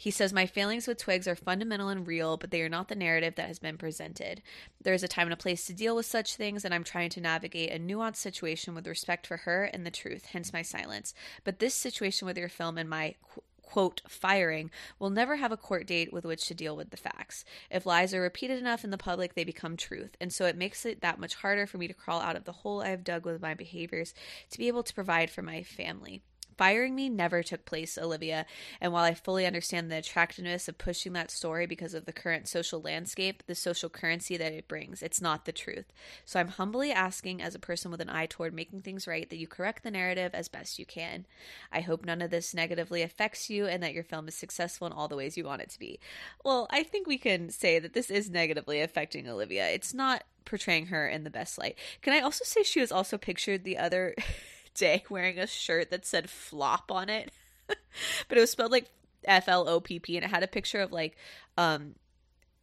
He 0.00 0.10
says, 0.10 0.32
My 0.32 0.46
feelings 0.46 0.86
with 0.86 0.96
Twigs 0.96 1.28
are 1.28 1.36
fundamental 1.36 1.90
and 1.90 2.06
real, 2.06 2.38
but 2.38 2.50
they 2.50 2.62
are 2.62 2.70
not 2.70 2.88
the 2.88 2.94
narrative 2.94 3.34
that 3.34 3.48
has 3.48 3.58
been 3.58 3.76
presented. 3.76 4.40
There 4.80 4.94
is 4.94 5.02
a 5.02 5.08
time 5.08 5.26
and 5.26 5.34
a 5.34 5.36
place 5.36 5.66
to 5.66 5.74
deal 5.74 5.94
with 5.94 6.06
such 6.06 6.36
things, 6.36 6.64
and 6.64 6.72
I'm 6.72 6.84
trying 6.84 7.10
to 7.10 7.20
navigate 7.20 7.70
a 7.70 7.78
nuanced 7.78 8.16
situation 8.16 8.74
with 8.74 8.86
respect 8.86 9.26
for 9.26 9.36
her 9.36 9.64
and 9.64 9.84
the 9.84 9.90
truth, 9.90 10.24
hence 10.32 10.54
my 10.54 10.62
silence. 10.62 11.12
But 11.44 11.58
this 11.58 11.74
situation 11.74 12.24
with 12.24 12.38
your 12.38 12.48
film 12.48 12.78
and 12.78 12.88
my 12.88 13.16
quote, 13.60 14.00
firing, 14.08 14.70
will 14.98 15.10
never 15.10 15.36
have 15.36 15.52
a 15.52 15.56
court 15.58 15.86
date 15.86 16.14
with 16.14 16.24
which 16.24 16.46
to 16.46 16.54
deal 16.54 16.74
with 16.74 16.88
the 16.88 16.96
facts. 16.96 17.44
If 17.70 17.84
lies 17.84 18.14
are 18.14 18.22
repeated 18.22 18.58
enough 18.58 18.84
in 18.84 18.90
the 18.90 18.96
public, 18.96 19.34
they 19.34 19.44
become 19.44 19.76
truth. 19.76 20.16
And 20.18 20.32
so 20.32 20.46
it 20.46 20.56
makes 20.56 20.86
it 20.86 21.02
that 21.02 21.20
much 21.20 21.34
harder 21.34 21.66
for 21.66 21.76
me 21.76 21.86
to 21.88 21.94
crawl 21.94 22.22
out 22.22 22.36
of 22.36 22.44
the 22.44 22.52
hole 22.52 22.80
I 22.80 22.88
have 22.88 23.04
dug 23.04 23.26
with 23.26 23.42
my 23.42 23.52
behaviors 23.52 24.14
to 24.50 24.56
be 24.56 24.68
able 24.68 24.82
to 24.82 24.94
provide 24.94 25.28
for 25.30 25.42
my 25.42 25.62
family. 25.62 26.22
Firing 26.60 26.94
me 26.94 27.08
never 27.08 27.42
took 27.42 27.64
place, 27.64 27.96
Olivia, 27.96 28.44
and 28.82 28.92
while 28.92 29.02
I 29.02 29.14
fully 29.14 29.46
understand 29.46 29.90
the 29.90 29.96
attractiveness 29.96 30.68
of 30.68 30.76
pushing 30.76 31.14
that 31.14 31.30
story 31.30 31.64
because 31.64 31.94
of 31.94 32.04
the 32.04 32.12
current 32.12 32.48
social 32.48 32.82
landscape, 32.82 33.42
the 33.46 33.54
social 33.54 33.88
currency 33.88 34.36
that 34.36 34.52
it 34.52 34.68
brings, 34.68 35.02
it's 35.02 35.22
not 35.22 35.46
the 35.46 35.52
truth. 35.52 35.86
So 36.26 36.38
I'm 36.38 36.48
humbly 36.48 36.92
asking, 36.92 37.40
as 37.40 37.54
a 37.54 37.58
person 37.58 37.90
with 37.90 38.02
an 38.02 38.10
eye 38.10 38.26
toward 38.26 38.52
making 38.52 38.82
things 38.82 39.06
right, 39.06 39.30
that 39.30 39.38
you 39.38 39.46
correct 39.46 39.82
the 39.82 39.90
narrative 39.90 40.32
as 40.34 40.48
best 40.48 40.78
you 40.78 40.84
can. 40.84 41.24
I 41.72 41.80
hope 41.80 42.04
none 42.04 42.20
of 42.20 42.30
this 42.30 42.52
negatively 42.52 43.00
affects 43.00 43.48
you 43.48 43.66
and 43.66 43.82
that 43.82 43.94
your 43.94 44.04
film 44.04 44.28
is 44.28 44.34
successful 44.34 44.86
in 44.86 44.92
all 44.92 45.08
the 45.08 45.16
ways 45.16 45.38
you 45.38 45.44
want 45.44 45.62
it 45.62 45.70
to 45.70 45.78
be. 45.78 45.98
Well, 46.44 46.66
I 46.68 46.82
think 46.82 47.06
we 47.06 47.16
can 47.16 47.48
say 47.48 47.78
that 47.78 47.94
this 47.94 48.10
is 48.10 48.28
negatively 48.28 48.82
affecting 48.82 49.26
Olivia. 49.26 49.66
It's 49.70 49.94
not 49.94 50.24
portraying 50.44 50.88
her 50.88 51.08
in 51.08 51.24
the 51.24 51.30
best 51.30 51.56
light. 51.56 51.78
Can 52.02 52.12
I 52.12 52.20
also 52.20 52.44
say 52.44 52.62
she 52.62 52.80
was 52.80 52.92
also 52.92 53.16
pictured 53.16 53.64
the 53.64 53.78
other 53.78 54.14
day 54.74 55.04
wearing 55.10 55.38
a 55.38 55.46
shirt 55.46 55.90
that 55.90 56.06
said 56.06 56.30
flop 56.30 56.90
on 56.90 57.08
it. 57.08 57.30
but 58.28 58.38
it 58.38 58.40
was 58.40 58.50
spelled 58.50 58.72
like 58.72 58.90
F 59.24 59.48
L 59.48 59.68
O 59.68 59.80
P 59.80 59.98
P 59.98 60.16
and 60.16 60.24
it 60.24 60.30
had 60.30 60.42
a 60.42 60.48
picture 60.48 60.80
of 60.80 60.92
like 60.92 61.16
um 61.56 61.94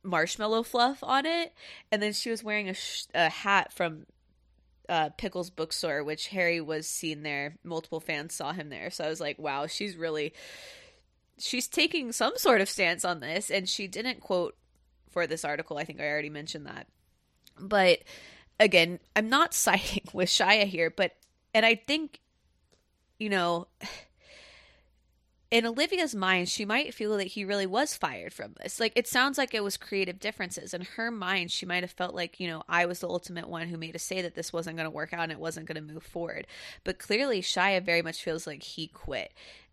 marshmallow 0.03 0.63
fluff 0.63 1.03
on 1.03 1.25
it. 1.25 1.53
And 1.91 2.01
then 2.01 2.13
she 2.13 2.29
was 2.29 2.43
wearing 2.43 2.69
a, 2.69 2.73
sh- 2.73 3.05
a 3.13 3.29
hat 3.29 3.73
from 3.73 4.05
uh, 4.89 5.09
Pickles 5.17 5.49
bookstore 5.49 6.03
which 6.03 6.27
Harry 6.29 6.61
was 6.61 6.87
seen 6.87 7.23
there. 7.23 7.55
Multiple 7.63 7.99
fans 7.99 8.33
saw 8.33 8.53
him 8.53 8.69
there. 8.69 8.89
So 8.89 9.03
I 9.03 9.09
was 9.09 9.19
like 9.19 9.37
wow 9.37 9.67
she's 9.67 9.95
really 9.95 10.33
she's 11.39 11.67
taking 11.67 12.11
some 12.11 12.33
sort 12.37 12.61
of 12.61 12.69
stance 12.69 13.05
on 13.05 13.19
this. 13.19 13.51
And 13.51 13.67
she 13.67 13.87
didn't 13.87 14.21
quote 14.21 14.55
for 15.11 15.27
this 15.27 15.45
article. 15.45 15.77
I 15.77 15.83
think 15.83 15.99
I 15.99 16.07
already 16.07 16.29
mentioned 16.29 16.65
that. 16.65 16.87
But 17.59 17.99
again 18.59 18.99
I'm 19.15 19.29
not 19.29 19.53
siding 19.53 20.03
with 20.13 20.29
Shia 20.29 20.65
here 20.65 20.89
but 20.89 21.13
and 21.53 21.65
I 21.65 21.75
think, 21.75 22.19
you 23.19 23.29
know, 23.29 23.67
in 25.49 25.65
Olivia's 25.65 26.13
mind, 26.13 26.49
she 26.49 26.65
might 26.65 26.93
feel 26.93 27.15
that 27.17 27.27
he 27.27 27.45
really 27.45 27.65
was 27.65 27.95
fired 27.95 28.33
from 28.33 28.53
this. 28.61 28.79
Like, 28.79 28.91
it 28.95 29.07
sounds 29.07 29.37
like 29.37 29.53
it 29.53 29.63
was 29.63 29.77
creative 29.77 30.19
differences. 30.19 30.73
In 30.73 30.81
her 30.81 31.09
mind, 31.09 31.51
she 31.51 31.65
might 31.65 31.83
have 31.83 31.91
felt 31.91 32.13
like, 32.13 32.39
you 32.39 32.47
know, 32.47 32.63
I 32.67 32.85
was 32.85 32.99
the 32.99 33.07
ultimate 33.07 33.47
one 33.47 33.67
who 33.67 33.77
made 33.77 33.95
a 33.95 33.99
say 33.99 34.21
that 34.21 34.35
this 34.35 34.51
wasn't 34.51 34.75
going 34.75 34.89
to 34.89 34.95
work 34.95 35.13
out 35.13 35.23
and 35.23 35.31
it 35.31 35.39
wasn't 35.39 35.67
going 35.67 35.87
to 35.87 35.93
move 35.93 36.03
forward. 36.03 36.47
But 36.83 36.99
clearly, 36.99 37.41
Shia 37.41 37.83
very 37.83 38.01
much 38.01 38.21
feels 38.21 38.45
like 38.45 38.61
he 38.61 38.87
quit. 38.87 39.31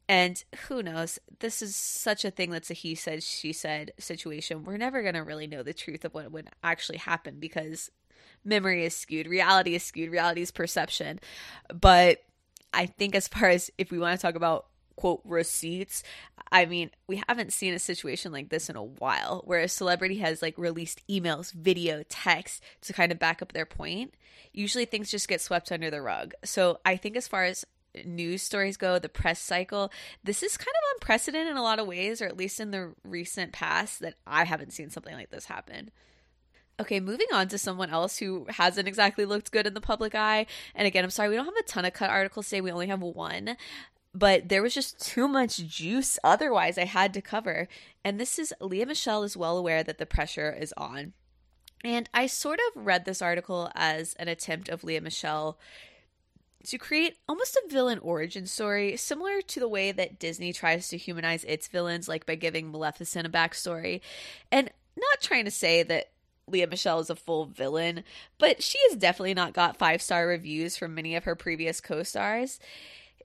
And 0.09 0.43
who 0.69 0.83
knows? 0.83 1.19
This 1.41 1.61
is 1.61 1.75
such 1.75 2.25
a 2.25 2.31
thing 2.31 2.51
that's 2.51 2.71
a 2.71 2.75
he 2.75 2.95
said, 2.95 3.23
she 3.23 3.53
said 3.53 3.93
situation. 3.99 4.65
We're 4.65 4.77
never 4.77 5.03
going 5.03 5.15
to 5.15 5.21
really 5.23 5.47
know 5.47 5.63
the 5.63 5.73
truth 5.73 6.05
of 6.05 6.15
what 6.15 6.31
would 6.31 6.51
actually 6.63 6.99
happen 6.99 7.41
because 7.41 7.91
memory 8.45 8.85
is 8.85 8.97
skewed, 8.97 9.27
reality 9.27 9.75
is 9.75 9.83
skewed, 9.83 10.11
reality 10.11 10.43
is 10.43 10.51
perception. 10.51 11.21
But 11.73 12.23
I 12.73 12.87
think 12.87 13.15
as 13.15 13.29
far 13.29 13.49
as 13.49 13.71
if 13.79 13.91
we 13.91 13.99
want 13.99 14.19
to 14.19 14.23
talk 14.23 14.35
about 14.35 14.67
quote 14.97 15.23
receipts, 15.25 16.03
I 16.53 16.67
mean, 16.67 16.91
we 17.07 17.23
haven't 17.29 17.53
seen 17.53 17.75
a 17.75 17.79
situation 17.79 18.33
like 18.33 18.49
this 18.49 18.69
in 18.69 18.77
a 18.77 18.83
while 18.83 19.43
where 19.45 19.61
a 19.61 19.69
celebrity 19.69 20.19
has 20.19 20.43
like 20.43 20.57
released 20.57 21.07
emails, 21.09 21.53
video, 21.53 22.05
text 22.09 22.63
to 22.83 22.93
kind 22.93 23.13
of 23.13 23.19
back 23.19 23.43
up 23.43 23.53
their 23.53 23.67
point. 23.67 24.15
Usually 24.53 24.85
things 24.85 25.11
just 25.11 25.29
get 25.29 25.41
swept 25.41 25.73
under 25.73 25.91
the 25.91 26.03
rug. 26.03 26.33
So 26.45 26.79
I 26.85 26.97
think 26.97 27.17
as 27.17 27.27
far 27.27 27.45
as 27.45 27.65
news 28.05 28.43
stories 28.43 28.77
go, 28.77 28.99
the 28.99 29.09
press 29.09 29.41
cycle, 29.41 29.93
this 30.23 30.43
is 30.43 30.57
kind 30.57 30.69
of 30.69 30.97
unprecedented 30.97 31.51
in 31.51 31.57
a 31.57 31.63
lot 31.63 31.79
of 31.79 31.87
ways, 31.87 32.21
or 32.21 32.27
at 32.27 32.37
least 32.37 32.61
in 32.61 32.71
the 32.71 32.93
recent 33.05 33.53
past, 33.53 34.01
that 34.01 34.15
I 34.27 34.45
haven't 34.45 34.73
seen 34.73 34.91
something 34.91 35.15
like 35.15 35.31
this 35.31 35.47
happen. 35.47 35.91
Okay, 36.81 36.99
moving 36.99 37.29
on 37.33 37.49
to 37.49 37.59
someone 37.59 37.91
else 37.91 38.19
who 38.19 38.47
hasn't 38.49 38.89
exactly 38.89 39.25
looked 39.25 39.53
good 39.53 39.67
in 39.67 39.75
the 39.75 39.81
public 39.81 40.15
eye. 40.15 40.47
And 40.75 40.87
again, 40.87 41.05
I'm 41.05 41.11
sorry, 41.11 41.29
we 41.29 41.37
don't 41.37 41.45
have 41.45 41.57
a 41.57 41.63
ton 41.63 41.85
of 41.85 41.93
cut 41.93 42.11
articles 42.11 42.49
today. 42.49 42.61
We 42.61 42.73
only 42.73 42.89
have 42.89 43.01
one. 43.01 43.57
But 44.13 44.49
there 44.49 44.63
was 44.63 44.75
just 44.75 45.01
too 45.07 45.29
much 45.29 45.59
juice 45.59 46.19
otherwise 46.25 46.77
I 46.77 46.85
had 46.85 47.15
to 47.15 47.23
cover. 47.23 47.69
And 48.05 48.19
this 48.19 48.39
is 48.39 48.53
Lea 48.61 48.85
Michele 48.85 49.23
is 49.23 49.37
well 49.37 49.57
aware 49.57 49.85
that 49.85 49.99
the 49.99 50.07
pressure 50.07 50.53
is 50.53 50.75
on. 50.77 51.13
And 51.85 52.09
I 52.13 52.27
sort 52.27 52.59
of 52.69 52.87
read 52.87 53.05
this 53.05 53.23
article 53.23 53.71
as 53.75 54.15
an 54.15 54.27
attempt 54.27 54.69
of 54.69 54.85
Lea 54.85 55.01
Michele 55.01 55.59
to 56.65 56.79
create 56.79 57.19
almost 57.29 57.57
a 57.57 57.69
villain 57.69 57.99
origin 57.99 58.47
story, 58.47 58.97
similar 58.97 59.43
to 59.43 59.61
the 59.61 59.69
way 59.69 59.93
that 59.93 60.19
Disney 60.19 60.53
tries 60.53 60.89
to 60.89 60.97
humanize 60.97 61.45
its 61.45 61.69
villains, 61.69 62.09
like 62.09 62.25
by 62.25 62.37
giving 62.37 62.73
Maleficent 62.73 63.27
a 63.27 63.31
backstory. 63.31 64.01
And 64.51 64.71
not 64.97 65.21
trying 65.21 65.45
to 65.45 65.51
say 65.51 65.83
that 65.83 66.14
Lea 66.47 66.67
Michele 66.67 67.01
is 67.01 67.11
a 67.11 67.17
full 67.17 67.47
villain, 67.47 68.05
but 68.39 68.63
she 68.63 68.79
has 68.89 68.99
definitely 68.99 69.35
not 69.35 69.55
got 69.55 69.77
five 69.77 70.03
star 70.03 70.27
reviews 70.27 70.77
from 70.77 70.95
many 70.95 71.15
of 71.17 71.25
her 71.25 71.35
previous 71.35 71.81
co 71.81 72.03
stars. 72.03 72.59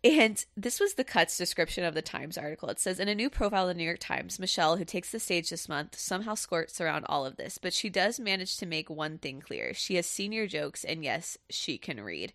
And 0.01 0.43
this 0.55 0.79
was 0.79 0.93
the 0.93 1.03
Cuts 1.03 1.37
description 1.37 1.83
of 1.83 1.93
the 1.93 2.01
Times 2.01 2.37
article. 2.37 2.69
It 2.69 2.79
says 2.79 2.99
In 2.99 3.09
a 3.09 3.15
new 3.15 3.29
profile 3.29 3.67
in 3.67 3.75
the 3.75 3.81
New 3.81 3.87
York 3.87 3.99
Times, 3.99 4.39
Michele, 4.39 4.77
who 4.77 4.85
takes 4.85 5.11
the 5.11 5.19
stage 5.19 5.49
this 5.49 5.67
month, 5.67 5.99
somehow 5.99 6.35
skirts 6.35 6.79
around 6.79 7.05
all 7.09 7.25
of 7.25 7.35
this, 7.35 7.57
but 7.57 7.73
she 7.73 7.89
does 7.89 8.19
manage 8.19 8.55
to 8.57 8.65
make 8.65 8.89
one 8.89 9.17
thing 9.17 9.41
clear. 9.41 9.73
She 9.73 9.95
has 9.95 10.05
senior 10.05 10.47
jokes, 10.47 10.85
and 10.85 11.03
yes, 11.03 11.37
she 11.49 11.77
can 11.77 11.99
read. 11.99 12.31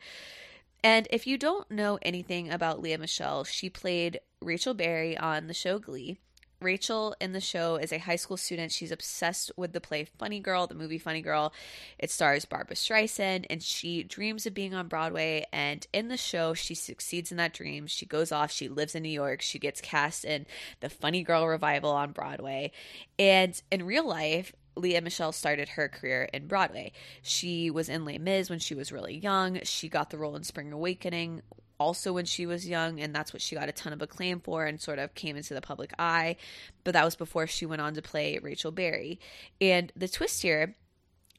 And 0.83 1.09
if 1.11 1.27
you 1.27 1.39
don't 1.39 1.71
know 1.71 1.99
anything 2.03 2.51
about 2.51 2.83
Lea 2.83 2.99
Michele, 2.99 3.45
she 3.45 3.71
played 3.71 4.21
Rachel 4.43 4.75
Berry 4.75 5.17
on 5.17 5.47
the 5.47 5.55
show 5.55 5.79
Glee. 5.79 6.19
Rachel 6.65 7.15
in 7.21 7.33
the 7.33 7.41
show 7.41 7.77
is 7.77 7.93
a 7.93 7.99
high 7.99 8.17
school 8.17 8.37
student. 8.37 8.73
She's 8.73 8.91
obsessed 8.91 9.53
with 9.57 9.73
the 9.73 9.81
play 9.81 10.05
Funny 10.05 10.41
Girl, 10.41 10.67
the 10.67 10.75
movie 10.75 10.99
Funny 10.99 11.21
Girl. 11.21 11.53
It 11.99 12.11
stars 12.11 12.45
Barbra 12.45 12.75
Streisand, 12.75 13.47
and 13.49 13.63
she 13.63 14.03
dreams 14.03 14.47
of 14.47 14.55
being 14.55 14.75
on 14.75 14.89
Broadway. 14.89 15.47
And 15.53 15.87
in 15.93 16.09
the 16.09 16.17
show, 16.17 16.55
she 16.55 16.75
succeeds 16.75 17.31
in 17.31 17.37
that 17.37 17.53
dream. 17.53 17.87
She 17.87 18.07
goes 18.07 18.33
off, 18.33 18.51
she 18.51 18.69
lives 18.69 18.95
in 18.95 19.03
New 19.03 19.09
York, 19.11 19.43
she 19.43 19.59
gets 19.59 19.81
cast 19.81 20.25
in 20.25 20.47
the 20.81 20.89
Funny 20.89 21.23
Girl 21.23 21.47
revival 21.47 21.91
on 21.91 22.13
Broadway. 22.13 22.73
And 23.19 23.61
in 23.71 23.85
real 23.85 24.07
life, 24.09 24.53
Lea 24.77 25.01
Michele 25.01 25.33
started 25.33 25.71
her 25.71 25.89
career 25.89 26.29
in 26.33 26.47
Broadway. 26.47 26.93
She 27.23 27.71
was 27.71 27.89
in 27.89 28.05
Les 28.05 28.19
Mis 28.19 28.51
when 28.51 28.59
she 28.59 28.75
was 28.75 28.91
really 28.91 29.17
young. 29.17 29.61
She 29.63 29.89
got 29.89 30.11
the 30.11 30.19
role 30.19 30.35
in 30.35 30.43
Spring 30.43 30.73
Awakening 30.73 31.43
also 31.79 32.13
when 32.13 32.25
she 32.25 32.47
was 32.47 32.69
young, 32.69 33.01
and 33.01 33.15
that's 33.15 33.33
what 33.33 33.43
she 33.43 33.57
got 33.57 33.69
a 33.69 33.73
ton 33.73 33.93
of 33.93 34.03
acclaim 34.03 34.41
for 34.41 34.67
and 34.67 34.81
sort 34.81 34.99
of 34.99 35.15
came 35.15 35.37
into 35.37 35.55
the 35.55 35.61
public 35.61 35.93
eye. 35.99 36.37
But 36.85 36.93
that 36.93 37.05
was 37.05 37.17
before 37.17 37.47
she 37.47 37.67
went 37.67 37.83
on 37.83 37.95
to 37.95 38.03
play 38.03 38.39
Rachel 38.39 38.73
Berry. 38.73 39.19
And 39.61 39.93
the 39.97 40.09
twist 40.09 40.43
here 40.43 40.75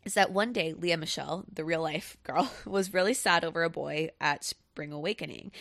is 0.05 0.13
that 0.13 0.31
one 0.31 0.53
day 0.53 0.73
Lea 0.73 0.95
Michele, 0.95 1.45
the 1.51 1.65
real 1.65 1.81
life 1.81 2.17
girl, 2.23 2.51
was 2.65 2.93
really 2.93 3.13
sad 3.13 3.43
over 3.43 3.63
a 3.63 3.69
boy 3.69 4.09
at 4.21 4.43
Spring 4.43 4.91
Awakening. 4.91 5.51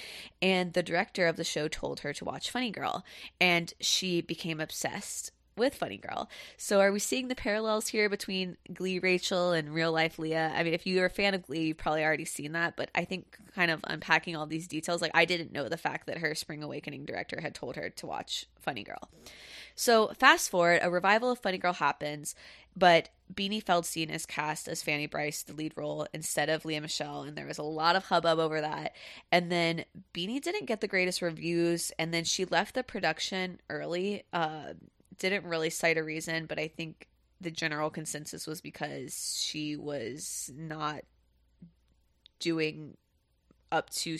And 0.42 0.72
the 0.72 0.82
director 0.82 1.26
of 1.26 1.36
the 1.36 1.44
show 1.44 1.68
told 1.68 2.00
her 2.00 2.12
to 2.12 2.24
watch 2.24 2.50
Funny 2.50 2.70
Girl. 2.70 3.04
And 3.40 3.72
she 3.80 4.20
became 4.20 4.60
obsessed 4.60 5.32
with 5.56 5.74
Funny 5.74 5.96
Girl. 5.96 6.28
So 6.56 6.80
are 6.80 6.92
we 6.92 6.98
seeing 6.98 7.28
the 7.28 7.34
parallels 7.34 7.88
here 7.88 8.08
between 8.08 8.56
Glee 8.72 8.98
Rachel 8.98 9.52
and 9.52 9.74
real 9.74 9.92
life 9.92 10.18
Lea? 10.18 10.36
I 10.36 10.62
mean, 10.62 10.74
if 10.74 10.86
you're 10.86 11.06
a 11.06 11.10
fan 11.10 11.34
of 11.34 11.42
Glee, 11.42 11.66
you've 11.66 11.78
probably 11.78 12.04
already 12.04 12.24
seen 12.24 12.52
that, 12.52 12.76
but 12.76 12.90
I 12.94 13.04
think 13.04 13.38
kind 13.54 13.70
of 13.70 13.80
unpacking 13.84 14.36
all 14.36 14.46
these 14.46 14.68
details, 14.68 15.02
like 15.02 15.12
I 15.14 15.24
didn't 15.24 15.52
know 15.52 15.68
the 15.68 15.76
fact 15.76 16.06
that 16.06 16.18
her 16.18 16.34
Spring 16.34 16.62
Awakening 16.62 17.04
director 17.04 17.40
had 17.40 17.54
told 17.54 17.76
her 17.76 17.90
to 17.90 18.06
watch 18.06 18.46
Funny 18.60 18.82
Girl. 18.82 19.10
So 19.76 20.12
fast 20.18 20.50
forward, 20.50 20.80
a 20.82 20.90
revival 20.90 21.30
of 21.30 21.40
Funny 21.40 21.58
Girl 21.58 21.72
happens, 21.72 22.34
but 22.76 23.08
Beanie 23.32 23.62
Feldstein 23.62 24.10
is 24.10 24.26
cast 24.26 24.68
as 24.68 24.82
Fanny 24.82 25.06
Brice, 25.06 25.42
the 25.42 25.52
lead 25.52 25.72
role, 25.76 26.06
instead 26.12 26.48
of 26.48 26.64
Lea 26.64 26.80
Michele, 26.80 27.22
and 27.22 27.36
there 27.36 27.46
was 27.46 27.58
a 27.58 27.62
lot 27.62 27.96
of 27.96 28.04
hubbub 28.04 28.38
over 28.38 28.60
that. 28.60 28.94
And 29.32 29.50
then 29.50 29.84
Beanie 30.12 30.42
didn't 30.42 30.66
get 30.66 30.80
the 30.80 30.88
greatest 30.88 31.22
reviews, 31.22 31.92
and 31.98 32.12
then 32.12 32.24
she 32.24 32.44
left 32.44 32.74
the 32.74 32.82
production 32.82 33.60
early. 33.68 34.24
Uh, 34.32 34.74
didn't 35.18 35.46
really 35.46 35.70
cite 35.70 35.98
a 35.98 36.04
reason, 36.04 36.46
but 36.46 36.58
I 36.58 36.68
think 36.68 37.08
the 37.40 37.50
general 37.50 37.90
consensus 37.90 38.46
was 38.46 38.60
because 38.60 39.38
she 39.40 39.76
was 39.76 40.50
not 40.56 41.02
doing 42.38 42.96
up 43.70 43.90
to 43.90 44.18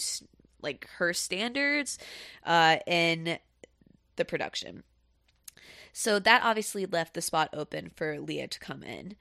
like 0.60 0.88
her 0.96 1.12
standards 1.12 1.98
uh, 2.44 2.78
in 2.86 3.38
the 4.16 4.24
production. 4.24 4.82
So 5.92 6.18
that 6.18 6.42
obviously 6.42 6.86
left 6.86 7.14
the 7.14 7.22
spot 7.22 7.50
open 7.52 7.90
for 7.94 8.18
Lea 8.18 8.48
to 8.48 8.58
come 8.58 8.82
in. 8.82 9.14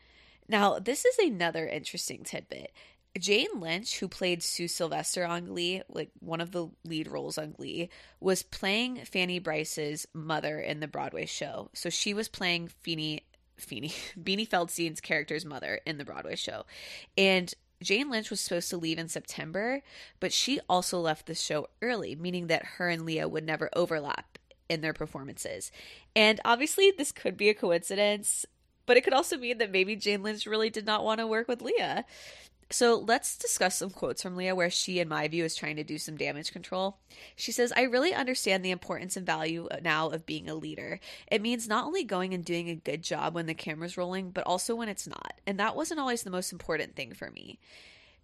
Now, 0.47 0.79
this 0.79 1.05
is 1.05 1.17
another 1.19 1.67
interesting 1.67 2.23
tidbit. 2.23 2.71
Jane 3.19 3.59
Lynch, 3.59 3.99
who 3.99 4.07
played 4.07 4.41
Sue 4.41 4.67
Sylvester 4.67 5.23
on 5.23 5.45
Glee, 5.45 5.83
like 5.87 6.09
one 6.19 6.41
of 6.41 6.51
the 6.51 6.67
lead 6.83 7.07
roles 7.07 7.37
on 7.37 7.51
Glee, 7.51 7.89
was 8.19 8.41
playing 8.41 8.97
Fanny 9.05 9.39
Brice's 9.39 10.07
mother 10.13 10.59
in 10.59 10.79
the 10.79 10.87
Broadway 10.87 11.25
show. 11.25 11.69
So 11.73 11.89
she 11.89 12.13
was 12.13 12.27
playing 12.27 12.69
Feeny, 12.81 13.21
Feeny, 13.57 13.89
Beanie 14.19 14.47
Feldstein's 14.47 15.01
character's 15.01 15.45
mother 15.45 15.79
in 15.85 15.99
the 15.99 16.05
Broadway 16.05 16.35
show. 16.35 16.65
And 17.15 17.53
Jane 17.83 18.09
Lynch 18.09 18.31
was 18.31 18.41
supposed 18.41 18.69
to 18.71 18.77
leave 18.77 18.97
in 18.97 19.09
September, 19.09 19.81
but 20.19 20.33
she 20.33 20.59
also 20.67 20.99
left 20.99 21.27
the 21.27 21.35
show 21.35 21.67
early, 21.81 22.15
meaning 22.15 22.47
that 22.47 22.65
her 22.65 22.89
and 22.89 23.05
Lea 23.05 23.25
would 23.25 23.45
never 23.45 23.69
overlap 23.75 24.39
in 24.69 24.81
their 24.81 24.93
performances. 24.93 25.71
And 26.15 26.39
obviously, 26.45 26.91
this 26.91 27.11
could 27.11 27.37
be 27.37 27.49
a 27.49 27.53
coincidence, 27.53 28.45
but 28.85 28.97
it 28.97 29.03
could 29.03 29.13
also 29.13 29.37
mean 29.37 29.59
that 29.59 29.71
maybe 29.71 29.95
Jane 29.95 30.23
Lynch 30.23 30.45
really 30.45 30.69
did 30.69 30.85
not 30.85 31.03
want 31.03 31.19
to 31.19 31.27
work 31.27 31.47
with 31.47 31.61
Lea. 31.61 32.03
So 32.69 32.95
let's 32.95 33.37
discuss 33.37 33.77
some 33.77 33.89
quotes 33.89 34.21
from 34.21 34.35
Lea 34.35 34.53
where 34.53 34.69
she, 34.69 34.99
in 34.99 35.07
my 35.07 35.27
view, 35.27 35.43
is 35.43 35.55
trying 35.55 35.75
to 35.75 35.83
do 35.83 35.97
some 35.97 36.17
damage 36.17 36.51
control. 36.51 36.97
She 37.35 37.51
says, 37.51 37.71
I 37.75 37.83
really 37.83 38.13
understand 38.13 38.63
the 38.63 38.71
importance 38.71 39.15
and 39.15 39.25
value 39.25 39.67
now 39.81 40.09
of 40.09 40.25
being 40.25 40.49
a 40.49 40.55
leader. 40.55 40.99
It 41.31 41.41
means 41.41 41.67
not 41.67 41.85
only 41.85 42.03
going 42.03 42.33
and 42.33 42.43
doing 42.43 42.69
a 42.69 42.75
good 42.75 43.03
job 43.03 43.35
when 43.35 43.45
the 43.45 43.53
camera's 43.53 43.97
rolling, 43.97 44.31
but 44.31 44.45
also 44.45 44.75
when 44.75 44.89
it's 44.89 45.07
not. 45.07 45.33
And 45.45 45.59
that 45.59 45.75
wasn't 45.75 45.99
always 45.99 46.23
the 46.23 46.31
most 46.31 46.51
important 46.51 46.95
thing 46.95 47.13
for 47.13 47.29
me. 47.29 47.59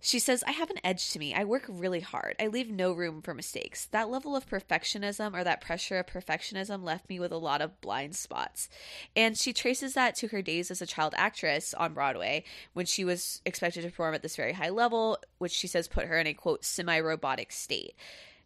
She 0.01 0.19
says, 0.19 0.43
I 0.47 0.51
have 0.51 0.69
an 0.69 0.79
edge 0.83 1.11
to 1.11 1.19
me. 1.19 1.33
I 1.33 1.43
work 1.43 1.65
really 1.67 1.99
hard. 1.99 2.35
I 2.39 2.47
leave 2.47 2.69
no 2.69 2.93
room 2.93 3.21
for 3.21 3.33
mistakes. 3.33 3.85
That 3.91 4.09
level 4.09 4.35
of 4.35 4.49
perfectionism 4.49 5.37
or 5.37 5.43
that 5.43 5.59
pressure 5.59 5.99
of 5.99 6.07
perfectionism 6.07 6.83
left 6.83 7.09
me 7.09 7.19
with 7.19 7.33
a 7.33 7.37
lot 7.37 7.61
of 7.61 7.81
blind 7.81 8.15
spots. 8.15 8.69
And 9.15 9.37
she 9.37 9.51
traces 9.51 9.95
that 9.95 10.15
to 10.15 10.29
her 10.29 10.41
days 10.41 10.71
as 10.71 10.81
a 10.81 10.85
child 10.85 11.13
actress 11.17 11.73
on 11.73 11.93
Broadway 11.93 12.45
when 12.73 12.85
she 12.85 13.03
was 13.03 13.41
expected 13.45 13.81
to 13.81 13.89
perform 13.89 14.15
at 14.15 14.21
this 14.21 14.37
very 14.37 14.53
high 14.53 14.69
level, 14.69 15.17
which 15.37 15.51
she 15.51 15.67
says 15.67 15.89
put 15.89 16.05
her 16.05 16.17
in 16.17 16.27
a 16.27 16.33
quote, 16.33 16.63
semi 16.63 16.99
robotic 16.99 17.51
state. 17.51 17.93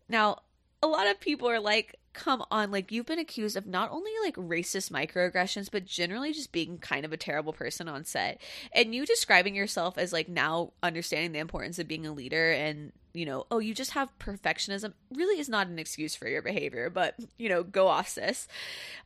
Now, 0.09 0.39
a 0.81 0.87
lot 0.87 1.07
of 1.07 1.19
people 1.19 1.47
are 1.47 1.59
like, 1.59 1.99
come 2.13 2.43
on, 2.51 2.71
like 2.71 2.91
you've 2.91 3.05
been 3.05 3.19
accused 3.19 3.57
of 3.57 3.65
not 3.65 3.91
only 3.91 4.11
like 4.23 4.35
racist 4.35 4.91
microaggressions, 4.91 5.69
but 5.71 5.85
generally 5.85 6.33
just 6.33 6.51
being 6.51 6.77
kind 6.77 7.05
of 7.05 7.13
a 7.13 7.17
terrible 7.17 7.53
person 7.53 7.87
on 7.87 8.05
set. 8.05 8.41
And 8.71 8.93
you 8.93 9.05
describing 9.05 9.55
yourself 9.55 9.97
as 9.97 10.13
like 10.13 10.29
now 10.29 10.73
understanding 10.81 11.31
the 11.31 11.39
importance 11.39 11.79
of 11.79 11.87
being 11.87 12.05
a 12.05 12.13
leader 12.13 12.51
and 12.51 12.91
you 13.13 13.27
know, 13.27 13.45
oh, 13.51 13.59
you 13.59 13.75
just 13.75 13.91
have 13.91 14.09
perfectionism 14.19 14.93
really 15.13 15.39
is 15.39 15.47
not 15.47 15.67
an 15.67 15.77
excuse 15.77 16.15
for 16.15 16.27
your 16.27 16.41
behavior, 16.41 16.89
but 16.89 17.15
you 17.37 17.47
know, 17.47 17.63
go 17.63 17.87
off, 17.87 18.07
sis. 18.09 18.47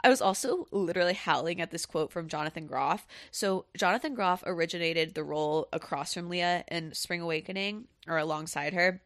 I 0.02 0.10
was 0.10 0.22
also 0.22 0.66
literally 0.72 1.14
howling 1.14 1.60
at 1.60 1.72
this 1.72 1.86
quote 1.86 2.12
from 2.12 2.30
Jonathan 2.30 2.68
Groff. 2.68 3.06
So, 3.32 3.66
Jonathan 3.76 4.16
Groff 4.16 4.44
originated 4.46 5.14
the 5.14 5.26
role 5.26 5.68
across 5.74 6.14
from 6.14 6.30
Lea 6.30 6.64
in 6.70 6.94
Spring 6.94 7.22
Awakening 7.22 7.86
or 8.08 8.18
alongside 8.18 8.74
her. 8.74 9.02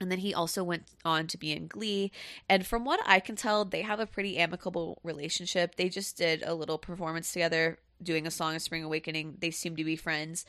And 0.00 0.10
then 0.10 0.18
he 0.18 0.34
also 0.34 0.62
went 0.62 0.84
on 1.04 1.26
to 1.28 1.38
be 1.38 1.52
in 1.52 1.66
Glee. 1.66 2.12
And 2.48 2.66
from 2.66 2.84
what 2.84 3.00
I 3.06 3.20
can 3.20 3.36
tell, 3.36 3.64
they 3.64 3.82
have 3.82 4.00
a 4.00 4.06
pretty 4.06 4.38
amicable 4.38 4.98
relationship. 5.02 5.76
They 5.76 5.88
just 5.88 6.16
did 6.18 6.42
a 6.42 6.54
little 6.54 6.78
performance 6.78 7.32
together 7.32 7.78
doing 8.02 8.26
a 8.26 8.30
song 8.30 8.54
of 8.54 8.62
Spring 8.62 8.84
Awakening. 8.84 9.36
They 9.40 9.50
seem 9.50 9.76
to 9.76 9.84
be 9.84 9.96
friends. 9.96 10.44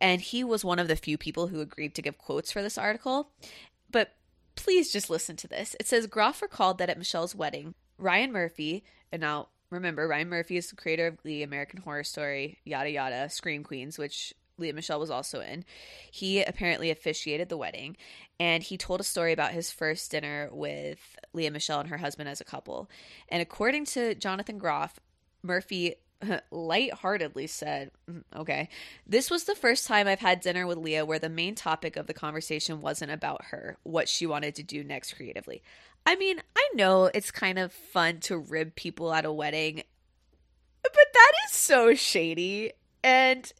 And 0.00 0.20
he 0.20 0.44
was 0.44 0.64
one 0.64 0.78
of 0.78 0.88
the 0.88 0.96
few 0.96 1.18
people 1.18 1.48
who 1.48 1.60
agreed 1.60 1.94
to 1.94 2.02
give 2.02 2.18
quotes 2.18 2.52
for 2.52 2.62
this 2.62 2.78
article. 2.78 3.30
But 3.90 4.12
please 4.54 4.92
just 4.92 5.10
listen 5.10 5.36
to 5.36 5.48
this. 5.48 5.74
It 5.80 5.86
says 5.86 6.06
Groff 6.06 6.42
recalled 6.42 6.78
that 6.78 6.90
at 6.90 6.98
Michele's 6.98 7.34
wedding, 7.34 7.74
Ryan 7.98 8.32
Murphy, 8.32 8.84
and 9.10 9.20
now 9.20 9.48
remember, 9.70 10.06
Ryan 10.06 10.28
Murphy 10.28 10.56
is 10.56 10.68
the 10.68 10.76
creator 10.76 11.06
of 11.06 11.16
Glee, 11.16 11.42
American 11.42 11.80
Horror 11.80 12.04
Story, 12.04 12.58
yada 12.64 12.90
yada, 12.90 13.28
Scream 13.28 13.64
Queens, 13.64 13.98
which 13.98 14.34
Lea 14.58 14.72
Michele 14.72 15.00
was 15.00 15.10
also 15.10 15.40
in. 15.40 15.64
He 16.10 16.42
apparently 16.42 16.90
officiated 16.90 17.48
the 17.48 17.56
wedding 17.56 17.96
and 18.38 18.62
he 18.62 18.76
told 18.76 19.00
a 19.00 19.04
story 19.04 19.32
about 19.32 19.52
his 19.52 19.70
first 19.70 20.10
dinner 20.10 20.48
with 20.52 21.16
Lea 21.32 21.50
Michele 21.50 21.80
and 21.80 21.88
her 21.88 21.98
husband 21.98 22.28
as 22.28 22.40
a 22.40 22.44
couple. 22.44 22.90
And 23.28 23.42
according 23.42 23.86
to 23.86 24.14
Jonathan 24.14 24.58
Groff, 24.58 24.98
Murphy 25.42 25.96
lightheartedly 26.50 27.46
said, 27.46 27.90
mm, 28.10 28.22
Okay, 28.36 28.68
this 29.06 29.30
was 29.30 29.44
the 29.44 29.54
first 29.54 29.86
time 29.86 30.08
I've 30.08 30.20
had 30.20 30.40
dinner 30.40 30.66
with 30.66 30.78
Lea 30.78 31.02
where 31.02 31.18
the 31.18 31.28
main 31.28 31.54
topic 31.54 31.96
of 31.96 32.06
the 32.06 32.14
conversation 32.14 32.80
wasn't 32.80 33.12
about 33.12 33.46
her, 33.46 33.76
what 33.82 34.08
she 34.08 34.26
wanted 34.26 34.54
to 34.56 34.62
do 34.62 34.82
next 34.82 35.14
creatively. 35.14 35.62
I 36.06 36.16
mean, 36.16 36.40
I 36.56 36.70
know 36.74 37.06
it's 37.06 37.30
kind 37.30 37.58
of 37.58 37.72
fun 37.72 38.20
to 38.20 38.36
rib 38.36 38.74
people 38.74 39.12
at 39.12 39.24
a 39.24 39.32
wedding, 39.32 39.82
but 40.82 40.92
that 40.92 41.32
is 41.46 41.52
so 41.56 41.94
shady. 41.94 42.72
And 43.02 43.50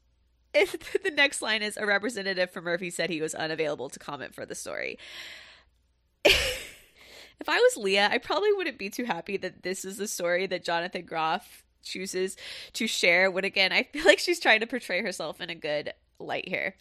if 0.55 1.03
the 1.03 1.11
next 1.11 1.43
line 1.43 1.63
is 1.63 1.77
a 1.77 1.87
representative 1.87 2.51
from 2.51 2.65
Murphy 2.65 2.91
said 2.91 3.11
he 3.11 3.21
was 3.21 3.35
unavailable 3.35 3.89
to 3.91 3.99
comment 3.99 4.35
for 4.35 4.47
the 4.47 4.55
story. 4.55 4.99
if 6.25 7.49
I 7.49 7.57
was 7.57 7.77
Lea, 7.77 8.01
I 8.01 8.19
probably 8.19 8.53
wouldn't 8.53 8.79
be 8.79 8.91
too 8.91 9.05
happy 9.05 9.37
that 9.39 9.63
this 9.63 9.85
is 9.85 9.97
the 9.97 10.09
story 10.09 10.47
that 10.47 10.65
Jonathan 10.65 11.05
Groff 11.05 11.65
chooses 11.83 12.37
to 12.73 12.87
share 12.87 13.31
when 13.31 13.45
again 13.45 13.73
I 13.73 13.83
feel 13.83 14.05
like 14.07 14.19
she's 14.19 14.41
trying 14.41 14.61
to 14.61 14.67
portray 14.67 15.03
herself 15.03 15.41
in 15.41 15.51
a 15.51 15.55
good 15.55 15.93
light 16.19 16.49
here. 16.49 16.75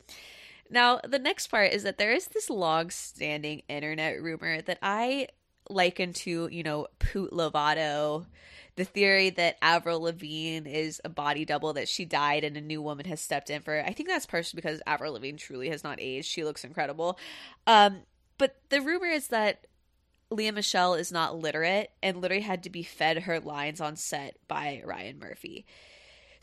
Now, 0.69 0.99
the 1.07 1.19
next 1.19 1.47
part 1.47 1.71
is 1.73 1.83
that 1.83 1.97
there 1.97 2.13
is 2.13 2.27
this 2.27 2.49
long 2.49 2.89
standing 2.89 3.61
internet 3.67 4.21
rumor 4.21 4.61
that 4.61 4.79
I 4.81 5.27
liken 5.69 6.13
to, 6.13 6.47
you 6.51 6.63
know, 6.63 6.87
Poot 6.99 7.31
Lovato 7.31 8.25
the 8.75 8.83
theory 8.83 9.29
that 9.31 9.57
Avril 9.61 10.01
Lavigne 10.01 10.67
is 10.67 10.99
a 11.05 11.09
body 11.09 11.45
double, 11.45 11.73
that 11.73 11.87
she 11.87 12.05
died 12.05 12.43
and 12.43 12.57
a 12.57 12.61
new 12.61 12.81
woman 12.81 13.05
has 13.05 13.21
stepped 13.21 13.49
in 13.49 13.61
for 13.61 13.71
her. 13.71 13.85
I 13.85 13.93
think 13.93 14.09
that's 14.09 14.25
partially 14.25 14.57
because 14.57 14.81
Avril 14.87 15.13
Lavigne 15.13 15.37
truly 15.37 15.69
has 15.69 15.83
not 15.83 15.99
aged. 16.01 16.27
She 16.27 16.43
looks 16.43 16.63
incredible. 16.63 17.19
Um, 17.67 18.01
but 18.37 18.57
the 18.69 18.81
rumor 18.81 19.07
is 19.07 19.27
that 19.27 19.67
Lea 20.31 20.51
Michele 20.51 20.95
is 20.95 21.11
not 21.11 21.37
literate 21.37 21.91
and 22.01 22.21
literally 22.21 22.41
had 22.41 22.63
to 22.63 22.69
be 22.69 22.83
fed 22.83 23.19
her 23.19 23.39
lines 23.39 23.79
on 23.79 23.95
set 23.95 24.37
by 24.47 24.81
Ryan 24.83 25.19
Murphy. 25.19 25.65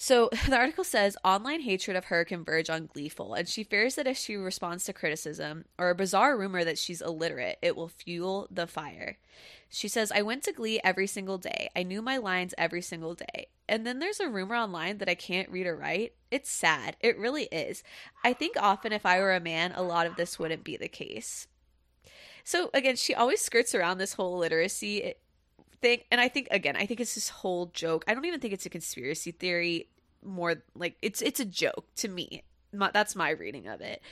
So 0.02 0.30
the 0.48 0.56
article 0.56 0.82
says 0.82 1.18
online 1.22 1.60
hatred 1.60 1.94
of 1.94 2.06
her 2.06 2.24
can 2.24 2.42
verge 2.42 2.70
on 2.70 2.88
gleeful, 2.90 3.34
and 3.34 3.46
she 3.46 3.62
fears 3.62 3.96
that 3.96 4.06
if 4.06 4.16
she 4.16 4.34
responds 4.34 4.84
to 4.84 4.94
criticism 4.94 5.66
or 5.78 5.90
a 5.90 5.94
bizarre 5.94 6.38
rumor 6.38 6.64
that 6.64 6.78
she's 6.78 7.02
illiterate, 7.02 7.58
it 7.60 7.76
will 7.76 7.88
fuel 7.88 8.48
the 8.50 8.66
fire. 8.66 9.18
She 9.68 9.88
says, 9.88 10.10
I 10.10 10.22
went 10.22 10.42
to 10.44 10.52
Glee 10.52 10.80
every 10.82 11.06
single 11.06 11.36
day. 11.36 11.68
I 11.76 11.82
knew 11.82 12.00
my 12.00 12.16
lines 12.16 12.54
every 12.56 12.80
single 12.80 13.14
day. 13.14 13.48
And 13.68 13.86
then 13.86 13.98
there's 13.98 14.20
a 14.20 14.28
rumor 14.28 14.56
online 14.56 14.98
that 14.98 15.08
I 15.10 15.14
can't 15.14 15.50
read 15.50 15.66
or 15.66 15.76
write. 15.76 16.14
It's 16.30 16.50
sad. 16.50 16.96
It 17.00 17.18
really 17.18 17.44
is. 17.52 17.82
I 18.24 18.32
think 18.32 18.56
often 18.58 18.94
if 18.94 19.04
I 19.04 19.20
were 19.20 19.34
a 19.34 19.38
man, 19.38 19.72
a 19.72 19.82
lot 19.82 20.06
of 20.06 20.16
this 20.16 20.38
wouldn't 20.38 20.64
be 20.64 20.78
the 20.78 20.88
case. 20.88 21.46
So 22.42 22.70
again, 22.72 22.96
she 22.96 23.14
always 23.14 23.42
skirts 23.42 23.74
around 23.74 23.98
this 23.98 24.14
whole 24.14 24.38
literacy 24.38 25.12
thing. 25.80 26.00
And 26.10 26.20
I 26.20 26.28
think, 26.28 26.48
again, 26.50 26.76
I 26.76 26.86
think 26.86 27.00
it's 27.00 27.14
this 27.14 27.28
whole 27.28 27.66
joke. 27.66 28.04
I 28.06 28.14
don't 28.14 28.24
even 28.24 28.40
think 28.40 28.54
it's 28.54 28.66
a 28.66 28.70
conspiracy 28.70 29.32
theory 29.32 29.88
more 30.22 30.56
like 30.74 30.96
it's 31.00 31.22
it's 31.22 31.40
a 31.40 31.44
joke 31.44 31.86
to 31.96 32.08
me. 32.08 32.42
That's 32.72 33.16
my 33.16 33.30
reading 33.30 33.66
of 33.66 33.80
it. 33.80 34.02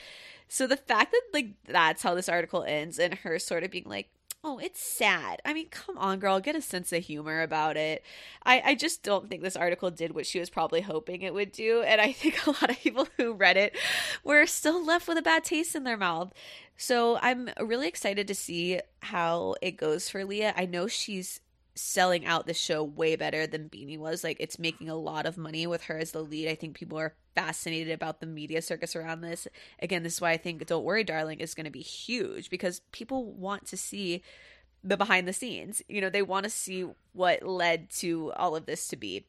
So 0.49 0.67
the 0.67 0.77
fact 0.77 1.13
that 1.13 1.23
like 1.33 1.51
that's 1.67 2.03
how 2.03 2.15
this 2.15 2.29
article 2.29 2.65
ends 2.65 2.99
and 2.99 3.15
her 3.15 3.39
sort 3.39 3.63
of 3.63 3.71
being 3.71 3.85
like, 3.87 4.09
oh, 4.43 4.59
it's 4.59 4.81
sad. 4.81 5.41
I 5.45 5.53
mean, 5.53 5.69
come 5.69 5.99
on, 5.99 6.19
girl, 6.19 6.41
get 6.41 6.57
a 6.57 6.63
sense 6.63 6.93
of 6.93 7.05
humor 7.05 7.43
about 7.43 7.77
it. 7.77 8.03
I, 8.45 8.63
I 8.65 8.75
just 8.75 9.03
don't 9.03 9.29
think 9.29 9.43
this 9.43 9.57
article 9.57 9.91
did 9.91 10.15
what 10.15 10.27
she 10.27 10.41
was 10.41 10.49
probably 10.49 10.81
hoping 10.81 11.23
it 11.23 11.35
would 11.35 11.53
do. 11.53 11.83
And 11.83 12.01
I 12.01 12.13
think 12.13 12.47
a 12.47 12.51
lot 12.51 12.71
of 12.71 12.79
people 12.79 13.09
who 13.17 13.33
read 13.33 13.57
it 13.57 13.77
were 14.25 14.47
still 14.47 14.85
left 14.85 15.09
with 15.09 15.19
a 15.19 15.23
bad 15.23 15.45
taste 15.45 15.75
in 15.75 15.85
their 15.85 15.97
mouth. 15.97 16.33
So 16.77 17.19
I'm 17.21 17.51
really 17.61 17.89
excited 17.89 18.29
to 18.29 18.35
see 18.35 18.81
how 19.01 19.57
it 19.61 19.73
goes 19.73 20.09
for 20.09 20.25
Lea. 20.25 20.53
I 20.57 20.67
know 20.67 20.87
she's 20.87 21.41
selling 21.79 22.27
out 22.27 22.47
the 22.47 22.55
show 22.55 22.83
way 22.83 23.17
better 23.17 23.47
than 23.47 23.69
Beanie 23.69 23.99
was. 23.99 24.25
Like 24.25 24.37
it's 24.41 24.59
making 24.59 24.89
a 24.89 24.97
lot 24.97 25.27
of 25.27 25.39
money 25.39 25.67
with 25.67 25.85
her 25.85 25.99
as 25.99 26.11
the 26.11 26.23
lead. 26.23 26.49
I 26.49 26.55
think 26.55 26.77
people 26.77 26.99
are 26.99 27.15
fascinated 27.35 27.93
about 27.93 28.21
the 28.21 28.27
media 28.27 28.61
circus 28.61 28.97
around 28.97 29.21
this. 29.21 29.47
Again, 29.81 30.03
this 30.03 30.15
is 30.15 30.21
why 30.21 30.33
I 30.33 30.37
think 30.37 30.67
Don't 30.67 30.85
Worry 30.85 31.05
Darling 31.05 31.41
is 31.41 31.55
going 31.55 31.67
to 31.67 31.71
be 31.71 31.83
huge 31.83 32.51
because 32.51 32.81
people 32.93 33.33
want 33.33 33.67
to 33.67 33.77
see 33.77 34.23
the 34.83 34.97
behind 34.97 35.29
the 35.29 35.33
scenes. 35.33 35.83
You 35.89 36.01
know, 36.01 36.11
they 36.11 36.23
want 36.23 36.45
to 36.45 36.51
see 36.51 36.87
what 37.13 37.43
led 37.43 37.91
to 37.91 38.33
all 38.33 38.57
of 38.57 38.67
this 38.67 38.89
to 38.89 38.97
be. 38.97 39.27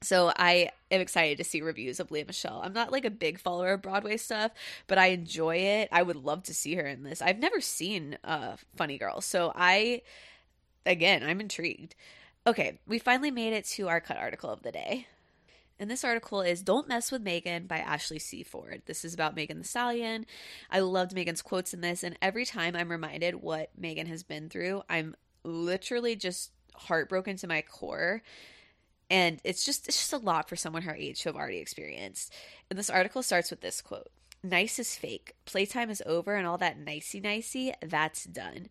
So 0.00 0.32
I 0.36 0.70
am 0.90 1.00
excited 1.00 1.38
to 1.38 1.44
see 1.44 1.60
reviews 1.60 1.98
of 1.98 2.10
Lea 2.10 2.24
Michele. 2.24 2.60
I'm 2.62 2.72
not 2.72 2.92
like 2.92 3.04
a 3.04 3.10
big 3.10 3.40
follower 3.40 3.72
of 3.72 3.82
Broadway 3.82 4.16
stuff, 4.16 4.52
but 4.86 4.96
I 4.96 5.06
enjoy 5.06 5.56
it. 5.56 5.88
I 5.90 6.02
would 6.02 6.16
love 6.16 6.44
to 6.44 6.54
see 6.54 6.76
her 6.76 6.86
in 6.86 7.02
this. 7.02 7.20
I've 7.20 7.38
never 7.38 7.60
seen 7.60 8.16
uh 8.22 8.56
Funny 8.76 8.96
Girl, 8.96 9.20
so 9.20 9.52
I 9.56 10.02
again, 10.88 11.22
I'm 11.22 11.40
intrigued. 11.40 11.94
Okay, 12.46 12.78
we 12.86 12.98
finally 12.98 13.30
made 13.30 13.52
it 13.52 13.66
to 13.66 13.88
our 13.88 14.00
cut 14.00 14.16
article 14.16 14.50
of 14.50 14.62
the 14.62 14.72
day. 14.72 15.06
And 15.78 15.88
this 15.88 16.02
article 16.02 16.40
is 16.40 16.62
Don't 16.62 16.88
Mess 16.88 17.12
with 17.12 17.22
Megan 17.22 17.66
by 17.66 17.78
Ashley 17.78 18.18
C. 18.18 18.42
Ford. 18.42 18.82
This 18.86 19.04
is 19.04 19.14
about 19.14 19.36
Megan 19.36 19.58
Thee 19.58 19.64
Stallion. 19.64 20.26
I 20.70 20.80
loved 20.80 21.14
Megan's 21.14 21.42
quotes 21.42 21.72
in 21.72 21.82
this, 21.82 22.02
and 22.02 22.18
every 22.20 22.44
time 22.44 22.74
I'm 22.74 22.90
reminded 22.90 23.36
what 23.36 23.70
Megan 23.78 24.08
has 24.08 24.24
been 24.24 24.48
through, 24.48 24.82
I'm 24.88 25.14
literally 25.44 26.16
just 26.16 26.50
heartbroken 26.74 27.36
to 27.36 27.46
my 27.46 27.62
core. 27.62 28.22
And 29.10 29.40
it's 29.44 29.64
just 29.64 29.88
it's 29.88 29.98
just 29.98 30.12
a 30.12 30.18
lot 30.18 30.48
for 30.48 30.56
someone 30.56 30.82
her 30.82 30.94
age 30.94 31.22
to 31.22 31.28
have 31.28 31.36
already 31.36 31.58
experienced. 31.58 32.32
And 32.68 32.78
this 32.78 32.90
article 32.90 33.22
starts 33.22 33.50
with 33.50 33.60
this 33.60 33.80
quote. 33.80 34.08
nice 34.42 34.78
is 34.78 34.96
fake. 34.96 35.34
Playtime 35.44 35.90
is 35.90 36.02
over 36.04 36.34
and 36.34 36.46
all 36.46 36.58
that 36.58 36.78
nicey 36.78 37.20
nicey, 37.20 37.72
that's 37.80 38.24
done. 38.24 38.68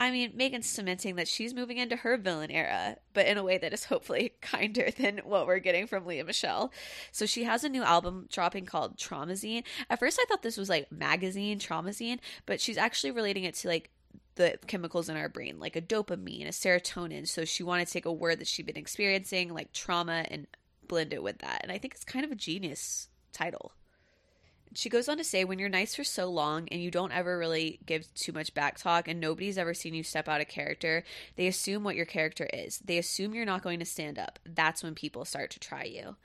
I 0.00 0.12
mean, 0.12 0.32
Megan's 0.36 0.68
cementing 0.68 1.16
that 1.16 1.26
she's 1.26 1.52
moving 1.52 1.76
into 1.76 1.96
her 1.96 2.16
villain 2.16 2.52
era, 2.52 2.98
but 3.14 3.26
in 3.26 3.36
a 3.36 3.42
way 3.42 3.58
that 3.58 3.72
is 3.72 3.84
hopefully 3.84 4.34
kinder 4.40 4.90
than 4.96 5.18
what 5.24 5.46
we're 5.46 5.58
getting 5.58 5.88
from 5.88 6.06
Lea 6.06 6.22
Michele. 6.22 6.72
So 7.10 7.26
she 7.26 7.44
has 7.44 7.64
a 7.64 7.68
new 7.68 7.82
album 7.82 8.28
dropping 8.30 8.66
called 8.66 8.96
Traumazine. 8.96 9.64
At 9.90 9.98
first, 9.98 10.20
I 10.20 10.24
thought 10.28 10.42
this 10.42 10.56
was 10.56 10.68
like 10.68 10.92
magazine, 10.92 11.58
Traumazine, 11.58 12.20
but 12.46 12.60
she's 12.60 12.78
actually 12.78 13.10
relating 13.10 13.44
it 13.44 13.54
to 13.56 13.68
like 13.68 13.90
the 14.36 14.56
chemicals 14.68 15.08
in 15.08 15.16
our 15.16 15.28
brain, 15.28 15.58
like 15.58 15.74
a 15.74 15.82
dopamine, 15.82 16.46
a 16.46 16.50
serotonin. 16.50 17.26
So 17.26 17.44
she 17.44 17.64
wanted 17.64 17.88
to 17.88 17.92
take 17.92 18.06
a 18.06 18.12
word 18.12 18.38
that 18.38 18.46
she'd 18.46 18.66
been 18.66 18.76
experiencing, 18.76 19.52
like 19.52 19.72
trauma, 19.72 20.24
and 20.30 20.46
blend 20.86 21.12
it 21.12 21.24
with 21.24 21.38
that. 21.38 21.60
And 21.64 21.72
I 21.72 21.78
think 21.78 21.94
it's 21.94 22.04
kind 22.04 22.24
of 22.24 22.30
a 22.30 22.36
genius 22.36 23.08
title. 23.32 23.72
She 24.74 24.88
goes 24.88 25.08
on 25.08 25.16
to 25.18 25.24
say, 25.24 25.44
when 25.44 25.58
you're 25.58 25.68
nice 25.68 25.94
for 25.94 26.04
so 26.04 26.28
long 26.30 26.68
and 26.68 26.82
you 26.82 26.90
don't 26.90 27.12
ever 27.12 27.38
really 27.38 27.78
give 27.86 28.12
too 28.14 28.32
much 28.32 28.54
back 28.54 28.78
talk 28.78 29.08
and 29.08 29.20
nobody's 29.20 29.58
ever 29.58 29.74
seen 29.74 29.94
you 29.94 30.02
step 30.02 30.28
out 30.28 30.40
of 30.40 30.48
character, 30.48 31.04
they 31.36 31.46
assume 31.46 31.84
what 31.84 31.96
your 31.96 32.06
character 32.06 32.48
is. 32.52 32.78
They 32.78 32.98
assume 32.98 33.34
you're 33.34 33.44
not 33.44 33.62
going 33.62 33.78
to 33.78 33.84
stand 33.84 34.18
up. 34.18 34.38
That's 34.44 34.82
when 34.82 34.94
people 34.94 35.24
start 35.24 35.50
to 35.50 35.60
try 35.60 35.84
you. 35.84 36.16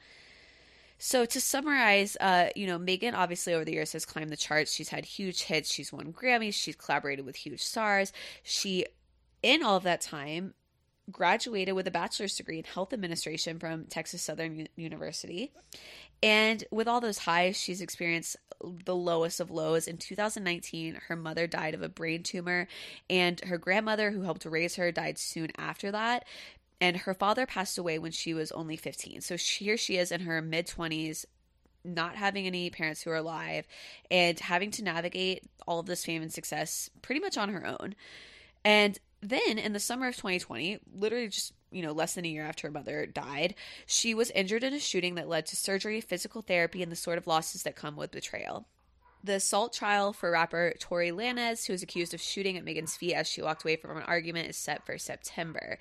So 0.97 1.25
to 1.25 1.41
summarize, 1.41 2.15
uh, 2.21 2.49
you 2.55 2.65
know, 2.65 2.77
Megan 2.77 3.15
obviously 3.15 3.53
over 3.53 3.65
the 3.65 3.73
years 3.73 3.93
has 3.93 4.05
climbed 4.05 4.29
the 4.29 4.37
charts. 4.37 4.73
She's 4.73 4.89
had 4.89 5.05
huge 5.05 5.43
hits. 5.43 5.71
She's 5.71 5.91
won 5.91 6.13
Grammys. 6.13 6.53
She's 6.53 6.75
collaborated 6.75 7.25
with 7.25 7.35
huge 7.35 7.61
stars. 7.61 8.13
She, 8.41 8.85
in 9.41 9.63
all 9.63 9.75
of 9.75 9.83
that 9.83 9.99
time, 9.99 10.53
graduated 11.11 11.75
with 11.75 11.87
a 11.87 11.91
bachelor's 11.91 12.35
degree 12.35 12.59
in 12.59 12.63
health 12.63 12.93
administration 12.93 13.59
from 13.59 13.85
Texas 13.85 14.21
Southern 14.21 14.59
U- 14.59 14.67
University. 14.77 15.51
And 16.23 16.63
with 16.71 16.87
all 16.87 17.01
those 17.01 17.17
highs, 17.17 17.59
she's 17.59 17.81
experienced 17.81 18.37
the 18.85 18.95
lowest 18.95 19.41
of 19.41 19.51
lows. 19.51 19.89
In 19.89 19.97
2019, 19.97 21.01
her 21.09 21.17
mother 21.17 21.47
died 21.47 21.73
of 21.73 21.81
a 21.81 21.89
brain 21.89 22.23
tumor, 22.23 22.69
and 23.09 23.41
her 23.41 23.57
grandmother, 23.57 24.09
who 24.11 24.21
helped 24.21 24.45
raise 24.45 24.77
her, 24.77 24.89
died 24.89 25.19
soon 25.19 25.51
after 25.57 25.91
that. 25.91 26.25
And 26.79 26.95
her 26.95 27.13
father 27.13 27.45
passed 27.45 27.77
away 27.77 27.99
when 27.99 28.13
she 28.13 28.33
was 28.33 28.53
only 28.53 28.77
15. 28.77 29.19
So 29.19 29.35
here 29.35 29.75
she 29.75 29.97
is 29.97 30.13
in 30.13 30.21
her 30.21 30.41
mid 30.41 30.67
20s, 30.67 31.25
not 31.83 32.15
having 32.15 32.47
any 32.47 32.69
parents 32.69 33.01
who 33.01 33.09
are 33.09 33.17
alive, 33.17 33.67
and 34.09 34.39
having 34.39 34.71
to 34.71 34.83
navigate 34.83 35.43
all 35.67 35.79
of 35.79 35.87
this 35.87 36.05
fame 36.05 36.21
and 36.21 36.31
success 36.31 36.89
pretty 37.01 37.19
much 37.19 37.37
on 37.37 37.49
her 37.49 37.67
own. 37.67 37.95
And 38.63 38.97
then 39.21 39.57
in 39.57 39.73
the 39.73 39.79
summer 39.79 40.07
of 40.07 40.15
2020, 40.15 40.79
literally 40.95 41.27
just 41.27 41.51
you 41.73 41.81
know, 41.81 41.91
less 41.91 42.13
than 42.13 42.25
a 42.25 42.29
year 42.29 42.45
after 42.45 42.67
her 42.67 42.71
mother 42.71 43.05
died, 43.05 43.55
she 43.85 44.13
was 44.13 44.31
injured 44.31 44.63
in 44.63 44.73
a 44.73 44.79
shooting 44.79 45.15
that 45.15 45.27
led 45.27 45.45
to 45.47 45.55
surgery, 45.55 46.01
physical 46.01 46.41
therapy, 46.41 46.83
and 46.83 46.91
the 46.91 46.95
sort 46.95 47.17
of 47.17 47.27
losses 47.27 47.63
that 47.63 47.75
come 47.75 47.95
with 47.95 48.11
betrayal. 48.11 48.67
The 49.23 49.35
assault 49.35 49.71
trial 49.71 50.11
for 50.11 50.31
rapper 50.31 50.73
Tory 50.79 51.11
Lanez, 51.11 51.65
who 51.65 51.71
is 51.71 51.81
accused 51.81 52.13
of 52.13 52.21
shooting 52.21 52.57
at 52.57 52.65
Megan's 52.65 52.97
feet 52.97 53.13
as 53.13 53.25
she 53.25 53.41
walked 53.41 53.63
away 53.63 53.77
from 53.77 53.95
an 53.95 54.03
argument, 54.03 54.49
is 54.49 54.57
set 54.57 54.85
for 54.85 54.97
September. 54.97 55.77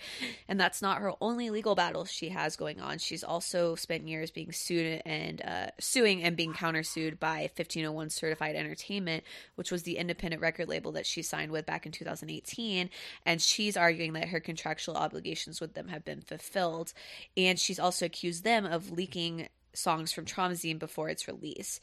And 0.46 0.60
that's 0.60 0.80
not 0.80 0.98
her 0.98 1.12
only 1.20 1.50
legal 1.50 1.74
battle 1.74 2.04
she 2.04 2.28
has 2.28 2.54
going 2.54 2.80
on. 2.80 2.98
She's 2.98 3.24
also 3.24 3.74
spent 3.74 4.06
years 4.06 4.30
being 4.30 4.52
sued 4.52 5.02
and 5.04 5.42
uh, 5.42 5.66
suing 5.80 6.22
and 6.22 6.36
being 6.36 6.52
countersued 6.52 7.18
by 7.18 7.50
1501 7.56 8.10
Certified 8.10 8.54
Entertainment, 8.54 9.24
which 9.56 9.72
was 9.72 9.82
the 9.82 9.96
independent 9.96 10.40
record 10.40 10.68
label 10.68 10.92
that 10.92 11.06
she 11.06 11.22
signed 11.22 11.50
with 11.50 11.66
back 11.66 11.84
in 11.84 11.90
2018. 11.90 12.90
And 13.26 13.42
she's 13.42 13.76
arguing 13.76 14.12
that 14.12 14.28
her 14.28 14.38
contractual 14.38 14.96
obligations 14.96 15.60
with 15.60 15.74
them 15.74 15.88
have 15.88 16.04
been 16.04 16.20
fulfilled. 16.20 16.92
And 17.36 17.58
she's 17.58 17.80
also 17.80 18.06
accused 18.06 18.44
them 18.44 18.64
of 18.64 18.92
leaking 18.92 19.48
songs 19.74 20.12
from 20.12 20.24
Traumazine 20.24 20.78
before 20.78 21.08
its 21.08 21.28
release. 21.28 21.80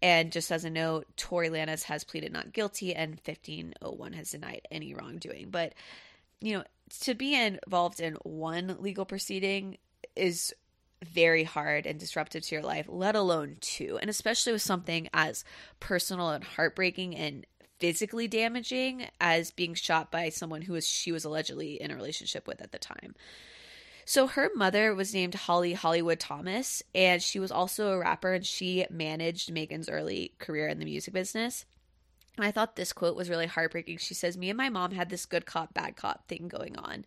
And 0.00 0.32
just 0.32 0.50
as 0.52 0.64
a 0.64 0.70
note, 0.70 1.06
Tory 1.16 1.48
Lanez 1.48 1.84
has 1.84 2.04
pleaded 2.04 2.32
not 2.32 2.52
guilty 2.52 2.94
and 2.94 3.12
1501 3.24 4.12
has 4.12 4.30
denied 4.30 4.62
any 4.70 4.94
wrongdoing. 4.94 5.50
But, 5.50 5.74
you 6.40 6.56
know, 6.56 6.64
to 7.00 7.14
be 7.14 7.34
involved 7.34 8.00
in 8.00 8.14
one 8.22 8.76
legal 8.80 9.04
proceeding 9.04 9.78
is 10.14 10.54
very 11.04 11.44
hard 11.44 11.86
and 11.86 11.98
disruptive 11.98 12.42
to 12.42 12.54
your 12.54 12.64
life, 12.64 12.86
let 12.88 13.14
alone 13.14 13.56
two. 13.60 13.98
And 14.00 14.10
especially 14.10 14.52
with 14.52 14.62
something 14.62 15.08
as 15.12 15.44
personal 15.80 16.30
and 16.30 16.42
heartbreaking 16.42 17.14
and 17.14 17.46
physically 17.78 18.26
damaging 18.26 19.06
as 19.20 19.50
being 19.50 19.74
shot 19.74 20.10
by 20.10 20.28
someone 20.28 20.62
who 20.62 20.72
was 20.72 20.86
she 20.86 21.12
was 21.12 21.24
allegedly 21.24 21.80
in 21.80 21.90
a 21.90 21.96
relationship 21.96 22.46
with 22.46 22.60
at 22.60 22.72
the 22.72 22.78
time. 22.78 23.14
So 24.08 24.26
her 24.26 24.48
mother 24.54 24.94
was 24.94 25.12
named 25.12 25.34
Holly 25.34 25.74
Hollywood 25.74 26.18
Thomas, 26.18 26.82
and 26.94 27.22
she 27.22 27.38
was 27.38 27.52
also 27.52 27.92
a 27.92 27.98
rapper 27.98 28.32
and 28.32 28.46
she 28.46 28.86
managed 28.88 29.52
Megan's 29.52 29.86
early 29.86 30.32
career 30.38 30.66
in 30.66 30.78
the 30.78 30.86
music 30.86 31.12
business. 31.12 31.66
And 32.38 32.46
I 32.46 32.50
thought 32.50 32.74
this 32.74 32.94
quote 32.94 33.16
was 33.16 33.28
really 33.28 33.44
heartbreaking. 33.44 33.98
She 33.98 34.14
says, 34.14 34.38
Me 34.38 34.48
and 34.48 34.56
my 34.56 34.70
mom 34.70 34.92
had 34.92 35.10
this 35.10 35.26
good 35.26 35.44
cop, 35.44 35.74
bad 35.74 35.96
cop 35.96 36.26
thing 36.26 36.48
going 36.48 36.78
on 36.78 37.04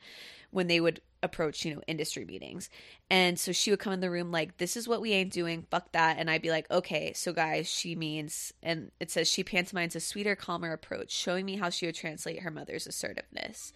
when 0.51 0.67
they 0.67 0.79
would 0.79 1.01
approach, 1.23 1.65
you 1.65 1.73
know, 1.73 1.81
industry 1.87 2.23
meetings. 2.23 2.69
And 3.09 3.39
so 3.39 3.51
she 3.51 3.71
would 3.71 3.79
come 3.79 3.93
in 3.93 3.99
the 3.99 4.11
room 4.11 4.31
like, 4.31 4.57
This 4.57 4.77
is 4.77 4.87
what 4.87 5.01
we 5.01 5.11
ain't 5.13 5.33
doing, 5.33 5.65
fuck 5.71 5.91
that. 5.93 6.17
And 6.19 6.29
I'd 6.29 6.43
be 6.43 6.51
like, 6.51 6.69
Okay, 6.69 7.13
so 7.13 7.33
guys, 7.33 7.67
she 7.67 7.95
means, 7.95 8.53
and 8.61 8.91
it 8.99 9.09
says 9.09 9.27
she 9.27 9.43
pantomimes 9.43 9.95
a 9.95 9.99
sweeter, 9.99 10.35
calmer 10.35 10.71
approach, 10.71 11.09
showing 11.11 11.47
me 11.47 11.55
how 11.55 11.71
she 11.71 11.87
would 11.87 11.95
translate 11.95 12.43
her 12.43 12.51
mother's 12.51 12.85
assertiveness. 12.85 13.73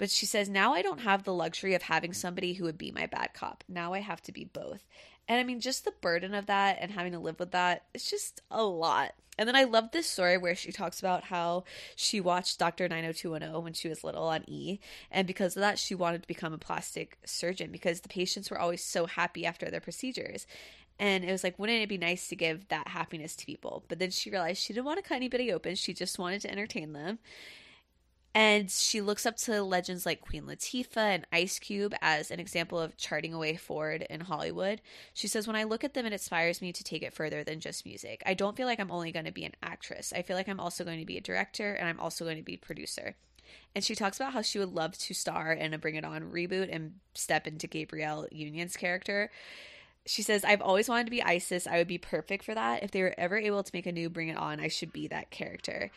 But 0.00 0.08
she 0.08 0.24
says, 0.24 0.48
now 0.48 0.72
I 0.72 0.80
don't 0.80 1.02
have 1.02 1.24
the 1.24 1.34
luxury 1.34 1.74
of 1.74 1.82
having 1.82 2.14
somebody 2.14 2.54
who 2.54 2.64
would 2.64 2.78
be 2.78 2.90
my 2.90 3.04
bad 3.04 3.34
cop. 3.34 3.64
Now 3.68 3.92
I 3.92 3.98
have 3.98 4.22
to 4.22 4.32
be 4.32 4.46
both. 4.46 4.82
And 5.28 5.38
I 5.38 5.44
mean, 5.44 5.60
just 5.60 5.84
the 5.84 5.92
burden 6.00 6.32
of 6.32 6.46
that 6.46 6.78
and 6.80 6.90
having 6.90 7.12
to 7.12 7.18
live 7.18 7.38
with 7.38 7.50
that, 7.50 7.84
it's 7.92 8.08
just 8.08 8.40
a 8.50 8.62
lot. 8.62 9.12
And 9.36 9.46
then 9.46 9.56
I 9.56 9.64
love 9.64 9.90
this 9.90 10.06
story 10.06 10.38
where 10.38 10.54
she 10.54 10.72
talks 10.72 11.00
about 11.00 11.24
how 11.24 11.64
she 11.96 12.18
watched 12.18 12.58
Dr. 12.58 12.88
90210 12.88 13.62
when 13.62 13.74
she 13.74 13.90
was 13.90 14.02
little 14.02 14.26
on 14.26 14.42
E. 14.46 14.78
And 15.10 15.26
because 15.26 15.54
of 15.54 15.60
that, 15.60 15.78
she 15.78 15.94
wanted 15.94 16.22
to 16.22 16.28
become 16.28 16.54
a 16.54 16.58
plastic 16.58 17.18
surgeon 17.26 17.70
because 17.70 18.00
the 18.00 18.08
patients 18.08 18.50
were 18.50 18.58
always 18.58 18.82
so 18.82 19.04
happy 19.04 19.44
after 19.44 19.68
their 19.68 19.80
procedures. 19.80 20.46
And 20.98 21.24
it 21.24 21.30
was 21.30 21.44
like, 21.44 21.58
wouldn't 21.58 21.82
it 21.82 21.90
be 21.90 21.98
nice 21.98 22.26
to 22.28 22.36
give 22.36 22.68
that 22.68 22.88
happiness 22.88 23.36
to 23.36 23.44
people? 23.44 23.84
But 23.88 23.98
then 23.98 24.12
she 24.12 24.30
realized 24.30 24.62
she 24.62 24.72
didn't 24.72 24.86
want 24.86 24.96
to 24.96 25.06
cut 25.06 25.16
anybody 25.16 25.52
open. 25.52 25.74
She 25.74 25.92
just 25.92 26.18
wanted 26.18 26.40
to 26.40 26.50
entertain 26.50 26.94
them. 26.94 27.18
And 28.32 28.70
she 28.70 29.00
looks 29.00 29.26
up 29.26 29.36
to 29.38 29.62
legends 29.62 30.06
like 30.06 30.20
Queen 30.20 30.44
Latifah 30.44 30.96
and 30.96 31.26
Ice 31.32 31.58
Cube 31.58 31.94
as 32.00 32.30
an 32.30 32.38
example 32.38 32.78
of 32.78 32.96
charting 32.96 33.34
a 33.34 33.38
way 33.38 33.56
forward 33.56 34.06
in 34.08 34.20
Hollywood. 34.20 34.80
She 35.12 35.26
says, 35.26 35.48
When 35.48 35.56
I 35.56 35.64
look 35.64 35.82
at 35.82 35.94
them, 35.94 36.06
it 36.06 36.12
inspires 36.12 36.62
me 36.62 36.72
to 36.72 36.84
take 36.84 37.02
it 37.02 37.12
further 37.12 37.42
than 37.42 37.58
just 37.58 37.84
music. 37.84 38.22
I 38.24 38.34
don't 38.34 38.56
feel 38.56 38.68
like 38.68 38.78
I'm 38.78 38.92
only 38.92 39.10
going 39.10 39.24
to 39.24 39.32
be 39.32 39.44
an 39.44 39.54
actress. 39.64 40.12
I 40.14 40.22
feel 40.22 40.36
like 40.36 40.48
I'm 40.48 40.60
also 40.60 40.84
going 40.84 41.00
to 41.00 41.06
be 41.06 41.16
a 41.16 41.22
director 41.22 41.74
and 41.74 41.88
I'm 41.88 41.98
also 41.98 42.24
going 42.24 42.36
to 42.36 42.42
be 42.44 42.54
a 42.54 42.58
producer. 42.58 43.16
And 43.74 43.82
she 43.82 43.96
talks 43.96 44.16
about 44.16 44.32
how 44.32 44.42
she 44.42 44.60
would 44.60 44.74
love 44.74 44.96
to 44.98 45.14
star 45.14 45.52
in 45.52 45.74
a 45.74 45.78
Bring 45.78 45.96
It 45.96 46.04
On 46.04 46.30
reboot 46.30 46.68
and 46.72 46.94
step 47.14 47.48
into 47.48 47.66
Gabrielle 47.66 48.28
Union's 48.30 48.76
character. 48.76 49.30
She 50.06 50.22
says, 50.22 50.44
I've 50.44 50.62
always 50.62 50.88
wanted 50.88 51.04
to 51.06 51.10
be 51.10 51.22
Isis. 51.22 51.66
I 51.66 51.78
would 51.78 51.88
be 51.88 51.98
perfect 51.98 52.44
for 52.44 52.54
that. 52.54 52.84
If 52.84 52.92
they 52.92 53.02
were 53.02 53.14
ever 53.18 53.36
able 53.36 53.64
to 53.64 53.70
make 53.74 53.86
a 53.86 53.92
new 53.92 54.08
Bring 54.08 54.28
It 54.28 54.36
On, 54.36 54.60
I 54.60 54.68
should 54.68 54.92
be 54.92 55.08
that 55.08 55.30
character. 55.30 55.90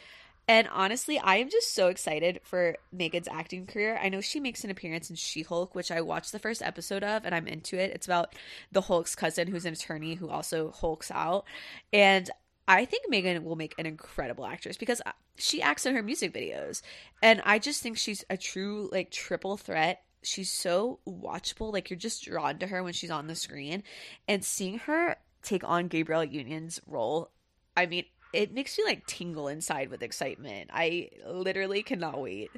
And 0.47 0.67
honestly, 0.71 1.17
I 1.19 1.37
am 1.37 1.49
just 1.49 1.73
so 1.73 1.87
excited 1.87 2.41
for 2.43 2.75
Megan's 2.91 3.29
acting 3.29 3.65
career. 3.65 3.97
I 4.01 4.09
know 4.09 4.19
she 4.19 4.41
makes 4.41 4.63
an 4.63 4.69
appearance 4.69 5.09
in 5.09 5.15
She 5.15 5.41
Hulk, 5.43 5.73
which 5.73 5.91
I 5.91 6.01
watched 6.01 6.33
the 6.33 6.39
first 6.39 6.61
episode 6.61 7.03
of 7.03 7.25
and 7.25 7.33
I'm 7.33 7.47
into 7.47 7.77
it. 7.77 7.91
It's 7.91 8.05
about 8.05 8.35
the 8.71 8.81
Hulk's 8.81 9.15
cousin 9.15 9.47
who's 9.47 9.65
an 9.65 9.73
attorney 9.73 10.15
who 10.15 10.29
also 10.29 10.71
hulks 10.71 11.11
out. 11.11 11.45
And 11.93 12.29
I 12.67 12.85
think 12.85 13.09
Megan 13.09 13.43
will 13.43 13.55
make 13.55 13.75
an 13.77 13.85
incredible 13.85 14.45
actress 14.45 14.77
because 14.77 15.01
she 15.37 15.61
acts 15.61 15.85
in 15.85 15.95
her 15.95 16.03
music 16.03 16.33
videos. 16.33 16.81
And 17.21 17.41
I 17.45 17.59
just 17.59 17.81
think 17.81 17.97
she's 17.97 18.25
a 18.29 18.37
true, 18.37 18.89
like, 18.91 19.11
triple 19.11 19.57
threat. 19.57 20.03
She's 20.23 20.51
so 20.51 20.99
watchable. 21.07 21.71
Like, 21.71 21.89
you're 21.89 21.99
just 21.99 22.23
drawn 22.23 22.59
to 22.59 22.67
her 22.67 22.83
when 22.83 22.93
she's 22.93 23.11
on 23.11 23.27
the 23.27 23.35
screen. 23.35 23.83
And 24.27 24.43
seeing 24.43 24.79
her 24.79 25.17
take 25.41 25.63
on 25.63 25.87
Gabrielle 25.87 26.23
Union's 26.23 26.79
role, 26.87 27.31
I 27.75 27.85
mean, 27.85 28.05
it 28.33 28.53
makes 28.53 28.77
me 28.77 28.83
like 28.83 29.05
tingle 29.05 29.47
inside 29.47 29.89
with 29.89 30.03
excitement. 30.03 30.69
I 30.73 31.09
literally 31.25 31.83
cannot 31.83 32.19
wait. 32.19 32.51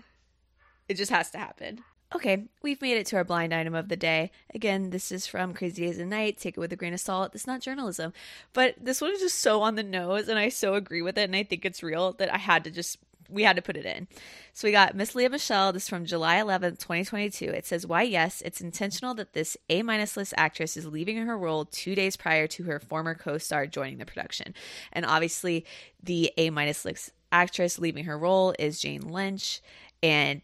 It 0.87 0.95
just 0.95 1.11
has 1.11 1.29
to 1.31 1.37
happen. 1.37 1.81
Okay, 2.15 2.45
we've 2.61 2.81
made 2.81 2.97
it 2.97 3.07
to 3.07 3.17
our 3.17 3.23
blind 3.23 3.53
item 3.53 3.75
of 3.75 3.89
the 3.89 3.97
day. 3.97 4.31
Again, 4.53 4.91
this 4.91 5.11
is 5.11 5.27
from 5.27 5.53
Crazy 5.53 5.85
Days 5.85 5.99
and 5.99 6.09
Night. 6.09 6.37
Take 6.37 6.55
it 6.55 6.59
with 6.59 6.71
a 6.71 6.75
grain 6.75 6.93
of 6.93 6.99
salt. 6.99 7.35
Is 7.35 7.47
not 7.47 7.61
journalism. 7.61 8.13
But 8.53 8.75
this 8.79 9.01
one 9.01 9.11
is 9.11 9.19
just 9.19 9.39
so 9.39 9.61
on 9.61 9.75
the 9.75 9.83
nose, 9.83 10.29
and 10.29 10.39
I 10.39 10.49
so 10.49 10.75
agree 10.75 11.01
with 11.01 11.17
it, 11.17 11.23
and 11.23 11.35
I 11.35 11.43
think 11.43 11.65
it's 11.65 11.83
real 11.83 12.13
that 12.13 12.33
I 12.33 12.37
had 12.37 12.63
to 12.63 12.71
just 12.71 12.99
we 13.29 13.43
had 13.43 13.55
to 13.55 13.61
put 13.61 13.77
it 13.77 13.85
in. 13.85 14.07
So 14.53 14.67
we 14.67 14.71
got 14.71 14.95
Miss 14.95 15.15
Lea 15.15 15.27
Michele. 15.27 15.73
This 15.73 15.83
is 15.83 15.89
from 15.89 16.05
July 16.05 16.37
11th, 16.37 16.79
2022. 16.79 17.45
It 17.45 17.65
says, 17.65 17.85
Why, 17.85 18.03
yes, 18.03 18.41
it's 18.45 18.61
intentional 18.61 19.13
that 19.15 19.33
this 19.33 19.57
A 19.69 19.81
minus 19.81 20.15
list 20.15 20.33
actress 20.37 20.77
is 20.77 20.85
leaving 20.85 21.17
her 21.17 21.37
role 21.37 21.65
two 21.65 21.95
days 21.95 22.15
prior 22.15 22.47
to 22.47 22.63
her 22.63 22.79
former 22.79 23.15
co 23.15 23.37
star 23.37 23.67
joining 23.67 23.97
the 23.97 24.05
production. 24.05 24.53
And 24.93 25.05
obviously, 25.05 25.65
the 26.01 26.31
A 26.37 26.49
minus 26.49 26.85
list 26.85 27.11
actress 27.31 27.79
leaving 27.79 28.05
her 28.05 28.17
role 28.17 28.53
is 28.57 28.79
Jane 28.79 29.09
Lynch, 29.09 29.61
and 30.01 30.41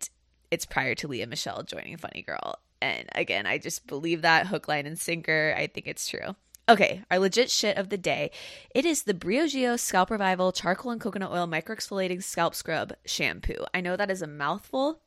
it's 0.49 0.65
prior 0.65 0.95
to 0.95 1.07
Lea 1.07 1.25
Michele 1.25 1.63
joining 1.63 1.97
Funny 1.97 2.23
Girl. 2.23 2.59
And 2.81 3.07
again, 3.13 3.45
I 3.45 3.57
just 3.57 3.87
believe 3.87 4.23
that 4.23 4.47
hook, 4.47 4.67
line, 4.67 4.87
and 4.87 4.99
sinker. 4.99 5.55
I 5.55 5.67
think 5.67 5.87
it's 5.87 6.07
true. 6.07 6.35
Okay, 6.71 7.03
our 7.11 7.19
legit 7.19 7.51
shit 7.51 7.75
of 7.75 7.89
the 7.89 7.97
day. 7.97 8.31
It 8.73 8.85
is 8.85 9.03
the 9.03 9.13
Briogeo 9.13 9.77
Scalp 9.77 10.09
Revival 10.09 10.53
Charcoal 10.53 10.93
and 10.93 11.01
Coconut 11.01 11.29
Oil 11.29 11.45
Microexfoliating 11.45 12.23
Scalp 12.23 12.55
Scrub 12.55 12.93
Shampoo. 13.03 13.65
I 13.73 13.81
know 13.81 13.97
that 13.97 14.09
is 14.09 14.21
a 14.21 14.27
mouthful, 14.27 15.01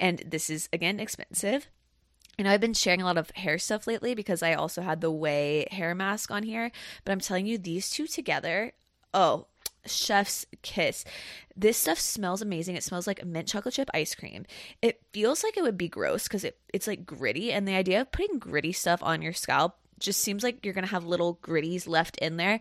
and 0.00 0.20
this 0.26 0.50
is, 0.50 0.68
again, 0.72 0.98
expensive. 0.98 1.68
I 2.36 2.42
know 2.42 2.50
I've 2.50 2.60
been 2.60 2.74
sharing 2.74 3.00
a 3.00 3.04
lot 3.04 3.16
of 3.16 3.30
hair 3.30 3.58
stuff 3.58 3.86
lately 3.86 4.16
because 4.16 4.42
I 4.42 4.54
also 4.54 4.82
had 4.82 5.00
the 5.00 5.12
Way 5.12 5.68
hair 5.70 5.94
mask 5.94 6.32
on 6.32 6.42
here, 6.42 6.72
but 7.04 7.12
I'm 7.12 7.20
telling 7.20 7.46
you, 7.46 7.58
these 7.58 7.90
two 7.90 8.08
together, 8.08 8.72
oh, 9.14 9.46
chef's 9.86 10.46
kiss. 10.62 11.04
This 11.56 11.76
stuff 11.76 12.00
smells 12.00 12.42
amazing. 12.42 12.74
It 12.74 12.82
smells 12.82 13.06
like 13.06 13.24
mint 13.24 13.46
chocolate 13.46 13.74
chip 13.74 13.88
ice 13.94 14.16
cream. 14.16 14.46
It 14.82 15.00
feels 15.12 15.44
like 15.44 15.56
it 15.56 15.62
would 15.62 15.78
be 15.78 15.88
gross 15.88 16.24
because 16.24 16.42
it, 16.42 16.58
it's 16.74 16.88
like 16.88 17.06
gritty, 17.06 17.52
and 17.52 17.68
the 17.68 17.76
idea 17.76 18.00
of 18.00 18.10
putting 18.10 18.40
gritty 18.40 18.72
stuff 18.72 19.00
on 19.00 19.22
your 19.22 19.32
scalp 19.32 19.76
just 19.98 20.20
seems 20.20 20.42
like 20.42 20.64
you're 20.64 20.74
gonna 20.74 20.86
have 20.86 21.04
little 21.04 21.38
gritties 21.42 21.88
left 21.88 22.16
in 22.18 22.36
there. 22.36 22.60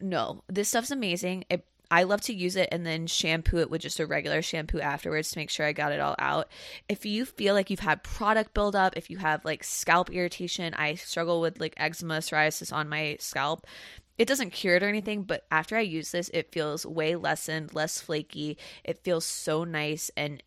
No, 0.00 0.42
this 0.48 0.68
stuff's 0.68 0.90
amazing. 0.90 1.44
It 1.48 1.64
I 1.90 2.02
love 2.02 2.20
to 2.22 2.34
use 2.34 2.56
it 2.56 2.68
and 2.72 2.84
then 2.84 3.06
shampoo 3.06 3.58
it 3.58 3.70
with 3.70 3.82
just 3.82 4.00
a 4.00 4.06
regular 4.06 4.42
shampoo 4.42 4.80
afterwards 4.80 5.30
to 5.30 5.38
make 5.38 5.50
sure 5.50 5.64
I 5.64 5.72
got 5.72 5.92
it 5.92 6.00
all 6.00 6.16
out. 6.18 6.48
If 6.88 7.06
you 7.06 7.24
feel 7.24 7.54
like 7.54 7.70
you've 7.70 7.80
had 7.80 8.02
product 8.02 8.54
buildup, 8.54 8.96
if 8.96 9.08
you 9.08 9.18
have 9.18 9.44
like 9.44 9.62
scalp 9.62 10.10
irritation, 10.10 10.74
I 10.74 10.94
struggle 10.94 11.40
with 11.40 11.60
like 11.60 11.74
eczema, 11.76 12.18
psoriasis 12.18 12.72
on 12.72 12.88
my 12.88 13.16
scalp. 13.20 13.66
It 14.18 14.26
doesn't 14.26 14.50
cure 14.50 14.76
it 14.76 14.82
or 14.82 14.88
anything, 14.88 15.22
but 15.22 15.44
after 15.50 15.76
I 15.76 15.82
use 15.82 16.10
this, 16.10 16.30
it 16.32 16.50
feels 16.50 16.86
way 16.86 17.14
lessened, 17.16 17.74
less 17.74 18.00
flaky. 18.00 18.56
It 18.82 19.04
feels 19.04 19.24
so 19.24 19.62
nice 19.62 20.10
and 20.16 20.42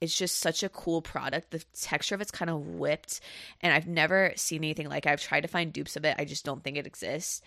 it's 0.00 0.16
just 0.16 0.38
such 0.38 0.62
a 0.62 0.68
cool 0.68 1.02
product. 1.02 1.50
The 1.50 1.64
texture 1.74 2.14
of 2.14 2.20
it's 2.20 2.30
kind 2.30 2.50
of 2.50 2.66
whipped, 2.66 3.20
and 3.60 3.72
I've 3.72 3.88
never 3.88 4.32
seen 4.36 4.64
anything 4.64 4.88
like 4.88 5.06
it. 5.06 5.10
I've 5.10 5.20
tried 5.20 5.40
to 5.42 5.48
find 5.48 5.72
dupes 5.72 5.96
of 5.96 6.04
it. 6.04 6.16
I 6.18 6.24
just 6.24 6.44
don't 6.44 6.62
think 6.62 6.76
it 6.76 6.86
exists. 6.86 7.42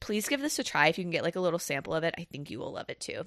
Please 0.00 0.28
give 0.28 0.40
this 0.40 0.58
a 0.58 0.64
try. 0.64 0.88
If 0.88 0.98
you 0.98 1.04
can 1.04 1.10
get 1.10 1.24
like 1.24 1.36
a 1.36 1.40
little 1.40 1.58
sample 1.58 1.94
of 1.94 2.04
it, 2.04 2.14
I 2.16 2.24
think 2.24 2.50
you 2.50 2.58
will 2.58 2.72
love 2.72 2.88
it 2.88 3.00
too. 3.00 3.26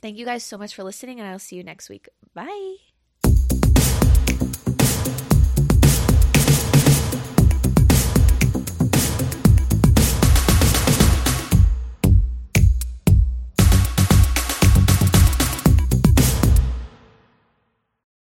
Thank 0.00 0.18
you 0.18 0.24
guys 0.24 0.42
so 0.42 0.58
much 0.58 0.74
for 0.74 0.82
listening, 0.82 1.20
and 1.20 1.28
I'll 1.28 1.38
see 1.38 1.56
you 1.56 1.62
next 1.62 1.88
week. 1.88 2.08
Bye. 2.34 2.76